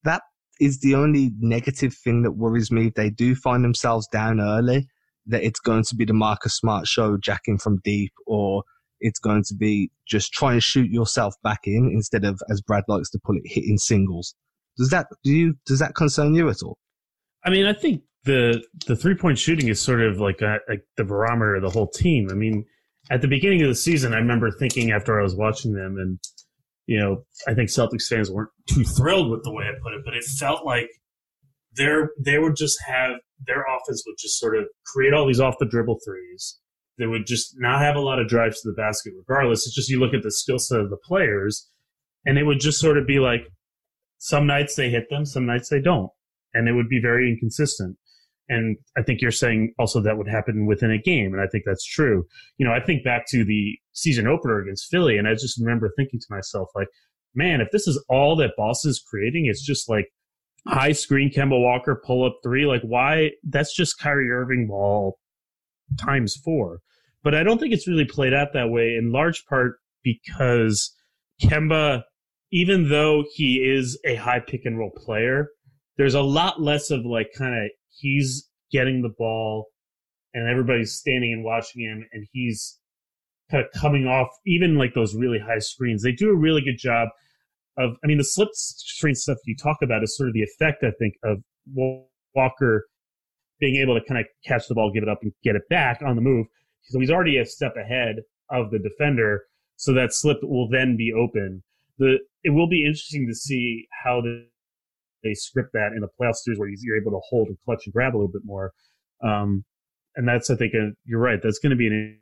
That 0.03 0.21
is 0.59 0.79
the 0.79 0.95
only 0.95 1.31
negative 1.39 1.95
thing 1.95 2.23
that 2.23 2.33
worries 2.33 2.71
me. 2.71 2.87
If 2.87 2.93
they 2.93 3.09
do 3.09 3.35
find 3.35 3.63
themselves 3.63 4.07
down 4.07 4.39
early, 4.39 4.87
that 5.27 5.43
it's 5.43 5.59
going 5.59 5.83
to 5.83 5.95
be 5.95 6.05
the 6.05 6.13
Marcus 6.13 6.55
Smart 6.55 6.87
show 6.87 7.17
jacking 7.17 7.57
from 7.57 7.79
deep, 7.83 8.13
or 8.25 8.63
it's 8.99 9.19
going 9.19 9.43
to 9.43 9.55
be 9.55 9.91
just 10.07 10.31
try 10.33 10.53
and 10.53 10.63
shoot 10.63 10.89
yourself 10.89 11.35
back 11.43 11.61
in 11.65 11.89
instead 11.93 12.23
of, 12.23 12.41
as 12.49 12.61
Brad 12.61 12.83
likes 12.87 13.09
to 13.11 13.19
put 13.23 13.37
it, 13.37 13.43
hitting 13.45 13.77
singles. 13.77 14.35
Does 14.77 14.89
that 14.89 15.07
do 15.23 15.31
you 15.31 15.55
does 15.65 15.79
that 15.79 15.95
concern 15.95 16.35
you 16.35 16.49
at 16.49 16.61
all? 16.63 16.77
I 17.43 17.49
mean, 17.49 17.65
I 17.65 17.73
think 17.73 18.03
the 18.23 18.63
the 18.85 18.95
three 18.95 19.15
point 19.15 19.39
shooting 19.39 19.69
is 19.69 19.81
sort 19.81 20.01
of 20.01 20.19
like 20.19 20.41
a, 20.41 20.59
like 20.69 20.83
the 20.97 21.03
barometer 21.03 21.55
of 21.55 21.63
the 21.63 21.69
whole 21.69 21.87
team. 21.87 22.29
I 22.29 22.35
mean, 22.35 22.65
at 23.09 23.21
the 23.21 23.27
beginning 23.27 23.61
of 23.63 23.69
the 23.69 23.75
season, 23.75 24.13
I 24.13 24.17
remember 24.17 24.51
thinking 24.51 24.91
after 24.91 25.19
I 25.19 25.23
was 25.23 25.35
watching 25.35 25.73
them, 25.73 25.97
and 25.97 26.19
you 26.85 26.99
know, 26.99 27.23
I 27.47 27.53
think 27.53 27.69
Celtics 27.69 28.07
fans 28.07 28.31
weren't 28.31 28.51
too 28.69 28.83
thrilled 28.83 29.31
with 29.31 29.43
the 29.43 29.51
way 29.51 29.65
I 29.65 29.71
put 29.81 29.93
it, 29.93 30.01
but 30.05 30.13
it 30.13 30.23
felt 30.23 30.65
like 30.65 30.89
they're 31.73 32.11
they 32.19 32.37
would 32.37 32.55
just 32.55 32.77
have 32.85 33.13
their 33.45 33.63
offense 33.63 34.03
would 34.05 34.17
just 34.17 34.39
sort 34.39 34.57
of 34.57 34.65
create 34.85 35.13
all 35.13 35.27
these 35.27 35.39
off 35.39 35.55
the 35.59 35.65
dribble 35.65 35.99
threes. 36.05 36.59
They 36.97 37.05
would 37.05 37.27
just 37.27 37.55
not 37.57 37.81
have 37.81 37.95
a 37.95 38.01
lot 38.01 38.19
of 38.19 38.27
drives 38.27 38.61
to 38.61 38.69
the 38.69 38.75
basket, 38.75 39.13
regardless. 39.15 39.67
It's 39.67 39.75
just 39.75 39.89
you 39.89 39.99
look 39.99 40.13
at 40.13 40.23
the 40.23 40.31
skill 40.31 40.57
set 40.57 40.79
of 40.79 40.89
the 40.89 40.97
players, 40.97 41.69
and 42.25 42.37
it 42.37 42.43
would 42.43 42.59
just 42.59 42.79
sort 42.79 42.97
of 42.97 43.05
be 43.05 43.19
like 43.19 43.47
some 44.17 44.47
nights 44.47 44.75
they 44.75 44.89
hit 44.89 45.09
them, 45.09 45.25
some 45.25 45.45
nights 45.45 45.69
they 45.69 45.81
don't, 45.81 46.09
and 46.53 46.67
it 46.67 46.73
would 46.73 46.89
be 46.89 46.99
very 46.99 47.29
inconsistent. 47.29 47.97
And 48.49 48.77
I 48.97 49.03
think 49.03 49.21
you're 49.21 49.31
saying 49.31 49.73
also 49.77 50.01
that 50.01 50.17
would 50.17 50.27
happen 50.27 50.65
within 50.65 50.89
a 50.89 50.97
game. 50.97 51.33
And 51.33 51.41
I 51.41 51.47
think 51.47 51.65
that's 51.65 51.85
true. 51.85 52.25
You 52.57 52.65
know, 52.65 52.73
I 52.73 52.79
think 52.79 53.03
back 53.03 53.25
to 53.29 53.43
the 53.43 53.77
season 53.91 54.25
opener 54.25 54.59
against 54.59 54.89
Philly, 54.89 55.17
and 55.17 55.27
I 55.27 55.33
just 55.33 55.59
remember 55.59 55.91
thinking 55.95 56.19
to 56.19 56.25
myself, 56.29 56.69
like, 56.73 56.87
man, 57.35 57.61
if 57.61 57.69
this 57.71 57.87
is 57.87 58.03
all 58.09 58.35
that 58.37 58.55
Boss 58.57 58.85
is 58.85 59.03
creating, 59.07 59.45
it's 59.45 59.65
just 59.65 59.89
like 59.89 60.07
high 60.67 60.91
screen 60.91 61.31
Kemba 61.31 61.59
Walker 61.59 62.01
pull 62.05 62.25
up 62.25 62.39
three. 62.43 62.65
Like, 62.65 62.81
why? 62.83 63.31
That's 63.43 63.75
just 63.75 63.99
Kyrie 63.99 64.29
Irving 64.29 64.67
ball 64.67 65.17
times 65.99 66.35
four. 66.43 66.79
But 67.23 67.33
I 67.33 67.43
don't 67.43 67.59
think 67.59 67.73
it's 67.73 67.87
really 67.87 68.05
played 68.05 68.33
out 68.33 68.49
that 68.53 68.69
way 68.69 68.95
in 68.95 69.11
large 69.11 69.45
part 69.45 69.77
because 70.03 70.93
Kemba, 71.41 72.03
even 72.51 72.89
though 72.89 73.23
he 73.33 73.55
is 73.57 73.99
a 74.05 74.15
high 74.15 74.39
pick 74.39 74.61
and 74.65 74.77
roll 74.77 74.91
player, 74.95 75.49
there's 75.97 76.13
a 76.13 76.21
lot 76.21 76.61
less 76.61 76.91
of 76.91 77.05
like 77.05 77.31
kind 77.37 77.55
of 77.55 77.71
he's 77.89 78.49
getting 78.71 79.01
the 79.01 79.13
ball 79.17 79.67
and 80.33 80.47
everybody's 80.47 80.93
standing 80.93 81.33
and 81.33 81.43
watching 81.43 81.81
him 81.81 82.05
and 82.11 82.27
he's 82.31 82.77
kind 83.49 83.63
of 83.63 83.81
coming 83.81 84.05
off 84.05 84.27
even 84.45 84.77
like 84.77 84.93
those 84.93 85.15
really 85.15 85.39
high 85.39 85.59
screens. 85.59 86.03
They 86.03 86.11
do 86.11 86.29
a 86.29 86.35
really 86.35 86.61
good 86.61 86.77
job 86.77 87.09
of 87.77 87.95
I 88.03 88.07
mean 88.07 88.17
the 88.17 88.23
slip 88.23 88.49
screen 88.53 89.15
stuff 89.15 89.37
you 89.45 89.55
talk 89.55 89.77
about 89.81 90.03
is 90.03 90.15
sort 90.17 90.29
of 90.29 90.33
the 90.33 90.43
effect 90.43 90.83
I 90.83 90.91
think 90.99 91.15
of 91.23 91.37
Walker 92.35 92.85
being 93.59 93.75
able 93.75 93.99
to 93.99 94.05
kind 94.05 94.19
of 94.19 94.25
catch 94.45 94.67
the 94.67 94.75
ball, 94.75 94.91
give 94.93 95.03
it 95.03 95.09
up 95.09 95.19
and 95.21 95.31
get 95.43 95.55
it 95.55 95.63
back 95.69 96.01
on 96.05 96.15
the 96.15 96.21
move. 96.21 96.45
So 96.83 96.99
he's 96.99 97.09
already 97.09 97.37
a 97.37 97.45
step 97.45 97.73
ahead 97.75 98.17
of 98.51 98.71
the 98.71 98.79
defender. 98.79 99.43
So 99.75 99.93
that 99.93 100.13
slip 100.13 100.37
will 100.43 100.69
then 100.69 100.95
be 100.95 101.11
open. 101.13 101.63
The 101.97 102.17
it 102.43 102.51
will 102.51 102.69
be 102.69 102.85
interesting 102.85 103.27
to 103.27 103.35
see 103.35 103.87
how 104.03 104.21
the 104.21 104.47
they 105.23 105.33
script 105.33 105.69
that 105.73 105.91
in 105.95 106.01
the 106.01 106.07
playoff 106.19 106.35
series 106.35 106.59
where 106.59 106.69
you're 106.69 106.97
able 106.97 107.11
to 107.11 107.19
hold 107.29 107.47
and 107.47 107.57
clutch 107.65 107.85
and 107.85 107.93
grab 107.93 108.15
a 108.15 108.17
little 108.17 108.31
bit 108.31 108.43
more. 108.45 108.71
Um, 109.23 109.65
and 110.15 110.27
that's, 110.27 110.49
I 110.49 110.55
think, 110.55 110.73
a, 110.73 110.91
you're 111.05 111.19
right. 111.19 111.39
That's 111.41 111.59
going 111.59 111.71
to 111.71 111.75
be 111.75 111.87
an 111.87 112.19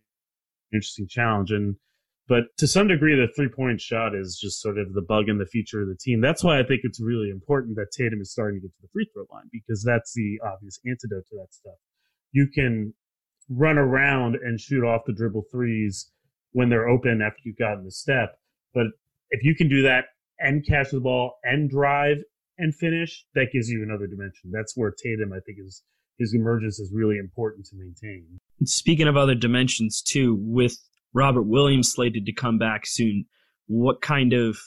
interesting 0.74 1.08
challenge. 1.08 1.52
And, 1.52 1.76
but 2.28 2.46
to 2.58 2.68
some 2.68 2.88
degree, 2.88 3.16
the 3.16 3.32
three 3.36 3.50
point 3.50 3.80
shot 3.80 4.16
is 4.16 4.40
just 4.42 4.62
sort 4.62 4.78
of 4.80 4.94
the 4.94 5.02
bug 5.02 5.30
in 5.30 5.38
the 5.38 5.46
future 5.46 5.82
of 5.82 5.88
the 5.88 5.98
team. 6.00 6.22
That's 6.22 6.44
why 6.44 6.60
I 6.60 6.64
think 6.64 6.82
it's 6.84 7.00
really 7.00 7.30
important 7.30 7.76
that 7.76 7.92
Tatum 7.92 8.22
is 8.22 8.32
starting 8.32 8.60
to 8.60 8.68
get 8.68 8.76
to 8.76 8.82
the 8.82 8.88
free 8.92 9.08
throw 9.14 9.26
line 9.32 9.50
because 9.52 9.84
that's 9.84 10.14
the 10.14 10.40
obvious 10.44 10.80
antidote 10.86 11.28
to 11.30 11.36
that 11.38 11.54
stuff. 11.54 11.76
You 12.32 12.48
can 12.54 12.94
run 13.50 13.78
around 13.78 14.36
and 14.36 14.60
shoot 14.60 14.84
off 14.84 15.02
the 15.06 15.14
dribble 15.14 15.46
threes 15.52 16.10
when 16.52 16.70
they're 16.70 16.90
open 16.90 17.22
after 17.22 17.40
you've 17.44 17.58
gotten 17.58 17.86
the 17.86 17.92
step. 17.92 18.40
But 18.74 18.88
if 19.30 19.44
you 19.44 19.56
can 19.56 19.70
do 19.70 19.84
that 19.84 20.06
and 20.40 20.66
catch 20.66 20.92
the 20.92 21.00
ball 21.00 21.36
and 21.44 21.70
drive 21.70 22.18
and 22.58 22.74
finish, 22.74 23.26
that 23.36 23.52
gives 23.54 23.70
you 23.70 23.84
another 23.84 24.08
dimension. 24.08 24.52
That's 24.52 24.76
where 24.76 24.92
Tatum, 24.92 25.32
I 25.32 25.40
think, 25.46 25.60
is 25.60 25.84
his 26.18 26.34
emergence 26.34 26.80
is 26.80 26.92
really 26.94 27.18
important 27.18 27.66
to 27.68 27.76
maintain. 27.76 28.40
Speaking 28.64 29.08
of 29.08 29.18
other 29.18 29.36
dimensions 29.36 30.02
too, 30.02 30.38
with 30.40 30.78
Robert 31.16 31.44
Williams 31.44 31.92
slated 31.92 32.26
to 32.26 32.34
come 32.34 32.60
back 32.60 32.86
soon, 32.86 33.26
what 33.68 34.02
kind 34.02 34.34
of 34.34 34.58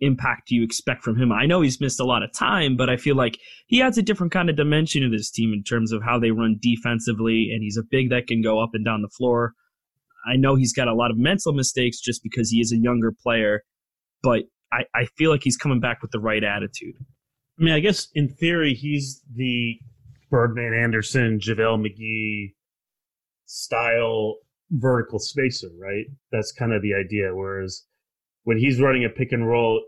impact 0.00 0.48
do 0.48 0.54
you 0.54 0.62
expect 0.62 1.02
from 1.02 1.16
him? 1.16 1.32
I 1.32 1.46
know 1.46 1.62
he's 1.62 1.80
missed 1.80 2.00
a 2.00 2.04
lot 2.04 2.22
of 2.22 2.32
time, 2.32 2.76
but 2.76 2.90
I 2.90 2.96
feel 2.96 3.16
like 3.16 3.38
he 3.66 3.82
adds 3.82 3.96
a 3.96 4.02
different 4.02 4.32
kind 4.32 4.50
of 4.50 4.56
dimension 4.56 5.02
to 5.02 5.08
this 5.08 5.30
team 5.30 5.52
in 5.52 5.64
terms 5.64 5.90
of 5.90 6.02
how 6.02 6.18
they 6.18 6.30
run 6.30 6.58
defensively, 6.60 7.50
and 7.52 7.62
he's 7.62 7.78
a 7.78 7.82
big 7.82 8.10
that 8.10 8.26
can 8.26 8.42
go 8.42 8.62
up 8.62 8.70
and 8.74 8.84
down 8.84 9.00
the 9.00 9.08
floor. 9.08 9.54
I 10.30 10.36
know 10.36 10.54
he's 10.54 10.74
got 10.74 10.86
a 10.86 10.94
lot 10.94 11.10
of 11.10 11.16
mental 11.16 11.54
mistakes 11.54 11.98
just 11.98 12.22
because 12.22 12.50
he 12.50 12.60
is 12.60 12.72
a 12.72 12.76
younger 12.76 13.10
player, 13.10 13.62
but 14.22 14.42
I, 14.70 14.84
I 14.94 15.06
feel 15.16 15.30
like 15.30 15.42
he's 15.42 15.56
coming 15.56 15.80
back 15.80 16.02
with 16.02 16.10
the 16.10 16.20
right 16.20 16.44
attitude. 16.44 16.94
I 17.58 17.62
mean, 17.62 17.74
I 17.74 17.80
guess 17.80 18.08
in 18.14 18.28
theory, 18.28 18.74
he's 18.74 19.22
the 19.34 19.78
Birdman 20.30 20.74
Anderson, 20.74 21.40
JaVale 21.40 21.86
McGee 21.86 22.52
style 23.46 24.36
vertical 24.70 25.18
spacer, 25.18 25.68
right? 25.78 26.06
That's 26.32 26.52
kind 26.52 26.72
of 26.72 26.82
the 26.82 26.94
idea. 26.94 27.34
Whereas 27.34 27.84
when 28.44 28.58
he's 28.58 28.80
running 28.80 29.04
a 29.04 29.08
pick 29.08 29.32
and 29.32 29.46
roll, 29.46 29.82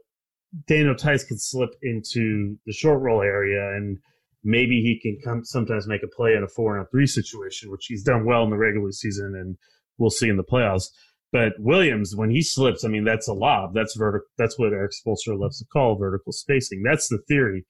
Daniel 0.67 0.95
Theis 0.95 1.27
can 1.27 1.39
slip 1.39 1.71
into 1.83 2.59
the 2.67 2.73
short 2.73 3.01
roll 3.01 3.23
area 3.23 3.75
and 3.75 3.99
maybe 4.45 4.83
he 4.83 5.01
can 5.01 5.19
come 5.25 5.45
sometimes 5.45 5.87
make 5.87 6.03
a 6.03 6.09
play 6.09 6.35
in 6.35 6.43
a 6.43 6.49
four 6.49 6.77
and 6.77 6.87
a 6.87 6.91
three 6.91 7.07
situation, 7.07 7.71
which 7.71 7.87
he's 7.87 8.03
done 8.03 8.25
well 8.25 8.43
in 8.45 8.51
the 8.51 8.57
regular 8.57 8.93
season 8.93 9.35
and 9.37 9.57
we'll 9.99 10.11
see 10.11 10.29
in 10.29 10.37
the 10.37 10.45
playoffs. 10.45 10.89
But 11.33 11.55
Williams, 11.59 12.15
when 12.15 12.31
he 12.31 12.43
slips, 12.43 12.85
I 12.85 12.89
mean, 12.89 13.05
that's 13.05 13.29
a 13.29 13.33
lob. 13.33 13.73
That's 13.73 13.97
vertical. 13.97 14.27
That's 14.37 14.59
what 14.59 14.75
Erik 14.75 14.93
Spoelstra 14.93 15.39
loves 15.39 15.59
to 15.61 15.65
call 15.73 15.97
vertical 15.97 16.33
spacing. 16.33 16.83
That's 16.83 17.09
the 17.09 17.23
theory. 17.27 17.65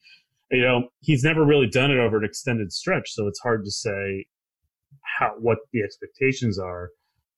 You 0.51 0.61
know, 0.61 0.89
he's 0.99 1.23
never 1.23 1.45
really 1.45 1.67
done 1.67 1.89
it 1.89 1.97
over 1.97 2.17
an 2.17 2.25
extended 2.25 2.73
stretch, 2.73 3.11
so 3.11 3.27
it's 3.27 3.39
hard 3.39 3.63
to 3.63 3.71
say 3.71 4.25
how 5.17 5.31
what 5.39 5.59
the 5.71 5.81
expectations 5.81 6.59
are 6.59 6.89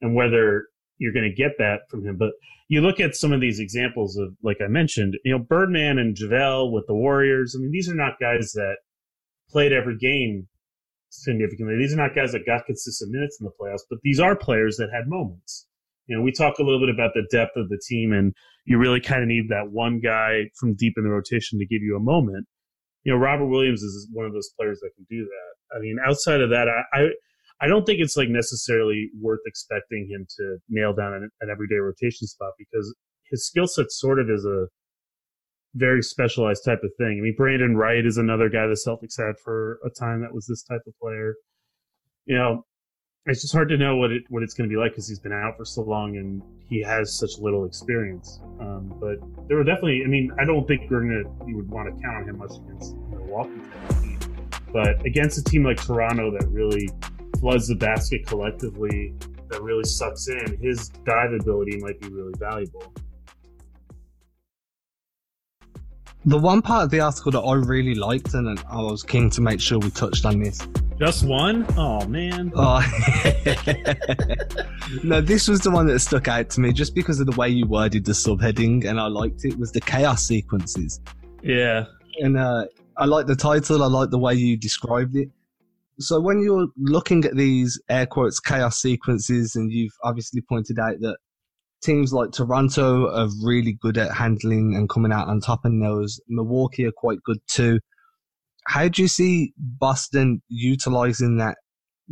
and 0.02 0.16
whether 0.16 0.68
you're 0.98 1.14
going 1.14 1.30
to 1.30 1.36
get 1.36 1.58
that 1.58 1.82
from 1.90 2.06
him. 2.06 2.18
But 2.18 2.32
you 2.68 2.82
look 2.82 3.00
at 3.00 3.16
some 3.16 3.32
of 3.32 3.42
these 3.42 3.60
examples 3.60 4.18
of, 4.18 4.30
like 4.44 4.58
I 4.64 4.68
mentioned, 4.68 5.16
you 5.24 5.32
know, 5.32 5.44
Birdman 5.44 5.98
and 5.98 6.16
JaVale 6.16 6.72
with 6.72 6.86
the 6.88 6.96
Warriors. 6.96 7.56
I 7.56 7.62
mean, 7.62 7.72
these 7.72 7.90
are 7.90 7.96
not 7.96 8.20
guys 8.20 8.54
that 8.54 8.78
played 9.50 9.72
every 9.72 9.98
game 9.98 10.48
significantly. 11.10 11.78
These 11.78 11.94
are 11.94 11.98
not 11.98 12.16
guys 12.16 12.32
that 12.32 12.46
got 12.46 12.66
consistent 12.66 13.12
minutes 13.12 13.38
in 13.40 13.46
the 13.46 13.52
playoffs, 13.60 13.86
but 13.90 14.00
these 14.04 14.20
are 14.20 14.36
players 14.36 14.78
that 14.78 14.90
had 14.94 15.08
moments. 15.08 15.68
You 16.08 16.18
know, 16.18 16.24
we 16.24 16.32
talk 16.32 16.60
a 16.60 16.64
little 16.64 16.80
bit 16.80 16.94
about 16.94 17.12
the 17.14 17.28
depth 17.32 17.56
of 17.56 17.70
the 17.70 17.82
team, 17.88 18.14
and 18.14 18.34
you 18.66 18.78
really 18.78 19.02
kind 19.02 19.22
of 19.22 19.28
need 19.28 19.50
that 19.50 19.72
one 19.72 20.00
guy 20.00 20.50
from 20.60 20.76
deep 20.76 20.94
in 20.98 21.04
the 21.04 21.10
rotation 21.10 21.60
to 21.60 21.66
give 21.66 21.82
you 21.82 21.96
a 21.96 22.00
moment. 22.00 22.46
You 23.04 23.14
know, 23.14 23.20
Robert 23.20 23.48
Williams 23.48 23.82
is 23.82 24.08
one 24.12 24.26
of 24.26 24.34
those 24.34 24.50
players 24.58 24.80
that 24.82 24.92
can 24.96 25.06
do 25.10 25.24
that. 25.24 25.78
I 25.78 25.80
mean, 25.80 25.98
outside 26.06 26.42
of 26.42 26.50
that, 26.52 26.68
I, 26.68 27.00
I 27.00 27.10
I 27.62 27.68
don't 27.68 27.86
think 27.86 28.00
it's 28.02 28.18
like 28.18 28.30
necessarily 28.30 29.10
worth 29.20 29.39
expecting 29.46 30.08
him 30.10 30.28
to 30.38 30.58
nail 30.70 30.94
down 30.94 31.13
an, 31.13 31.30
an 31.41 31.50
everyday 31.50 31.76
rotation 31.76 32.28
spot 32.28 32.52
because 32.58 32.94
his 33.30 33.48
skill 33.48 33.68
set 33.68 33.91
sort 33.91 34.20
of 34.20 34.30
is 34.30 34.46
a 34.46 34.68
very 35.76 36.02
specialized 36.02 36.63
type 36.65 36.82
of 36.84 36.91
thing. 36.98 37.18
I 37.20 37.22
mean, 37.22 37.36
Brandan 37.38 37.78
Wright 37.78 38.06
is 38.06 38.18
another 38.18 38.50
guy 38.50 38.68
the 38.68 38.74
Celtics 38.74 39.18
had 39.18 39.38
for 39.44 39.80
a 39.86 39.89
time 39.89 40.22
that 40.22 40.34
was 40.34 40.46
this 40.48 40.63
type 40.63 40.82
of 40.88 40.94
player. 41.02 41.36
You 42.26 42.38
know, 42.38 42.65
it's 43.26 43.41
just 43.41 43.54
hard 43.54 43.70
to 43.70 43.78
know 43.78 43.98
what 43.98 44.12
it 44.12 44.24
what 44.30 44.44
it's 44.44 44.54
going 44.54 44.70
to 44.70 44.74
be 44.74 44.80
like 44.80 44.91
because 44.91 45.08
he's 45.08 45.20
been 45.20 45.34
out 45.34 45.58
for 45.58 45.65
so 45.65 45.82
long 45.82 46.18
and 46.18 46.41
he 46.70 46.82
has 46.82 47.18
such 47.18 47.39
little 47.39 47.65
experience. 47.65 48.39
Um, 48.60 48.94
but 49.00 49.18
there 49.48 49.58
were 49.58 49.63
definitely, 49.63 50.04
I 50.04 50.08
mean, 50.08 50.32
I 50.39 50.46
don't 50.46 50.68
think 50.68 50.89
you're 50.89 51.02
gonna 51.02 51.24
you 51.48 51.56
would 51.56 51.70
want 51.70 51.88
to 51.88 52.02
count 52.02 52.18
on 52.18 52.30
him 52.30 52.38
much 52.38 52.52
against 52.52 52.96
Milwaukee, 53.10 53.62
but 54.72 55.04
against 55.06 55.38
a 55.38 55.44
team 55.44 55.63
like 55.63 55.84
Toronto 55.84 56.32
that 56.32 56.48
really 56.50 56.89
floods 57.46 57.68
the 57.68 57.76
basket 57.76 58.26
collectively 58.26 59.14
that 59.50 59.62
really 59.62 59.84
sucks 59.84 60.28
in, 60.28 60.58
his 60.60 60.90
dive 61.06 61.32
ability 61.32 61.78
might 61.78 62.02
be 62.02 62.08
really 62.08 62.34
valuable. 62.40 62.92
The 66.26 66.40
one 66.40 66.64
part 66.64 66.86
of 66.86 66.90
the 66.90 67.02
article 67.02 67.32
that 67.34 67.42
I 67.42 67.54
really 67.54 67.94
liked, 67.94 68.34
and 68.34 68.60
I 68.68 68.82
was 68.82 69.04
keen 69.04 69.30
to 69.30 69.42
make 69.42 69.62
sure 69.62 69.78
we 69.78 69.92
touched 69.92 70.26
on 70.26 70.40
this. 70.40 70.68
Just 70.98 71.24
one? 71.24 71.68
Oh 71.78 72.08
man. 72.08 72.52
Oh. 72.56 72.82
no, 75.04 75.22
this 75.22 75.48
was 75.48 75.60
the 75.62 75.70
one 75.70 75.86
that 75.86 76.00
stuck 76.00 76.28
out 76.28 76.50
to 76.50 76.62
me 76.62 76.74
just 76.74 76.96
because 76.96 77.20
of 77.20 77.28
the 77.28 77.36
way 77.38 77.48
you 77.50 77.68
worded 77.68 78.06
the 78.06 78.14
subheading, 78.14 78.86
and 78.86 79.00
I 79.00 79.06
liked 79.06 79.46
it. 79.46 79.56
Was 79.60 79.72
the 79.72 79.82
chaos 79.82 80.26
sequences? 80.26 81.00
Yeah. 81.44 81.86
And 82.20 82.40
uh, 82.40 82.66
I 82.98 83.06
like 83.06 83.28
the 83.28 83.36
title. 83.36 83.84
I 83.84 83.88
like 83.88 84.10
the 84.10 84.18
way 84.18 84.34
you 84.34 84.58
described 84.58 85.16
it. 85.16 85.30
So 86.00 86.20
when 86.20 86.42
you're 86.42 86.68
looking 86.78 87.24
at 87.24 87.36
these 87.36 87.82
air 87.90 88.06
quotes 88.06 88.40
chaos 88.40 88.82
sequences, 88.82 89.56
and 89.56 89.72
you've 89.72 89.94
obviously 90.04 90.42
pointed 90.42 90.78
out 90.78 91.00
that 91.00 91.18
teams 91.84 92.12
like 92.12 92.32
Toronto 92.32 93.10
are 93.16 93.30
really 93.44 93.78
good 93.82 93.98
at 93.98 94.12
handling 94.12 94.76
and 94.76 94.90
coming 94.90 95.12
out 95.12 95.28
on 95.28 95.40
top 95.40 95.66
in 95.66 95.80
those. 95.80 96.20
Milwaukee 96.28 96.86
are 96.86 96.92
quite 96.92 97.20
good 97.24 97.38
too. 97.48 97.80
How 98.68 98.88
do 98.88 99.02
you 99.02 99.08
see 99.08 99.54
Boston 99.58 100.42
utilizing 100.50 101.38
that 101.38 101.58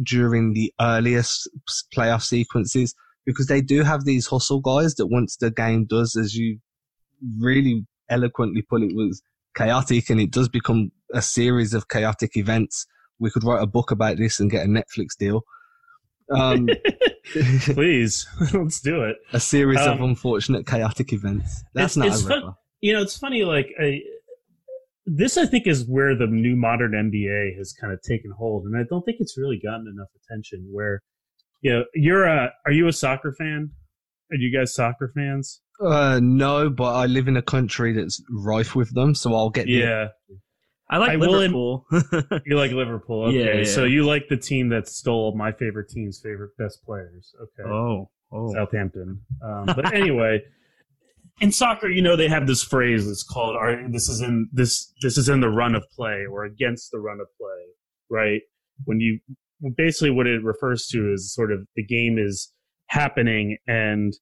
during 0.01 0.53
the 0.53 0.71
earliest 0.79 1.49
playoff 1.95 2.21
sequences? 2.21 2.93
Because 3.25 3.47
they 3.47 3.61
do 3.61 3.83
have 3.83 4.05
these 4.05 4.27
hustle 4.27 4.59
guys 4.59 4.95
that 4.95 5.07
once 5.07 5.37
the 5.37 5.49
game 5.49 5.85
does, 5.85 6.15
as 6.15 6.35
you 6.35 6.59
really 7.39 7.85
eloquently 8.09 8.61
put 8.61 8.83
it, 8.83 8.93
was 8.93 9.21
chaotic 9.55 10.09
and 10.09 10.21
it 10.21 10.31
does 10.31 10.49
become 10.49 10.91
a 11.13 11.21
series 11.21 11.73
of 11.73 11.87
chaotic 11.87 12.37
events 12.37 12.85
we 13.19 13.31
could 13.31 13.43
write 13.43 13.61
a 13.61 13.67
book 13.67 13.91
about 13.91 14.17
this 14.17 14.39
and 14.39 14.51
get 14.51 14.65
a 14.65 14.69
Netflix 14.69 15.17
deal. 15.17 15.43
Um, 16.33 16.67
Please, 17.61 18.27
let's 18.53 18.81
do 18.81 19.03
it. 19.03 19.17
A 19.31 19.39
series 19.39 19.79
um, 19.79 19.93
of 19.93 20.01
unfortunate, 20.01 20.67
chaotic 20.67 21.13
events. 21.13 21.63
That's 21.73 21.95
it's, 21.95 21.97
not 21.97 22.07
it's 22.07 22.21
a 22.23 22.27
fun, 22.27 22.55
You 22.81 22.93
know, 22.93 23.01
it's 23.01 23.17
funny. 23.17 23.43
Like 23.43 23.67
I, 23.79 24.01
this, 25.05 25.37
I 25.37 25.45
think 25.45 25.67
is 25.67 25.85
where 25.87 26.15
the 26.15 26.27
new 26.27 26.55
modern 26.55 26.91
NBA 26.91 27.57
has 27.57 27.73
kind 27.73 27.93
of 27.93 28.01
taken 28.01 28.31
hold, 28.31 28.65
and 28.65 28.77
I 28.77 28.83
don't 28.89 29.03
think 29.03 29.17
it's 29.19 29.37
really 29.37 29.59
gotten 29.59 29.87
enough 29.87 30.09
attention. 30.23 30.67
Where, 30.71 31.01
you 31.61 31.71
know, 31.71 31.85
you're 31.93 32.25
a, 32.25 32.51
are 32.65 32.71
you 32.71 32.87
a 32.87 32.93
soccer 32.93 33.33
fan? 33.37 33.71
Are 34.31 34.37
you 34.37 34.55
guys 34.55 34.73
soccer 34.73 35.11
fans? 35.15 35.61
Uh, 35.83 36.19
no, 36.21 36.69
but 36.69 36.93
I 36.93 37.05
live 37.05 37.27
in 37.27 37.37
a 37.37 37.41
country 37.41 37.93
that's 37.93 38.21
rife 38.29 38.75
with 38.75 38.93
them, 38.93 39.15
so 39.15 39.33
I'll 39.33 39.49
get. 39.49 39.67
Yeah. 39.67 40.09
The, 40.27 40.39
I 40.93 40.97
like 40.97 41.09
I 41.09 41.15
Liverpool. 41.15 41.87
you 42.45 42.55
like 42.55 42.71
Liverpool, 42.71 43.23
okay? 43.23 43.37
Yeah, 43.37 43.57
yeah, 43.61 43.63
So 43.63 43.85
you 43.85 44.05
like 44.05 44.27
the 44.29 44.37
team 44.37 44.69
that 44.69 44.87
stole 44.87 45.35
my 45.35 45.51
favorite 45.51 45.89
team's 45.89 46.19
favorite 46.21 46.51
best 46.59 46.85
players, 46.85 47.33
okay? 47.41 47.67
Oh, 47.67 48.11
oh, 48.31 48.53
Southampton. 48.53 49.19
Um, 49.43 49.65
but 49.65 49.91
anyway, 49.91 50.43
in 51.41 51.51
soccer, 51.51 51.89
you 51.89 52.03
know, 52.03 52.15
they 52.15 52.27
have 52.27 52.45
this 52.45 52.61
phrase 52.61 53.07
that's 53.07 53.23
called 53.23 53.55
"this 53.91 54.07
is 54.07 54.21
in 54.21 54.47
this 54.53 54.93
this 55.01 55.17
is 55.17 55.29
in 55.29 55.39
the 55.39 55.49
run 55.49 55.73
of 55.73 55.83
play" 55.95 56.25
or 56.31 56.45
"against 56.45 56.91
the 56.91 56.99
run 56.99 57.19
of 57.19 57.25
play," 57.39 57.71
right? 58.11 58.41
When 58.85 58.99
you 58.99 59.19
basically 59.75 60.11
what 60.11 60.27
it 60.27 60.43
refers 60.43 60.85
to 60.91 61.11
is 61.11 61.33
sort 61.33 61.51
of 61.51 61.65
the 61.75 61.83
game 61.83 62.19
is 62.19 62.53
happening 62.87 63.57
and 63.65 64.13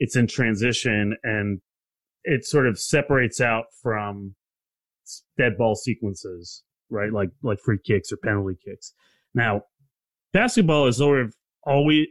it's 0.00 0.16
in 0.16 0.26
transition 0.26 1.16
and 1.22 1.60
it 2.24 2.44
sort 2.44 2.66
of 2.66 2.80
separates 2.80 3.40
out 3.40 3.66
from 3.80 4.34
dead 5.38 5.56
ball 5.56 5.74
sequences, 5.74 6.62
right? 6.90 7.12
Like 7.12 7.30
like 7.42 7.58
free 7.60 7.78
kicks 7.84 8.12
or 8.12 8.16
penalty 8.16 8.56
kicks. 8.64 8.92
Now, 9.34 9.62
basketball 10.32 10.86
is 10.86 10.98
sort 10.98 11.20
of 11.20 11.34
always 11.62 12.06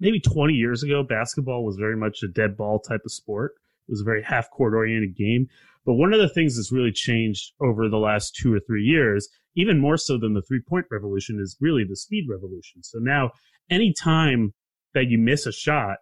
maybe 0.00 0.20
20 0.20 0.54
years 0.54 0.82
ago, 0.82 1.02
basketball 1.02 1.64
was 1.64 1.76
very 1.76 1.96
much 1.96 2.22
a 2.22 2.28
dead 2.28 2.56
ball 2.56 2.80
type 2.80 3.00
of 3.04 3.12
sport. 3.12 3.52
It 3.88 3.92
was 3.92 4.00
a 4.00 4.04
very 4.04 4.22
half 4.22 4.50
court 4.50 4.74
oriented 4.74 5.16
game. 5.16 5.48
But 5.84 5.94
one 5.94 6.12
of 6.12 6.20
the 6.20 6.28
things 6.28 6.56
that's 6.56 6.72
really 6.72 6.92
changed 6.92 7.52
over 7.60 7.88
the 7.88 7.96
last 7.96 8.36
two 8.36 8.52
or 8.52 8.60
three 8.60 8.82
years, 8.82 9.28
even 9.56 9.78
more 9.78 9.96
so 9.96 10.18
than 10.18 10.34
the 10.34 10.42
three 10.42 10.60
point 10.60 10.86
revolution, 10.90 11.40
is 11.40 11.56
really 11.60 11.84
the 11.84 11.96
speed 11.96 12.26
revolution. 12.28 12.82
So 12.82 12.98
now, 12.98 13.30
any 13.70 13.92
time 13.92 14.52
that 14.94 15.08
you 15.08 15.18
miss 15.18 15.46
a 15.46 15.52
shot, 15.52 15.98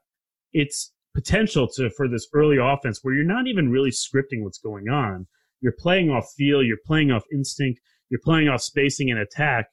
it's 0.53 0.93
potential 1.15 1.69
to 1.69 1.89
for 1.91 2.09
this 2.09 2.27
early 2.35 2.57
offense 2.61 3.01
where 3.03 3.15
you're 3.15 3.25
not 3.25 3.47
even 3.47 3.71
really 3.71 3.91
scripting 3.91 4.43
what's 4.43 4.59
going 4.59 4.89
on. 4.89 5.27
You're 5.61 5.75
playing 5.79 6.11
off 6.11 6.27
feel, 6.37 6.63
you're 6.63 6.79
playing 6.87 7.11
off 7.11 7.25
instinct, 7.33 7.81
you're 8.11 8.21
playing 8.23 8.49
off 8.49 8.61
spacing 8.61 9.11
and 9.11 9.19
attack. 9.19 9.67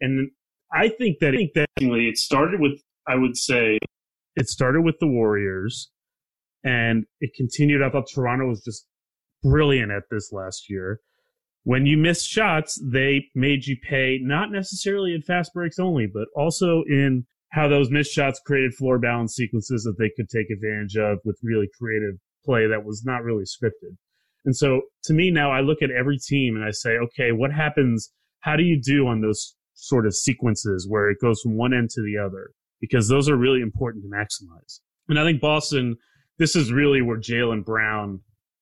And 0.00 0.30
I 0.72 0.88
think 0.88 1.18
that 1.20 1.34
I 1.34 1.36
think 1.36 1.54
that 1.54 1.68
it 1.78 2.18
started 2.18 2.60
with 2.60 2.80
I 3.08 3.16
would 3.16 3.36
say 3.36 3.78
it 4.36 4.48
started 4.48 4.82
with 4.82 4.96
the 5.00 5.06
Warriors 5.06 5.90
and 6.64 7.04
it 7.20 7.32
continued. 7.36 7.82
I 7.82 7.90
thought 7.90 8.08
Toronto 8.12 8.46
was 8.46 8.62
just 8.62 8.86
brilliant 9.42 9.90
at 9.90 10.04
this 10.10 10.30
last 10.32 10.68
year. 10.68 11.00
When 11.64 11.86
you 11.86 11.98
missed 11.98 12.28
shots, 12.28 12.80
they 12.82 13.26
made 13.34 13.66
you 13.66 13.76
pay 13.88 14.18
not 14.22 14.50
necessarily 14.50 15.14
in 15.14 15.22
fast 15.22 15.52
breaks 15.52 15.78
only, 15.78 16.06
but 16.06 16.28
also 16.34 16.82
in 16.88 17.26
how 17.50 17.68
those 17.68 17.90
missed 17.90 18.12
shots 18.12 18.40
created 18.46 18.74
floor 18.74 18.98
balance 18.98 19.34
sequences 19.34 19.82
that 19.84 19.96
they 19.98 20.10
could 20.16 20.28
take 20.28 20.50
advantage 20.50 20.96
of 20.96 21.18
with 21.24 21.38
really 21.42 21.68
creative 21.78 22.14
play 22.44 22.66
that 22.66 22.84
was 22.84 23.02
not 23.04 23.22
really 23.22 23.44
scripted. 23.44 23.96
And 24.44 24.56
so 24.56 24.82
to 25.04 25.12
me 25.12 25.30
now, 25.30 25.50
I 25.50 25.60
look 25.60 25.82
at 25.82 25.90
every 25.90 26.18
team 26.18 26.56
and 26.56 26.64
I 26.64 26.70
say, 26.70 26.90
okay, 26.90 27.32
what 27.32 27.52
happens? 27.52 28.12
How 28.40 28.56
do 28.56 28.62
you 28.62 28.80
do 28.80 29.06
on 29.06 29.20
those 29.20 29.54
sort 29.74 30.06
of 30.06 30.14
sequences 30.14 30.86
where 30.88 31.10
it 31.10 31.18
goes 31.20 31.40
from 31.42 31.56
one 31.56 31.74
end 31.74 31.90
to 31.90 32.02
the 32.02 32.16
other? 32.18 32.50
Because 32.80 33.08
those 33.08 33.28
are 33.28 33.36
really 33.36 33.60
important 33.60 34.04
to 34.04 34.10
maximize. 34.10 34.80
And 35.08 35.20
I 35.20 35.24
think 35.24 35.40
Boston, 35.40 35.96
this 36.38 36.56
is 36.56 36.72
really 36.72 37.02
where 37.02 37.18
Jaylen 37.18 37.64
Brown 37.64 38.20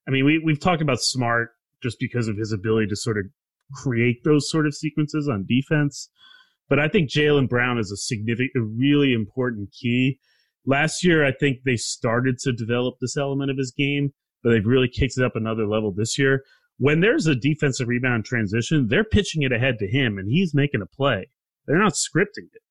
I 0.08 0.10
mean, 0.10 0.24
we 0.24 0.38
we've 0.38 0.58
talked 0.58 0.80
about 0.80 1.02
Smart 1.02 1.50
just 1.82 1.98
because 2.00 2.28
of 2.28 2.38
his 2.38 2.50
ability 2.50 2.86
to 2.88 2.96
sort 2.96 3.18
of 3.18 3.26
create 3.74 4.24
those 4.24 4.50
sort 4.50 4.66
of 4.66 4.74
sequences 4.74 5.28
on 5.28 5.44
defense. 5.46 6.08
But 6.68 6.78
I 6.78 6.88
think 6.88 7.10
Jaylen 7.10 7.48
Brown 7.48 7.78
is 7.78 7.92
a 7.92 7.96
significant, 7.96 8.50
really 8.54 9.12
important 9.12 9.70
key. 9.70 10.18
Last 10.66 11.04
year, 11.04 11.24
I 11.24 11.32
think 11.32 11.58
they 11.64 11.76
started 11.76 12.38
to 12.40 12.52
develop 12.52 12.96
this 13.00 13.16
element 13.16 13.50
of 13.50 13.58
his 13.58 13.70
game, 13.70 14.12
but 14.42 14.50
they've 14.50 14.66
really 14.66 14.88
kicked 14.88 15.18
it 15.18 15.24
up 15.24 15.36
another 15.36 15.66
level 15.66 15.92
this 15.92 16.18
year. 16.18 16.44
When 16.78 17.00
there's 17.00 17.26
a 17.26 17.34
defensive 17.34 17.88
rebound 17.88 18.24
transition, 18.24 18.86
they're 18.88 19.04
pitching 19.04 19.42
it 19.42 19.52
ahead 19.52 19.78
to 19.80 19.88
him, 19.88 20.18
and 20.18 20.28
he's 20.28 20.54
making 20.54 20.82
a 20.82 20.86
play. 20.86 21.28
They're 21.66 21.78
not 21.78 21.94
scripting 21.94 22.46
it. 22.52 22.62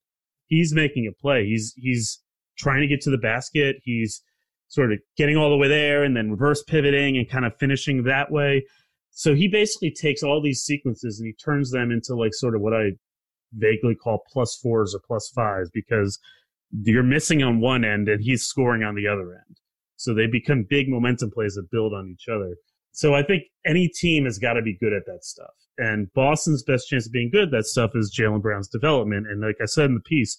He's 0.45 0.73
making 0.73 1.07
a 1.07 1.21
play. 1.21 1.45
He's 1.45 1.73
he's 1.75 2.21
trying 2.57 2.81
to 2.81 2.87
get 2.87 3.01
to 3.01 3.11
the 3.11 3.17
basket. 3.17 3.77
He's 3.83 4.23
sort 4.69 4.91
of 4.91 4.99
getting 5.17 5.37
all 5.37 5.49
the 5.49 5.57
way 5.57 5.67
there 5.67 6.03
and 6.03 6.15
then 6.15 6.31
reverse 6.31 6.63
pivoting 6.63 7.17
and 7.17 7.29
kind 7.29 7.45
of 7.45 7.55
finishing 7.57 8.03
that 8.03 8.31
way. 8.31 8.65
So 9.11 9.33
he 9.33 9.47
basically 9.47 9.91
takes 9.91 10.23
all 10.23 10.41
these 10.41 10.61
sequences 10.61 11.19
and 11.19 11.27
he 11.27 11.33
turns 11.33 11.71
them 11.71 11.91
into 11.91 12.15
like 12.15 12.33
sort 12.33 12.55
of 12.55 12.61
what 12.61 12.73
I 12.73 12.91
vaguely 13.53 13.95
call 13.95 14.23
plus 14.31 14.59
fours 14.61 14.93
or 14.93 14.99
plus 15.07 15.29
fives 15.33 15.69
because 15.73 16.19
you're 16.83 17.03
missing 17.03 17.41
on 17.43 17.59
one 17.59 17.85
end 17.85 18.09
and 18.09 18.21
he's 18.21 18.43
scoring 18.43 18.83
on 18.83 18.95
the 18.95 19.07
other 19.07 19.33
end. 19.33 19.57
So 19.97 20.13
they 20.13 20.27
become 20.27 20.65
big 20.69 20.87
momentum 20.87 21.31
plays 21.31 21.55
that 21.55 21.69
build 21.71 21.93
on 21.93 22.09
each 22.09 22.29
other. 22.29 22.55
So 22.91 23.13
I 23.13 23.23
think 23.23 23.43
any 23.65 23.87
team 23.87 24.25
has 24.25 24.39
got 24.39 24.53
to 24.53 24.61
be 24.61 24.77
good 24.79 24.93
at 24.93 25.05
that 25.05 25.23
stuff. 25.23 25.53
And 25.77 26.11
Boston's 26.13 26.63
best 26.63 26.87
chance 26.87 27.05
of 27.05 27.11
being 27.11 27.29
good 27.31 27.43
at 27.43 27.51
that 27.51 27.65
stuff 27.65 27.91
is 27.93 28.15
Jaylen 28.17 28.41
Brown's 28.41 28.67
development. 28.67 29.27
And 29.27 29.41
like 29.41 29.57
I 29.61 29.65
said 29.65 29.85
in 29.85 29.93
the 29.93 29.99
piece, 29.99 30.37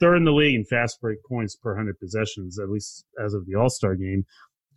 third 0.00 0.16
in 0.16 0.24
the 0.24 0.32
league 0.32 0.54
in 0.54 0.64
fast 0.64 1.00
break 1.00 1.18
points 1.26 1.56
per 1.56 1.70
100 1.70 1.98
possessions, 1.98 2.58
at 2.58 2.68
least 2.68 3.04
as 3.22 3.34
of 3.34 3.46
the 3.46 3.54
All 3.54 3.70
Star 3.70 3.94
game. 3.94 4.24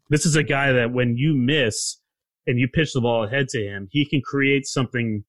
This 0.09 0.25
is 0.25 0.35
a 0.35 0.43
guy 0.43 0.71
that 0.71 0.93
when 0.93 1.17
you 1.17 1.33
miss 1.33 1.99
and 2.47 2.59
you 2.59 2.67
pitch 2.67 2.93
the 2.93 3.01
ball 3.01 3.25
ahead 3.25 3.47
to 3.49 3.61
him, 3.61 3.87
he 3.91 4.05
can 4.05 4.21
create 4.21 4.65
something 4.65 5.23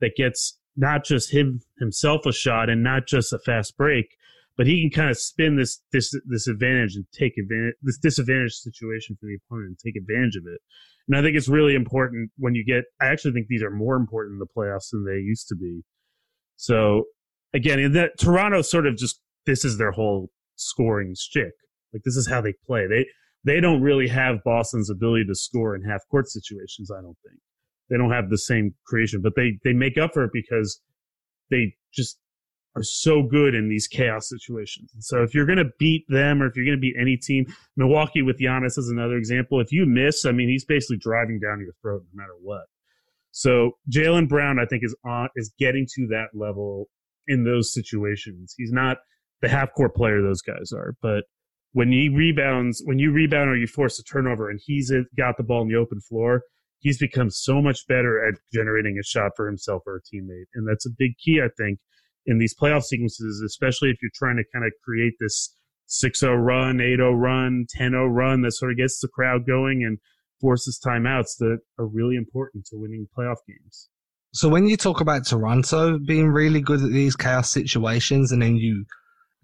that 0.00 0.16
gets 0.16 0.58
not 0.76 1.04
just 1.04 1.32
him 1.32 1.60
himself 1.78 2.26
a 2.26 2.32
shot 2.32 2.68
and 2.68 2.82
not 2.82 3.06
just 3.06 3.32
a 3.32 3.38
fast 3.38 3.76
break, 3.76 4.06
but 4.56 4.66
he 4.66 4.80
can 4.80 4.90
kind 4.90 5.10
of 5.10 5.18
spin 5.18 5.56
this 5.56 5.80
this 5.92 6.14
this 6.26 6.48
advantage 6.48 6.96
and 6.96 7.04
take 7.12 7.34
advantage 7.38 7.74
this 7.82 7.98
disadvantage 7.98 8.54
situation 8.54 9.16
for 9.20 9.26
the 9.26 9.36
opponent 9.36 9.68
and 9.68 9.78
take 9.78 10.00
advantage 10.00 10.36
of 10.36 10.44
it. 10.46 10.60
And 11.08 11.16
I 11.16 11.22
think 11.22 11.36
it's 11.36 11.48
really 11.48 11.74
important 11.74 12.30
when 12.36 12.54
you 12.54 12.64
get. 12.64 12.84
I 13.00 13.06
actually 13.06 13.32
think 13.32 13.46
these 13.48 13.62
are 13.62 13.70
more 13.70 13.96
important 13.96 14.34
in 14.34 14.38
the 14.38 14.46
playoffs 14.46 14.90
than 14.90 15.04
they 15.04 15.20
used 15.20 15.46
to 15.48 15.56
be. 15.56 15.82
So 16.56 17.04
again, 17.54 17.78
in 17.78 17.92
that 17.92 18.18
Toronto 18.18 18.62
sort 18.62 18.86
of 18.86 18.96
just 18.96 19.20
this 19.44 19.64
is 19.64 19.78
their 19.78 19.92
whole 19.92 20.30
scoring 20.56 21.14
stick. 21.14 21.52
Like 21.92 22.02
this 22.04 22.16
is 22.16 22.28
how 22.28 22.40
they 22.40 22.54
play. 22.66 22.86
They 22.86 23.06
they 23.44 23.60
don't 23.60 23.80
really 23.80 24.08
have 24.08 24.42
Boston's 24.44 24.90
ability 24.90 25.24
to 25.26 25.34
score 25.34 25.76
in 25.76 25.82
half 25.82 26.00
court 26.10 26.28
situations. 26.28 26.90
I 26.90 27.00
don't 27.00 27.16
think 27.24 27.38
they 27.88 27.96
don't 27.96 28.10
have 28.10 28.30
the 28.30 28.38
same 28.38 28.74
creation, 28.86 29.20
but 29.22 29.34
they 29.36 29.58
they 29.64 29.72
make 29.72 29.98
up 29.98 30.14
for 30.14 30.24
it 30.24 30.30
because 30.32 30.80
they 31.50 31.74
just 31.94 32.18
are 32.76 32.82
so 32.82 33.22
good 33.22 33.54
in 33.54 33.68
these 33.68 33.88
chaos 33.88 34.28
situations. 34.28 34.92
And 34.92 35.02
so 35.02 35.22
if 35.22 35.34
you're 35.34 35.46
going 35.46 35.58
to 35.58 35.70
beat 35.78 36.04
them 36.08 36.42
or 36.42 36.46
if 36.46 36.54
you're 36.54 36.66
going 36.66 36.76
to 36.76 36.80
beat 36.80 36.96
any 37.00 37.16
team, 37.16 37.46
Milwaukee 37.76 38.22
with 38.22 38.38
Giannis 38.38 38.78
is 38.78 38.90
another 38.90 39.16
example. 39.16 39.60
If 39.60 39.72
you 39.72 39.86
miss, 39.86 40.26
I 40.26 40.32
mean, 40.32 40.48
he's 40.48 40.64
basically 40.64 40.98
driving 40.98 41.40
down 41.40 41.60
your 41.60 41.72
throat 41.80 42.02
no 42.12 42.22
matter 42.22 42.34
what. 42.40 42.64
So 43.32 43.72
Jaylen 43.90 44.28
Brown, 44.28 44.58
I 44.58 44.66
think, 44.66 44.84
is 44.84 44.94
on 45.04 45.28
is 45.36 45.52
getting 45.58 45.86
to 45.96 46.06
that 46.08 46.28
level 46.34 46.88
in 47.28 47.44
those 47.44 47.72
situations. 47.72 48.54
He's 48.56 48.72
not 48.72 48.98
the 49.40 49.48
half 49.48 49.72
court 49.74 49.94
player 49.94 50.22
those 50.22 50.42
guys 50.42 50.72
are, 50.72 50.94
but 51.02 51.24
when 51.72 51.92
he 51.92 52.08
rebounds, 52.08 52.82
when 52.86 52.98
you 52.98 53.12
rebound 53.12 53.50
or 53.50 53.56
you 53.56 53.66
force 53.66 53.98
a 53.98 54.04
turnover 54.04 54.48
and 54.48 54.58
he's 54.64 54.90
got 55.18 55.36
the 55.36 55.42
ball 55.42 55.60
in 55.60 55.68
the 55.68 55.76
open 55.76 56.00
floor, 56.00 56.42
he's 56.78 56.98
become 56.98 57.28
so 57.28 57.60
much 57.60 57.86
better 57.86 58.26
at 58.26 58.34
generating 58.52 58.98
a 58.98 59.02
shot 59.02 59.32
for 59.36 59.46
himself 59.46 59.82
or 59.86 59.96
a 59.96 60.00
teammate. 60.00 60.46
And 60.54 60.66
that's 60.66 60.86
a 60.86 60.90
big 60.96 61.18
key, 61.18 61.42
I 61.42 61.48
think, 61.58 61.78
in 62.26 62.38
these 62.38 62.54
playoff 62.54 62.82
sequences, 62.82 63.42
especially 63.44 63.90
if 63.90 63.96
you're 64.02 64.10
trying 64.14 64.36
to 64.36 64.44
kind 64.52 64.64
of 64.64 64.72
create 64.84 65.14
this 65.20 65.54
6 65.86 66.20
0 66.20 66.36
run, 66.36 66.80
8 66.80 66.96
0 66.96 67.12
run, 67.14 67.66
10 67.70 67.90
0 67.92 68.06
run 68.06 68.42
that 68.42 68.52
sort 68.52 68.72
of 68.72 68.76
gets 68.76 69.00
the 69.00 69.08
crowd 69.08 69.46
going 69.46 69.84
and 69.84 69.98
forces 70.40 70.80
timeouts 70.84 71.38
that 71.38 71.58
are 71.78 71.86
really 71.86 72.16
important 72.16 72.66
to 72.66 72.76
winning 72.76 73.06
playoff 73.16 73.36
games. 73.48 73.88
So 74.34 74.48
when 74.48 74.66
you 74.66 74.76
talk 74.76 75.00
about 75.00 75.26
Toronto 75.26 75.98
being 75.98 76.28
really 76.28 76.60
good 76.60 76.82
at 76.82 76.90
these 76.90 77.16
chaos 77.16 77.50
situations 77.50 78.32
and 78.32 78.42
then 78.42 78.56
you 78.56 78.84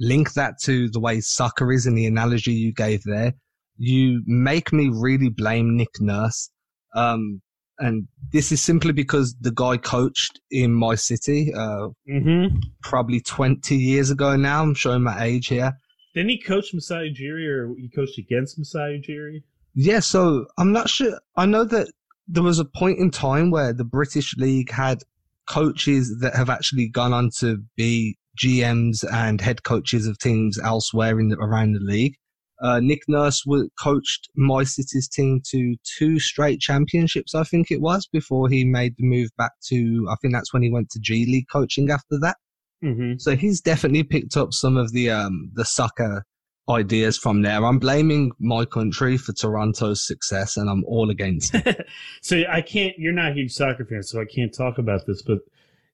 link 0.00 0.34
that 0.34 0.54
to 0.64 0.90
the 0.90 1.00
way 1.00 1.20
soccer 1.20 1.72
is 1.72 1.86
in 1.86 1.94
the 1.94 2.06
analogy 2.06 2.52
you 2.52 2.74
gave 2.74 3.02
there, 3.04 3.32
you 3.78 4.22
make 4.26 4.72
me 4.72 4.90
really 4.92 5.30
blame 5.30 5.76
Nick 5.76 6.00
Nurse. 6.00 6.50
Um, 6.94 7.40
and 7.78 8.06
this 8.32 8.52
is 8.52 8.62
simply 8.62 8.92
because 8.92 9.34
the 9.40 9.50
guy 9.50 9.76
coached 9.76 10.40
in 10.50 10.72
my 10.72 10.94
city, 10.94 11.52
uh, 11.54 11.88
mm-hmm. 12.08 12.56
probably 12.82 13.20
20 13.20 13.76
years 13.76 14.10
ago 14.10 14.36
now. 14.36 14.62
I'm 14.62 14.74
showing 14.74 15.02
my 15.02 15.22
age 15.22 15.48
here. 15.48 15.78
Didn't 16.14 16.30
he 16.30 16.40
coach 16.40 16.74
Masai 16.74 17.12
Ujiri 17.12 17.48
or 17.48 17.74
he 17.78 17.88
coached 17.88 18.18
against 18.18 18.58
Masai 18.58 19.02
Ujiri? 19.02 19.42
Yeah, 19.74 20.00
so 20.00 20.46
I'm 20.58 20.72
not 20.72 20.90
sure. 20.90 21.18
I 21.36 21.46
know 21.46 21.64
that 21.64 21.88
there 22.28 22.42
was 22.42 22.58
a 22.58 22.64
point 22.64 22.98
in 22.98 23.10
time 23.10 23.50
where 23.50 23.72
the 23.72 23.84
British 23.84 24.36
League 24.36 24.70
had 24.70 25.02
coaches 25.46 26.18
that 26.20 26.34
have 26.36 26.50
actually 26.50 26.88
gone 26.88 27.12
on 27.12 27.30
to 27.38 27.58
be 27.76 28.16
GMs 28.38 29.04
and 29.12 29.40
head 29.40 29.62
coaches 29.62 30.06
of 30.06 30.18
teams 30.18 30.58
elsewhere 30.58 31.18
in 31.18 31.28
the, 31.28 31.36
around 31.36 31.72
the 31.72 31.80
league. 31.80 32.16
Uh, 32.62 32.78
Nick 32.80 33.00
Nurse 33.08 33.44
coached 33.80 34.28
my 34.36 34.62
city's 34.62 35.08
team 35.08 35.40
to 35.50 35.74
two 35.98 36.20
straight 36.20 36.60
championships, 36.60 37.34
I 37.34 37.42
think 37.42 37.72
it 37.72 37.80
was, 37.80 38.06
before 38.06 38.48
he 38.48 38.64
made 38.64 38.94
the 38.96 39.04
move 39.04 39.30
back 39.36 39.52
to. 39.68 40.06
I 40.08 40.14
think 40.22 40.32
that's 40.32 40.52
when 40.52 40.62
he 40.62 40.70
went 40.70 40.90
to 40.90 41.00
G 41.00 41.26
League 41.26 41.48
coaching 41.50 41.90
after 41.90 42.18
that. 42.20 42.36
Mm-hmm. 42.84 43.18
So 43.18 43.34
he's 43.36 43.60
definitely 43.60 44.04
picked 44.04 44.36
up 44.36 44.52
some 44.52 44.76
of 44.76 44.92
the 44.92 45.10
um, 45.10 45.50
the 45.54 45.64
soccer 45.64 46.24
ideas 46.68 47.18
from 47.18 47.42
there. 47.42 47.64
I'm 47.64 47.78
blaming 47.78 48.30
my 48.38 48.64
country 48.64 49.16
for 49.16 49.32
Toronto's 49.32 50.06
success, 50.06 50.56
and 50.56 50.70
I'm 50.70 50.84
all 50.84 51.10
against 51.10 51.54
it. 51.54 51.86
so 52.22 52.42
I 52.48 52.60
can't. 52.60 52.96
You're 52.96 53.12
not 53.12 53.32
a 53.32 53.34
huge 53.34 53.52
soccer 53.52 53.84
fan, 53.84 54.02
so 54.02 54.20
I 54.20 54.24
can't 54.24 54.54
talk 54.54 54.78
about 54.78 55.06
this. 55.06 55.22
But 55.22 55.38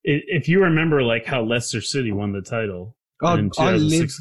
if 0.05 0.49
you 0.49 0.63
remember, 0.63 1.03
like 1.03 1.25
how 1.25 1.43
Leicester 1.43 1.81
City 1.81 2.13
won 2.13 2.33
the 2.33 2.43
title. 2.43 2.95
Oh, 3.23 3.49
I 3.59 3.73
live. 3.73 4.13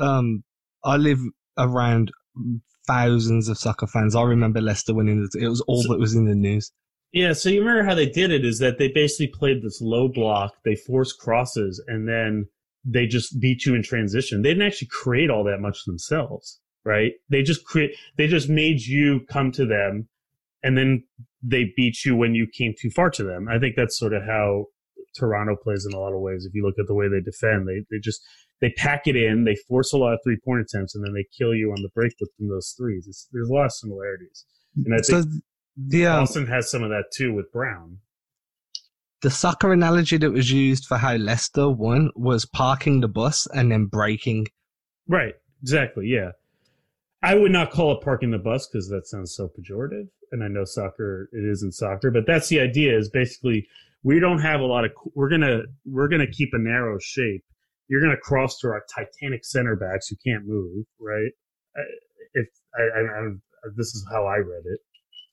Um, 0.00 0.44
I 0.84 0.96
live 0.96 1.18
around 1.58 2.10
thousands 2.86 3.48
of 3.48 3.58
soccer 3.58 3.86
fans. 3.86 4.16
I 4.16 4.22
remember 4.22 4.60
Leicester 4.60 4.94
winning. 4.94 5.28
It 5.34 5.48
was 5.48 5.60
all 5.62 5.82
so, 5.82 5.92
that 5.92 6.00
was 6.00 6.14
in 6.14 6.24
the 6.24 6.34
news. 6.34 6.72
Yeah, 7.12 7.32
so 7.32 7.48
you 7.48 7.60
remember 7.60 7.84
how 7.84 7.94
they 7.94 8.08
did 8.08 8.30
it 8.30 8.44
is 8.44 8.58
that 8.58 8.78
they 8.78 8.88
basically 8.88 9.28
played 9.28 9.62
this 9.62 9.80
low 9.80 10.08
block, 10.08 10.54
they 10.64 10.74
forced 10.74 11.18
crosses, 11.18 11.82
and 11.86 12.08
then 12.08 12.46
they 12.84 13.06
just 13.06 13.40
beat 13.40 13.64
you 13.66 13.74
in 13.74 13.82
transition. 13.82 14.42
They 14.42 14.50
didn't 14.50 14.66
actually 14.66 14.88
create 14.88 15.30
all 15.30 15.44
that 15.44 15.60
much 15.60 15.84
themselves, 15.84 16.60
right? 16.84 17.12
They 17.28 17.42
just 17.42 17.64
create 17.64 17.92
they 18.16 18.26
just 18.26 18.48
made 18.48 18.80
you 18.80 19.20
come 19.28 19.52
to 19.52 19.66
them 19.66 20.08
and 20.62 20.76
then 20.76 21.04
they 21.42 21.72
beat 21.76 22.04
you 22.04 22.16
when 22.16 22.34
you 22.34 22.46
came 22.46 22.74
too 22.78 22.90
far 22.90 23.10
to 23.10 23.24
them. 23.24 23.48
I 23.48 23.58
think 23.58 23.76
that's 23.76 23.98
sort 23.98 24.12
of 24.12 24.22
how 24.24 24.66
Toronto 25.18 25.56
plays 25.56 25.86
in 25.86 25.96
a 25.96 26.00
lot 26.00 26.12
of 26.12 26.20
ways. 26.20 26.44
If 26.44 26.54
you 26.54 26.64
look 26.64 26.78
at 26.78 26.86
the 26.86 26.94
way 26.94 27.08
they 27.08 27.20
defend, 27.20 27.66
they 27.68 27.84
they 27.90 28.00
just 28.02 28.20
they 28.60 28.70
pack 28.70 29.06
it 29.06 29.16
in, 29.16 29.44
they 29.44 29.56
force 29.68 29.92
a 29.92 29.98
lot 29.98 30.14
of 30.14 30.20
three 30.24 30.38
point 30.44 30.60
attempts, 30.60 30.94
and 30.94 31.04
then 31.04 31.14
they 31.14 31.26
kill 31.36 31.54
you 31.54 31.70
on 31.70 31.82
the 31.82 31.90
break 31.94 32.12
within 32.20 32.48
those 32.48 32.74
threes. 32.76 33.06
It's, 33.08 33.28
there's 33.32 33.48
a 33.48 33.52
lot 33.52 33.66
of 33.66 33.72
similarities, 33.72 34.44
and 34.84 34.94
I 34.94 34.98
think 34.98 35.24
so 35.24 35.30
um, 35.78 36.20
Boston 36.20 36.46
has 36.46 36.70
some 36.70 36.82
of 36.82 36.90
that 36.90 37.04
too 37.14 37.32
with 37.32 37.52
Brown. 37.52 37.98
The 39.22 39.30
soccer 39.30 39.72
analogy 39.72 40.16
that 40.18 40.30
was 40.30 40.52
used 40.52 40.86
for 40.86 40.96
how 40.96 41.16
Leicester 41.16 41.68
won 41.68 42.10
was 42.14 42.44
parking 42.46 43.00
the 43.00 43.08
bus 43.08 43.48
and 43.52 43.72
then 43.72 43.86
breaking. 43.86 44.46
Right. 45.08 45.34
Exactly. 45.62 46.06
Yeah. 46.06 46.32
I 47.22 47.34
would 47.34 47.50
not 47.50 47.72
call 47.72 47.96
it 47.96 48.04
parking 48.04 48.30
the 48.30 48.38
bus 48.38 48.68
because 48.68 48.88
that 48.90 49.08
sounds 49.08 49.34
so 49.34 49.48
pejorative. 49.48 50.08
And 50.30 50.44
I 50.44 50.48
know 50.48 50.64
soccer, 50.64 51.28
it 51.32 51.44
isn't 51.44 51.72
soccer, 51.72 52.12
but 52.12 52.26
that's 52.26 52.48
the 52.48 52.60
idea 52.60 52.96
is 52.96 53.10
basically 53.10 53.66
we 54.02 54.20
don't 54.20 54.40
have 54.40 54.60
a 54.60 54.64
lot 54.64 54.84
of, 54.84 54.92
we're 55.14 55.28
going 55.28 55.40
to, 55.40 55.62
we're 55.84 56.08
going 56.08 56.24
to 56.24 56.30
keep 56.30 56.50
a 56.52 56.58
narrow 56.58 56.98
shape. 57.00 57.44
You're 57.88 58.00
going 58.00 58.14
to 58.14 58.20
cross 58.20 58.58
to 58.60 58.68
our 58.68 58.82
titanic 58.94 59.44
center 59.44 59.76
backs 59.76 60.08
who 60.08 60.16
can't 60.24 60.46
move, 60.46 60.84
right? 61.00 61.30
If 62.34 62.48
I, 62.78 62.82
I, 62.82 63.00
I, 63.00 63.28
this 63.76 63.88
is 63.88 64.06
how 64.10 64.26
I 64.26 64.36
read 64.36 64.62
it 64.66 64.80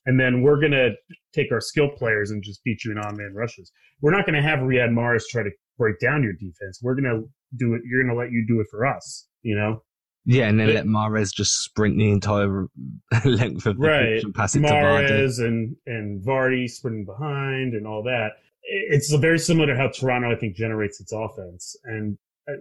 and 0.05 0.19
then 0.19 0.41
we're 0.41 0.59
going 0.59 0.71
to 0.71 0.91
take 1.33 1.51
our 1.51 1.61
skill 1.61 1.89
players 1.89 2.31
and 2.31 2.43
just 2.43 2.63
beat 2.63 2.83
you 2.83 2.91
in 2.91 2.97
on 2.97 3.17
man 3.17 3.33
rushes. 3.33 3.71
We're 4.01 4.15
not 4.15 4.25
going 4.25 4.35
to 4.35 4.47
have 4.47 4.59
Riyad 4.59 4.91
Mahrez 4.91 5.23
try 5.29 5.43
to 5.43 5.49
break 5.77 5.99
down 5.99 6.23
your 6.23 6.33
defense. 6.33 6.79
We're 6.81 6.95
going 6.95 7.05
to 7.05 7.23
do 7.57 7.73
it. 7.73 7.81
You're 7.85 8.03
going 8.03 8.15
to 8.15 8.19
let 8.19 8.31
you 8.31 8.45
do 8.47 8.59
it 8.59 8.67
for 8.69 8.85
us, 8.85 9.27
you 9.41 9.55
know? 9.55 9.83
Yeah, 10.27 10.47
and 10.47 10.59
then 10.59 10.67
but, 10.67 10.75
let 10.75 10.85
Mahrez 10.85 11.33
just 11.33 11.61
sprint 11.61 11.97
the 11.97 12.09
entire 12.11 12.65
length 13.25 13.65
of 13.65 13.77
the 13.77 13.87
right. 13.87 14.15
pitch 14.15 14.23
and 14.23 14.33
pass 14.33 14.55
it 14.55 14.61
Mahrez 14.61 15.07
to 15.07 15.13
Vardy. 15.13 15.45
and 15.45 15.75
and 15.85 16.25
Vardy 16.25 16.67
sprinting 16.67 17.05
behind 17.05 17.73
and 17.73 17.85
all 17.85 18.01
that. 18.03 18.31
It's 18.67 19.13
very 19.13 19.39
similar 19.39 19.67
to 19.67 19.77
how 19.77 19.89
Toronto, 19.89 20.31
I 20.31 20.35
think, 20.35 20.55
generates 20.55 20.99
its 20.99 21.11
offense. 21.11 21.75
And 21.85 22.17
uh, 22.49 22.53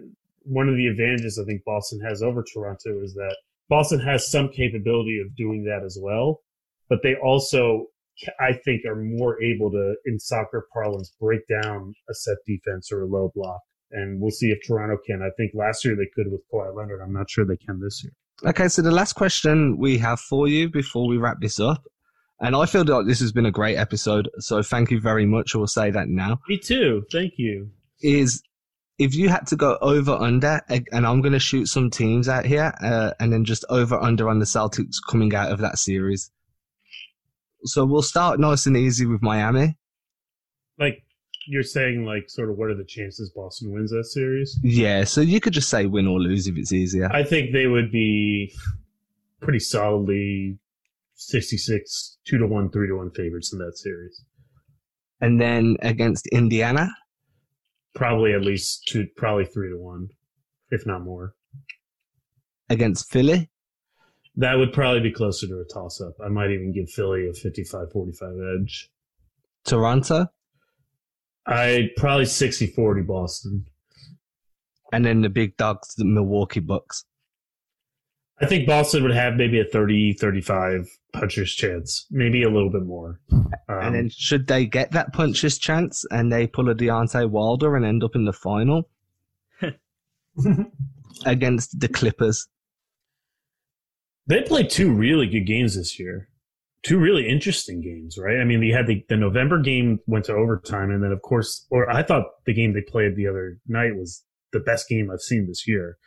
one 0.43 0.69
of 0.69 0.75
the 0.75 0.87
advantages 0.87 1.39
I 1.39 1.45
think 1.45 1.63
Boston 1.65 1.99
has 2.01 2.21
over 2.21 2.43
Toronto 2.43 3.01
is 3.01 3.13
that 3.15 3.35
Boston 3.69 3.99
has 3.99 4.29
some 4.29 4.49
capability 4.49 5.19
of 5.19 5.35
doing 5.35 5.63
that 5.65 5.83
as 5.83 5.97
well 5.99 6.41
but 6.89 6.99
they 7.03 7.15
also, 7.15 7.87
I 8.39 8.53
think, 8.53 8.85
are 8.85 8.95
more 8.95 9.41
able 9.41 9.71
to, 9.71 9.95
in 10.05 10.19
soccer 10.19 10.67
parlance, 10.73 11.13
break 11.19 11.41
down 11.47 11.93
a 12.09 12.13
set 12.13 12.37
defense 12.45 12.91
or 12.91 13.03
a 13.03 13.07
low 13.07 13.31
block. 13.35 13.61
And 13.91 14.19
we'll 14.19 14.31
see 14.31 14.51
if 14.51 14.59
Toronto 14.65 14.97
can. 15.05 15.21
I 15.21 15.29
think 15.37 15.51
last 15.53 15.85
year 15.85 15.95
they 15.95 16.09
could 16.15 16.31
with 16.31 16.41
Kawhi 16.51 16.75
Leonard. 16.75 17.01
I'm 17.01 17.13
not 17.13 17.29
sure 17.29 17.45
they 17.45 17.57
can 17.57 17.79
this 17.79 18.03
year. 18.03 18.13
Okay, 18.45 18.67
so 18.67 18.81
the 18.81 18.91
last 18.91 19.13
question 19.13 19.77
we 19.77 19.97
have 19.99 20.19
for 20.19 20.47
you 20.47 20.69
before 20.69 21.07
we 21.07 21.17
wrap 21.17 21.37
this 21.39 21.59
up, 21.59 21.85
and 22.39 22.55
I 22.55 22.65
feel 22.65 22.83
like 22.83 23.05
this 23.05 23.19
has 23.19 23.31
been 23.31 23.45
a 23.45 23.51
great 23.51 23.77
episode, 23.77 24.29
so 24.39 24.61
thank 24.61 24.91
you 24.91 24.99
very 24.99 25.25
much. 25.25 25.55
I 25.55 25.57
will 25.57 25.67
say 25.67 25.91
that 25.91 26.07
now. 26.09 26.39
Me 26.47 26.57
too. 26.57 27.05
Thank 27.11 27.33
you. 27.37 27.69
Is 28.01 28.41
if 28.97 29.15
you 29.15 29.29
had 29.29 29.47
to 29.47 29.55
go 29.55 29.77
over 29.81 30.11
under, 30.11 30.61
and 30.69 31.05
I'm 31.05 31.21
going 31.21 31.33
to 31.33 31.39
shoot 31.39 31.67
some 31.67 31.89
teams 31.89 32.27
out 32.27 32.45
here, 32.45 32.73
uh, 32.81 33.11
and 33.19 33.31
then 33.31 33.45
just 33.45 33.65
over 33.69 33.95
under 33.95 34.29
on 34.29 34.39
the 34.39 34.45
Celtics 34.45 34.95
coming 35.09 35.33
out 35.33 35.51
of 35.51 35.59
that 35.59 35.77
series. 35.77 36.31
So 37.63 37.85
we'll 37.85 38.01
start 38.01 38.39
nice 38.39 38.65
and 38.65 38.77
easy 38.77 39.05
with 39.05 39.21
Miami. 39.21 39.77
Like 40.77 41.03
you're 41.47 41.63
saying, 41.63 42.05
like 42.05 42.29
sort 42.29 42.49
of, 42.49 42.57
what 42.57 42.69
are 42.69 42.75
the 42.75 42.85
chances 42.85 43.29
Boston 43.29 43.73
wins 43.73 43.91
that 43.91 44.05
series? 44.05 44.59
Yeah, 44.61 45.03
so 45.03 45.21
you 45.21 45.39
could 45.39 45.53
just 45.53 45.69
say 45.69 45.85
win 45.85 46.07
or 46.07 46.19
lose 46.19 46.47
if 46.47 46.57
it's 46.57 46.73
easier. 46.73 47.09
I 47.11 47.23
think 47.23 47.53
they 47.53 47.67
would 47.67 47.91
be 47.91 48.53
pretty 49.41 49.59
solidly 49.59 50.59
66, 51.15 52.17
two 52.25 52.37
to 52.37 52.47
one, 52.47 52.69
three 52.69 52.87
to 52.87 52.95
one 52.95 53.11
favorites 53.11 53.51
in 53.51 53.59
that 53.59 53.77
series. 53.77 54.23
And 55.21 55.39
then 55.39 55.77
against 55.81 56.27
Indiana, 56.27 56.89
probably 57.95 58.33
at 58.33 58.41
least 58.41 58.87
two, 58.87 59.07
probably 59.15 59.45
three 59.45 59.69
to 59.69 59.77
one, 59.77 60.09
if 60.69 60.85
not 60.85 61.01
more. 61.01 61.33
Against 62.69 63.11
Philly, 63.11 63.49
that 64.35 64.55
would 64.55 64.73
probably 64.73 65.01
be 65.01 65.11
closer 65.11 65.47
to 65.47 65.59
a 65.59 65.73
toss 65.73 66.01
up. 66.01 66.13
I 66.23 66.29
might 66.29 66.51
even 66.51 66.73
give 66.73 66.89
Philly 66.89 67.29
a 67.29 67.33
55 67.33 67.91
45 67.91 68.29
edge. 68.59 68.89
Toronto, 69.65 70.27
I 71.47 71.89
probably 71.97 72.25
60 72.25 72.67
40 72.67 73.01
Boston. 73.03 73.65
And 74.91 75.05
then 75.05 75.21
the 75.21 75.29
big 75.29 75.57
dogs, 75.57 75.95
the 75.95 76.05
Milwaukee 76.05 76.59
Bucks. 76.59 77.05
I 78.41 78.45
think 78.45 78.67
Boston 78.67 79.03
would 79.03 79.13
have 79.13 79.35
maybe 79.35 79.59
a 79.59 79.65
30 79.65 80.13
35 80.13 80.89
puncher's 81.13 81.53
chance, 81.53 82.05
maybe 82.11 82.43
a 82.43 82.49
little 82.49 82.69
bit 82.69 82.85
more. 82.85 83.19
Um, 83.31 83.49
and 83.69 83.95
then 83.95 84.09
should 84.09 84.47
they 84.47 84.65
get 84.65 84.91
that 84.91 85.13
puncher's 85.13 85.57
chance 85.57 86.05
and 86.11 86.31
they 86.31 86.45
pull 86.45 86.69
a 86.69 86.75
Deontay 86.75 87.29
Wilder 87.29 87.75
and 87.75 87.85
end 87.85 88.03
up 88.03 88.15
in 88.15 88.25
the 88.25 88.33
final 88.33 88.89
against 91.25 91.79
the 91.79 91.87
Clippers? 91.87 92.47
They 94.27 94.41
played 94.41 94.69
two 94.69 94.91
really 94.91 95.27
good 95.27 95.45
games 95.45 95.75
this 95.75 95.97
year. 95.99 96.29
Two 96.83 96.99
really 96.99 97.27
interesting 97.27 97.81
games, 97.81 98.17
right? 98.17 98.39
I 98.39 98.43
mean, 98.43 98.59
they 98.59 98.69
had 98.69 98.85
the, 98.85 99.03
the 99.07 99.17
November 99.17 99.59
game 99.59 99.99
went 100.07 100.25
to 100.25 100.33
overtime, 100.33 100.91
and 100.91 101.03
then 101.03 101.11
of 101.11 101.21
course, 101.21 101.65
or 101.71 101.89
I 101.89 102.03
thought 102.03 102.43
the 102.45 102.53
game 102.53 102.73
they 102.73 102.81
played 102.81 103.15
the 103.15 103.27
other 103.27 103.59
night 103.67 103.95
was 103.95 104.23
the 104.51 104.59
best 104.59 104.87
game 104.87 105.09
I've 105.09 105.21
seen 105.21 105.47
this 105.47 105.67
year. 105.67 105.97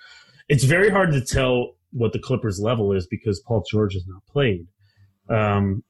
It's 0.49 0.65
very 0.65 0.89
hard 0.89 1.13
to 1.13 1.21
tell 1.21 1.75
what 1.93 2.13
the 2.13 2.19
Clippers 2.19 2.61
level 2.61 2.93
is 2.93 3.07
because 3.07 3.41
Paul 3.41 3.65
George 3.71 3.95
has 3.95 4.07
not 4.07 4.25
played. 4.27 4.67
Um, 5.29 5.83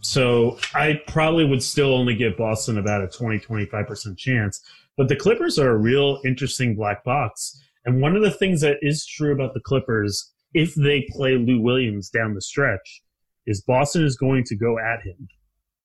so 0.00 0.58
I 0.74 1.00
probably 1.06 1.44
would 1.44 1.62
still 1.62 1.94
only 1.94 2.14
give 2.14 2.36
Boston 2.36 2.78
about 2.78 3.02
a 3.02 3.08
20, 3.08 3.38
25% 3.38 4.18
chance. 4.18 4.60
But 4.96 5.08
the 5.08 5.16
Clippers 5.16 5.58
are 5.58 5.70
a 5.70 5.76
real 5.76 6.20
interesting 6.24 6.74
black 6.74 7.04
box. 7.04 7.60
And 7.84 8.00
one 8.00 8.16
of 8.16 8.22
the 8.22 8.30
things 8.30 8.60
that 8.60 8.78
is 8.82 9.06
true 9.06 9.32
about 9.32 9.54
the 9.54 9.60
Clippers, 9.60 10.32
if 10.54 10.74
they 10.74 11.06
play 11.10 11.36
Lou 11.36 11.60
Williams 11.60 12.10
down 12.10 12.34
the 12.34 12.40
stretch, 12.40 13.02
is 13.46 13.62
Boston 13.62 14.04
is 14.04 14.16
going 14.16 14.44
to 14.44 14.56
go 14.56 14.78
at 14.78 15.02
him. 15.02 15.28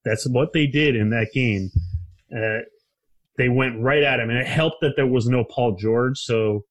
That's 0.03 0.27
what 0.27 0.53
they 0.53 0.67
did 0.67 0.95
in 0.95 1.09
that 1.11 1.29
game. 1.33 1.71
Uh, 2.35 2.59
they 3.37 3.49
went 3.49 3.81
right 3.81 4.03
at 4.03 4.19
him, 4.19 4.29
and 4.29 4.39
it 4.39 4.47
helped 4.47 4.77
that 4.81 4.95
there 4.95 5.07
was 5.07 5.27
no 5.27 5.43
Paul 5.43 5.75
George, 5.75 6.17
so 6.17 6.65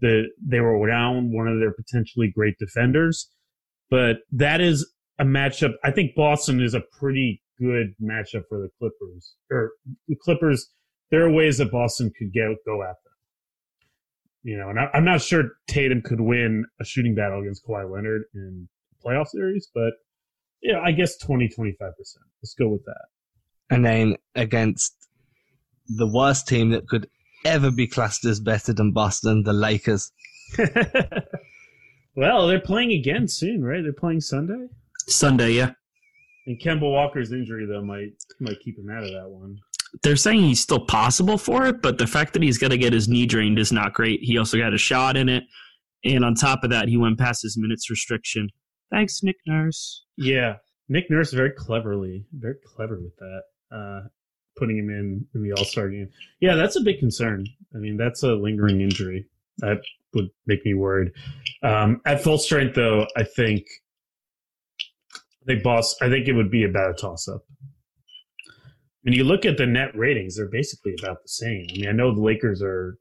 the 0.00 0.24
they 0.44 0.60
were 0.60 0.86
down 0.86 1.32
one 1.32 1.48
of 1.48 1.58
their 1.58 1.72
potentially 1.72 2.32
great 2.34 2.58
defenders. 2.58 3.30
But 3.90 4.16
that 4.32 4.60
is 4.60 4.90
a 5.18 5.24
matchup. 5.24 5.74
I 5.84 5.90
think 5.90 6.14
Boston 6.14 6.60
is 6.60 6.74
a 6.74 6.82
pretty 6.98 7.42
good 7.58 7.94
matchup 8.02 8.42
for 8.48 8.58
the 8.58 8.68
Clippers. 8.78 9.34
Or 9.50 9.72
the 10.08 10.16
Clippers, 10.16 10.70
there 11.10 11.24
are 11.24 11.30
ways 11.30 11.58
that 11.58 11.70
Boston 11.70 12.12
could 12.18 12.32
get 12.32 12.48
go 12.66 12.82
at 12.82 12.88
them. 12.88 13.12
You 14.42 14.58
know, 14.58 14.70
and 14.70 14.78
I, 14.78 14.90
am 14.94 15.04
not 15.04 15.22
sure 15.22 15.44
Tatum 15.66 16.02
could 16.02 16.20
win 16.20 16.64
a 16.80 16.84
shooting 16.84 17.14
battle 17.14 17.40
against 17.40 17.66
Kawhi 17.66 17.90
Leonard 17.90 18.24
in 18.34 18.68
the 18.90 19.08
playoff 19.08 19.28
series, 19.28 19.68
but 19.74 19.94
yeah, 20.62 20.80
I 20.80 20.92
guess 20.92 21.16
20, 21.18 21.48
25 21.48 21.96
percent. 21.96 22.24
Let's 22.42 22.54
go 22.54 22.68
with 22.68 22.84
that. 22.84 23.06
And 23.70 23.84
then 23.84 24.16
against 24.34 24.94
the 25.88 26.06
worst 26.06 26.46
team 26.46 26.70
that 26.70 26.86
could 26.86 27.08
ever 27.46 27.70
be 27.70 27.86
classed 27.86 28.24
as 28.24 28.40
better 28.40 28.72
than 28.72 28.92
Boston, 28.92 29.42
the 29.42 29.52
Lakers. 29.52 30.10
well, 32.16 32.46
they're 32.46 32.60
playing 32.60 32.92
again 32.92 33.28
soon, 33.28 33.64
right? 33.64 33.82
They're 33.82 33.92
playing 33.92 34.20
Sunday. 34.20 34.66
Sunday, 35.08 35.52
yeah. 35.52 35.72
And 36.46 36.60
Kemba 36.60 36.82
Walker's 36.82 37.32
injury 37.32 37.66
though 37.66 37.82
might 37.82 38.12
might 38.40 38.60
keep 38.60 38.78
him 38.78 38.88
out 38.90 39.02
of 39.02 39.10
that 39.10 39.28
one. 39.28 39.58
They're 40.02 40.16
saying 40.16 40.42
he's 40.42 40.60
still 40.60 40.84
possible 40.84 41.38
for 41.38 41.66
it, 41.66 41.82
but 41.82 41.98
the 41.98 42.06
fact 42.06 42.32
that 42.34 42.42
he's 42.42 42.58
got 42.58 42.68
to 42.68 42.78
get 42.78 42.92
his 42.92 43.08
knee 43.08 43.26
drained 43.26 43.58
is 43.58 43.72
not 43.72 43.94
great. 43.94 44.20
He 44.22 44.36
also 44.38 44.58
got 44.58 44.74
a 44.74 44.78
shot 44.78 45.16
in 45.16 45.28
it, 45.28 45.44
and 46.04 46.24
on 46.24 46.34
top 46.34 46.64
of 46.64 46.70
that, 46.70 46.88
he 46.88 46.96
went 46.96 47.18
past 47.18 47.42
his 47.42 47.56
minutes 47.56 47.88
restriction. 47.88 48.48
Thanks, 48.90 49.22
Nick 49.22 49.36
Nurse. 49.46 50.04
Yeah, 50.16 50.56
Nick 50.88 51.10
Nurse 51.10 51.32
very 51.32 51.50
cleverly, 51.50 52.26
very 52.32 52.56
clever 52.64 53.00
with 53.00 53.16
that, 53.16 53.42
uh, 53.72 54.08
putting 54.56 54.78
him 54.78 54.90
in 54.90 55.26
in 55.34 55.42
the 55.42 55.52
All 55.52 55.64
Star 55.64 55.88
game. 55.88 56.08
Yeah, 56.40 56.54
that's 56.54 56.76
a 56.76 56.82
big 56.82 56.98
concern. 56.98 57.46
I 57.74 57.78
mean, 57.78 57.96
that's 57.96 58.22
a 58.22 58.34
lingering 58.34 58.80
injury 58.80 59.26
that 59.58 59.80
would 60.14 60.28
make 60.46 60.64
me 60.64 60.74
worried. 60.74 61.12
Um, 61.62 62.00
at 62.06 62.22
full 62.22 62.38
strength, 62.38 62.74
though, 62.74 63.06
I 63.16 63.22
think 63.24 63.64
I 64.80 65.44
think 65.46 65.62
boss. 65.62 65.96
I 66.00 66.08
think 66.08 66.28
it 66.28 66.32
would 66.32 66.50
be 66.50 66.64
about 66.64 66.90
a 66.90 66.94
toss 66.94 67.28
up. 67.28 67.42
When 69.02 69.14
you 69.14 69.24
look 69.24 69.44
at 69.44 69.56
the 69.56 69.66
net 69.66 69.96
ratings, 69.96 70.36
they're 70.36 70.50
basically 70.50 70.94
about 71.00 71.22
the 71.22 71.28
same. 71.28 71.66
I 71.70 71.76
mean, 71.78 71.88
I 71.88 71.92
know 71.92 72.12
the 72.12 72.20
Lakers 72.20 72.60
are 72.62 72.98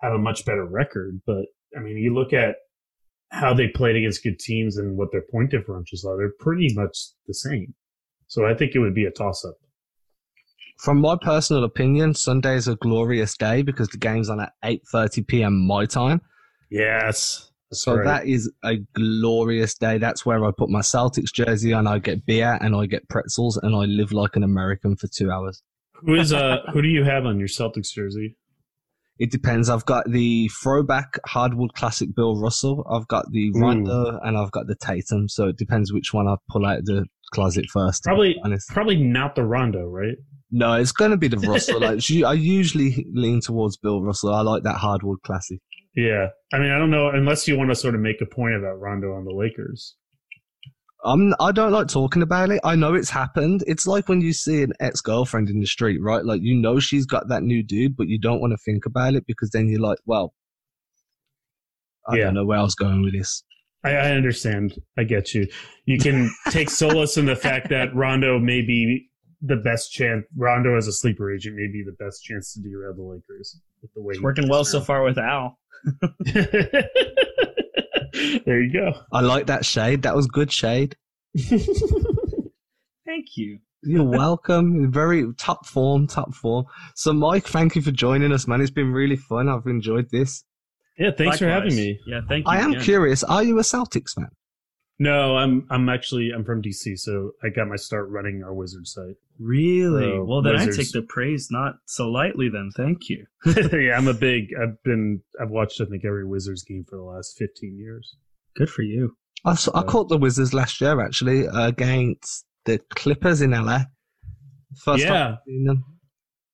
have 0.00 0.14
a 0.14 0.18
much 0.18 0.44
better 0.44 0.64
record, 0.64 1.20
but 1.26 1.46
I 1.76 1.80
mean, 1.80 1.98
you 1.98 2.14
look 2.14 2.32
at 2.32 2.56
how 3.30 3.52
they 3.52 3.68
played 3.68 3.96
against 3.96 4.22
good 4.22 4.38
teams 4.38 4.76
and 4.76 4.96
what 4.96 5.10
their 5.12 5.24
point 5.30 5.50
differentials 5.50 6.04
are, 6.06 6.16
they're 6.16 6.32
pretty 6.38 6.72
much 6.74 6.96
the 7.26 7.34
same. 7.34 7.74
So 8.28 8.46
I 8.46 8.54
think 8.54 8.74
it 8.74 8.78
would 8.78 8.94
be 8.94 9.04
a 9.04 9.10
toss 9.10 9.44
up. 9.44 9.56
From 10.78 11.00
my 11.00 11.16
personal 11.20 11.64
opinion, 11.64 12.14
Sunday 12.14 12.54
is 12.54 12.68
a 12.68 12.76
glorious 12.76 13.36
day 13.36 13.62
because 13.62 13.88
the 13.88 13.98
game's 13.98 14.28
on 14.28 14.40
at 14.40 14.52
8:30 14.64 15.26
p.m. 15.26 15.66
my 15.66 15.86
time. 15.86 16.20
Yes. 16.70 17.50
So 17.72 17.96
right. 17.96 18.04
that 18.04 18.26
is 18.26 18.50
a 18.64 18.76
glorious 18.94 19.74
day. 19.74 19.98
That's 19.98 20.24
where 20.24 20.44
I 20.44 20.50
put 20.56 20.70
my 20.70 20.80
Celtics 20.80 21.32
jersey 21.32 21.72
on. 21.72 21.86
I 21.86 21.98
get 21.98 22.24
beer 22.26 22.58
and 22.60 22.76
I 22.76 22.86
get 22.86 23.08
pretzels 23.08 23.56
and 23.56 23.74
I 23.74 23.86
live 23.86 24.12
like 24.12 24.36
an 24.36 24.44
American 24.44 24.96
for 24.96 25.08
two 25.08 25.30
hours. 25.30 25.62
Who 25.94 26.14
is 26.14 26.32
uh 26.32 26.58
who 26.72 26.82
do 26.82 26.88
you 26.88 27.04
have 27.04 27.26
on 27.26 27.38
your 27.38 27.48
Celtics 27.48 27.92
jersey? 27.92 28.36
It 29.18 29.30
depends. 29.30 29.70
I've 29.70 29.86
got 29.86 30.10
the 30.10 30.48
throwback 30.62 31.18
hardwood 31.24 31.72
classic 31.72 32.14
Bill 32.14 32.38
Russell. 32.38 32.86
I've 32.90 33.08
got 33.08 33.30
the 33.32 33.50
Rondo 33.54 34.20
and 34.22 34.36
I've 34.36 34.50
got 34.50 34.66
the 34.66 34.74
Tatum. 34.74 35.28
So 35.28 35.48
it 35.48 35.56
depends 35.56 35.90
which 35.90 36.12
one 36.12 36.28
I 36.28 36.36
pull 36.50 36.66
out 36.66 36.80
of 36.80 36.84
the 36.84 37.06
closet 37.32 37.66
first. 37.72 38.04
Probably 38.04 38.36
probably 38.68 38.96
not 38.96 39.34
the 39.34 39.44
Rondo, 39.44 39.86
right? 39.86 40.16
No, 40.50 40.74
it's 40.74 40.92
going 40.92 41.10
to 41.10 41.16
be 41.16 41.28
the 41.28 41.38
Russell. 41.38 41.80
like 41.80 42.00
I 42.24 42.32
usually 42.32 43.06
lean 43.12 43.40
towards 43.40 43.76
Bill 43.76 44.02
Russell. 44.02 44.34
I 44.34 44.42
like 44.42 44.62
that 44.62 44.76
hardwood 44.76 45.22
classic. 45.22 45.60
Yeah, 45.94 46.28
I 46.52 46.58
mean, 46.58 46.70
I 46.70 46.78
don't 46.78 46.90
know 46.90 47.08
unless 47.08 47.48
you 47.48 47.56
want 47.56 47.70
to 47.70 47.74
sort 47.74 47.94
of 47.94 48.00
make 48.00 48.20
a 48.20 48.26
point 48.26 48.54
about 48.54 48.80
Rondo 48.80 49.14
on 49.14 49.24
the 49.24 49.32
Lakers. 49.32 49.96
Um, 51.04 51.34
I 51.38 51.52
don't 51.52 51.72
like 51.72 51.88
talking 51.88 52.22
about 52.22 52.50
it. 52.50 52.60
I 52.64 52.74
know 52.74 52.94
it's 52.94 53.10
happened. 53.10 53.62
It's 53.66 53.86
like 53.86 54.08
when 54.08 54.20
you 54.20 54.32
see 54.32 54.62
an 54.62 54.72
ex 54.80 55.00
girlfriend 55.00 55.48
in 55.48 55.60
the 55.60 55.66
street, 55.66 56.00
right? 56.02 56.24
Like 56.24 56.42
you 56.42 56.54
know 56.54 56.80
she's 56.80 57.06
got 57.06 57.28
that 57.28 57.42
new 57.42 57.62
dude, 57.62 57.96
but 57.96 58.08
you 58.08 58.18
don't 58.18 58.40
want 58.40 58.52
to 58.52 58.58
think 58.58 58.86
about 58.86 59.14
it 59.14 59.24
because 59.26 59.50
then 59.50 59.68
you're 59.68 59.80
like, 59.80 59.98
well, 60.04 60.34
I 62.08 62.16
yeah. 62.16 62.24
don't 62.24 62.34
know 62.34 62.44
where 62.44 62.58
I 62.58 62.62
was 62.62 62.74
going 62.74 63.02
with 63.02 63.12
this. 63.12 63.42
I, 63.84 63.90
I 63.90 64.10
understand. 64.12 64.74
I 64.98 65.04
get 65.04 65.34
you. 65.34 65.46
You 65.84 65.98
can 65.98 66.30
take 66.50 66.70
solace 66.70 67.16
in 67.16 67.26
the 67.26 67.36
fact 67.36 67.68
that 67.70 67.94
Rondo 67.94 68.38
may 68.38 68.62
be 68.62 69.08
the 69.42 69.56
best 69.56 69.92
chance. 69.92 70.24
Rondo 70.36 70.76
as 70.76 70.88
a 70.88 70.92
sleeper 70.92 71.32
agent 71.32 71.56
may 71.56 71.68
be 71.68 71.84
the 71.84 71.96
best 72.04 72.24
chance 72.24 72.54
to 72.54 72.60
derail 72.60 72.94
the 72.94 73.02
Lakers 73.02 73.60
with 73.82 73.92
the 73.94 74.02
way 74.02 74.14
it's 74.14 74.22
working 74.22 74.48
well 74.48 74.64
so 74.64 74.80
far 74.80 75.02
with 75.02 75.18
Al. 75.18 75.58
there 78.44 78.62
you 78.62 78.72
go. 78.72 78.92
I 79.12 79.20
like 79.20 79.46
that 79.46 79.64
shade. 79.64 80.02
That 80.02 80.16
was 80.16 80.26
good 80.26 80.52
shade. 80.52 80.96
Thank 81.36 81.60
you. 83.36 83.60
You're 83.82 84.04
welcome. 84.04 84.90
Very 84.90 85.32
top 85.34 85.66
form, 85.66 86.08
top 86.08 86.34
form. 86.34 86.64
So, 86.96 87.12
Mike, 87.12 87.46
thank 87.46 87.76
you 87.76 87.82
for 87.82 87.92
joining 87.92 88.32
us, 88.32 88.48
man. 88.48 88.60
It's 88.60 88.70
been 88.70 88.92
really 88.92 89.14
fun. 89.14 89.48
I've 89.48 89.66
enjoyed 89.66 90.10
this. 90.10 90.42
Yeah, 90.98 91.10
thanks 91.10 91.18
Likewise. 91.18 91.38
for 91.40 91.48
having 91.48 91.76
me. 91.76 91.98
Yeah, 92.06 92.20
thank 92.28 92.46
you. 92.46 92.52
I 92.52 92.58
am 92.58 92.70
again. 92.72 92.82
curious. 92.82 93.22
Are 93.24 93.42
you 93.44 93.58
a 93.58 93.62
Celtics 93.62 94.14
fan? 94.14 94.28
No, 94.98 95.36
I'm 95.36 95.66
I'm 95.70 95.88
actually 95.90 96.30
I'm 96.34 96.42
from 96.44 96.62
DC, 96.62 96.98
so 96.98 97.32
I 97.44 97.50
got 97.50 97.68
my 97.68 97.76
start 97.76 98.08
running 98.08 98.42
our 98.42 98.54
Wizard 98.54 98.86
site. 98.86 99.16
Really? 99.38 100.10
Uh, 100.10 100.22
well, 100.24 100.40
then 100.40 100.54
Wizards. 100.54 100.78
I 100.78 100.82
take 100.82 100.92
the 100.92 101.02
praise 101.02 101.48
not 101.50 101.74
so 101.84 102.08
lightly. 102.08 102.48
Then 102.48 102.70
thank 102.74 103.10
you. 103.10 103.26
yeah, 103.46 103.96
I'm 103.96 104.08
a 104.08 104.14
big. 104.14 104.48
I've 104.60 104.82
been. 104.84 105.20
I've 105.40 105.50
watched 105.50 105.80
I 105.82 105.84
think 105.84 106.04
every 106.06 106.26
Wizards 106.26 106.64
game 106.64 106.86
for 106.88 106.96
the 106.96 107.02
last 107.02 107.36
15 107.36 107.76
years. 107.78 108.16
Good 108.56 108.70
for 108.70 108.82
you. 108.82 109.16
I, 109.44 109.54
saw, 109.54 109.78
I 109.78 109.82
caught 109.82 110.08
the 110.08 110.16
Wizards 110.16 110.54
last 110.54 110.80
year 110.80 110.98
actually 111.04 111.44
against 111.52 112.46
the 112.64 112.78
Clippers 112.94 113.42
in 113.42 113.50
LA. 113.50 113.80
First 114.82 115.04
Yeah. 115.04 115.12
time 115.12 115.38
them. 115.66 115.84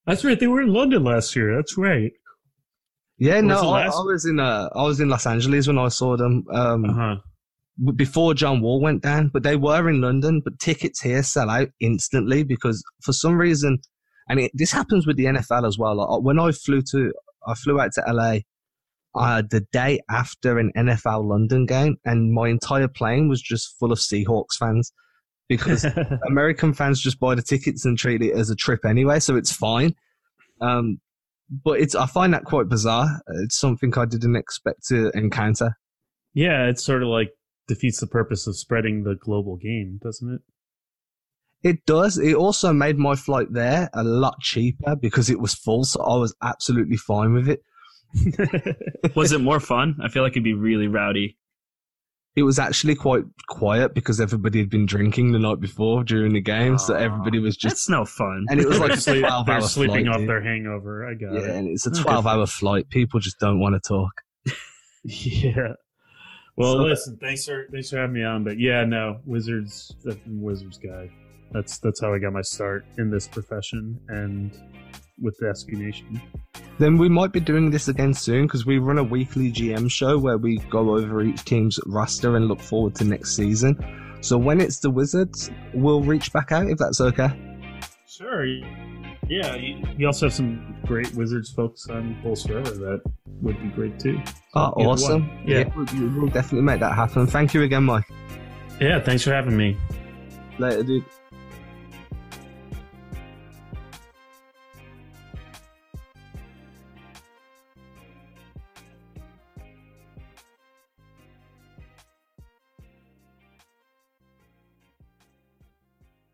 That's 0.05 0.25
right. 0.25 0.39
They 0.39 0.49
were 0.49 0.63
in 0.63 0.73
London 0.73 1.05
last 1.05 1.37
year. 1.37 1.55
That's 1.55 1.79
right. 1.79 2.11
Yeah, 3.23 3.41
no, 3.41 3.71
I, 3.71 3.83
I 3.85 4.03
was 4.03 4.27
in 4.27 4.41
uh, 4.41 4.69
I 4.75 4.83
was 4.83 4.99
in 4.99 5.09
Los 5.09 5.27
Angeles 5.27 5.69
when 5.69 5.79
I 5.79 5.89
saw 5.89 6.17
them. 6.17 6.45
Um, 6.53 6.85
Uh 6.85 6.93
huh. 6.93 7.17
before 7.95 8.35
John 8.35 8.61
Wall 8.61 8.81
went 8.81 9.01
down, 9.03 9.31
but 9.33 9.45
they 9.45 9.55
were 9.55 9.89
in 9.89 10.01
London. 10.01 10.41
But 10.45 10.59
tickets 10.59 11.01
here 11.01 11.23
sell 11.23 11.49
out 11.49 11.69
instantly 11.79 12.43
because 12.43 12.83
for 13.01 13.13
some 13.13 13.39
reason, 13.39 13.79
and 14.29 14.41
it, 14.41 14.51
this 14.55 14.73
happens 14.73 15.07
with 15.07 15.17
the 15.17 15.27
NFL 15.27 15.69
as 15.69 15.79
well. 15.79 15.95
Like, 15.97 16.23
when 16.23 16.41
I 16.41 16.51
flew 16.51 16.83
to, 16.91 17.13
I 17.47 17.55
flew 17.55 17.81
out 17.81 17.93
to 17.93 18.03
LA 18.09 18.39
uh, 19.15 19.43
the 19.49 19.65
day 19.73 20.01
after 20.11 20.59
an 20.59 20.73
NFL 20.77 21.25
London 21.25 21.65
game, 21.65 21.99
and 22.05 22.33
my 22.33 22.49
entire 22.49 22.89
plane 22.89 23.29
was 23.29 23.41
just 23.41 23.79
full 23.79 23.93
of 23.93 23.99
Seahawks 24.01 24.57
fans 24.59 24.93
because 25.49 25.87
American 26.27 26.75
fans 26.75 27.01
just 27.01 27.21
buy 27.21 27.37
the 27.37 27.43
tickets 27.43 27.85
and 27.85 27.97
treat 27.97 28.21
it 28.21 28.33
as 28.35 28.51
a 28.51 28.57
trip 28.57 28.85
anyway, 28.85 29.21
so 29.21 29.37
it's 29.37 29.53
fine. 29.53 29.95
Um, 30.61 30.99
but 31.65 31.81
it's 31.81 31.95
I 31.95 32.07
find 32.07 32.33
that 32.33 32.45
quite 32.45 32.69
bizarre. 32.69 33.21
It's 33.43 33.59
something 33.59 33.93
I 33.97 34.07
didn't 34.07 34.37
expect 34.37 34.87
to 34.89 35.11
encounter. 35.15 35.77
yeah, 36.35 36.67
it's 36.67 36.85
sort 36.85 37.03
of 37.03 37.09
like 37.09 37.31
defeats 37.69 38.01
the 38.01 38.07
purpose 38.07 38.47
of 38.47 38.57
spreading 38.57 39.05
the 39.05 39.15
global 39.15 39.57
game, 39.57 40.01
doesn't 40.03 40.35
It 41.63 41.71
It 41.71 41.87
does. 41.87 42.19
It 42.19 42.35
also 42.35 42.73
made 42.73 42.99
my 42.99 43.15
flight 43.15 43.49
there 43.53 43.91
a 43.93 44.03
lot 44.03 44.41
cheaper 44.41 44.97
because 44.97 45.29
it 45.31 45.41
was 45.41 45.55
full, 45.55 45.85
so 45.85 46.03
I 46.03 46.17
was 46.17 46.35
absolutely 46.43 46.97
fine 46.97 47.35
with 47.35 47.49
it. 47.49 47.63
it? 48.15 48.77
Was 49.17 49.33
it 49.33 49.41
more 49.41 49.61
fun? 49.61 49.97
I 50.03 50.09
feel 50.09 50.23
like 50.23 50.33
it'd 50.33 50.45
be 50.45 50.53
really 50.53 50.87
rowdy. 50.87 51.39
It 52.35 52.45
was 52.45 52.59
actually 52.59 52.95
quite 52.95 53.25
quiet 53.49 53.93
because 53.95 54.19
everybody 54.21 54.59
had 54.61 54.71
been 54.71 54.87
drinking 54.87 55.33
the 55.33 55.39
night 55.39 55.61
before 55.61 56.03
during 56.03 56.33
the 56.33 56.41
game, 56.41 56.79
so 56.79 56.95
everybody 56.95 57.39
was 57.39 57.57
just. 57.57 57.75
That's 57.75 57.89
no 57.91 58.05
fun. 58.07 58.47
And 58.49 58.59
it 58.59 58.67
was 58.67 58.79
like 58.79 58.93
a 58.93 58.97
twelve 59.21 59.49
hour 59.49 59.61
sleeping 59.61 60.05
flight. 60.07 60.09
off 60.15 60.21
dude. 60.21 60.29
their 60.31 60.43
hangover. 60.43 61.07
I 61.07 61.13
got 61.15 61.35
Yeah, 61.35 61.41
it. 61.41 61.51
and 61.57 61.69
it's 61.69 61.87
a 61.87 61.91
twelve 61.91 62.27
hour 62.27 62.47
flight. 62.47 62.89
People 62.89 63.21
just 63.21 63.39
don't 63.39 63.61
want 63.61 63.75
to 63.75 63.87
talk. 63.87 64.13
Yeah. 65.05 65.75
Well, 66.57 66.75
So- 66.75 66.83
listen. 66.85 67.19
Thanks 67.21 67.45
for 67.45 67.67
thanks 67.73 67.91
for 67.91 67.97
having 67.99 68.15
me 68.15 68.23
on. 68.25 68.45
But 68.45 68.59
yeah, 68.59 68.85
no 68.85 69.21
Wizards. 69.27 69.95
Wizards 70.27 70.79
guy. 70.79 71.11
That's 71.51 71.79
that's 71.79 72.01
how 72.01 72.15
I 72.15 72.19
got 72.19 72.33
my 72.33 72.41
start 72.43 72.87
in 72.99 73.11
this 73.11 73.27
profession 73.29 74.01
and 74.09 74.53
with 75.23 75.37
the 75.39 75.47
SB 75.47 75.75
Nation. 75.75 76.21
Then 76.79 76.99
we 76.99 77.09
might 77.09 77.33
be 77.33 77.41
doing 77.41 77.71
this 77.71 77.89
again 77.89 78.13
soon 78.13 78.47
because 78.47 78.67
we 78.67 78.79
run 78.79 78.99
a 78.99 79.05
weekly 79.05 79.53
GM 79.53 79.91
show 79.91 80.19
where 80.19 80.39
we 80.39 80.59
go 80.71 80.97
over 80.97 81.23
each 81.23 81.45
team's 81.45 81.79
roster 81.87 82.37
and 82.37 82.49
look 82.49 82.61
forward 82.61 82.95
to 82.97 83.05
next 83.05 83.37
season. 83.37 83.79
So 84.21 84.39
when 84.39 84.61
it's 84.61 84.79
the 84.81 84.91
Wizards, 84.91 85.51
we'll 85.75 86.03
reach 86.03 86.33
back 86.33 86.53
out 86.53 86.69
if 86.69 86.79
that's 86.79 87.01
okay. 87.01 87.31
Sure. 88.07 88.45
Yeah. 88.45 89.55
You, 89.55 89.85
you 89.97 90.07
also 90.07 90.27
have 90.27 90.35
some 90.35 90.77
great 90.87 91.13
Wizards 91.15 91.51
folks 91.51 91.89
on 91.89 92.21
Bullets 92.23 92.47
Forever 92.47 92.71
that 92.71 93.01
would 93.41 93.61
be 93.61 93.69
great 93.69 93.99
too. 93.99 94.21
Oh, 94.55 94.73
awesome! 94.77 95.29
one. 95.29 95.45
Yeah. 95.47 95.65
we'll, 95.77 96.21
we'll 96.21 96.27
definitely 96.29 96.63
make 96.63 96.81
that 96.81 96.95
happen. 96.95 97.27
Thank 97.27 97.55
you 97.55 97.63
again, 97.63 97.85
Mike. 97.85 98.05
Yeah. 98.81 99.01
Thanks 99.01 99.23
for 99.23 99.33
having 99.33 99.57
me. 99.57 99.77
Later, 100.59 100.83
dude. 100.83 101.05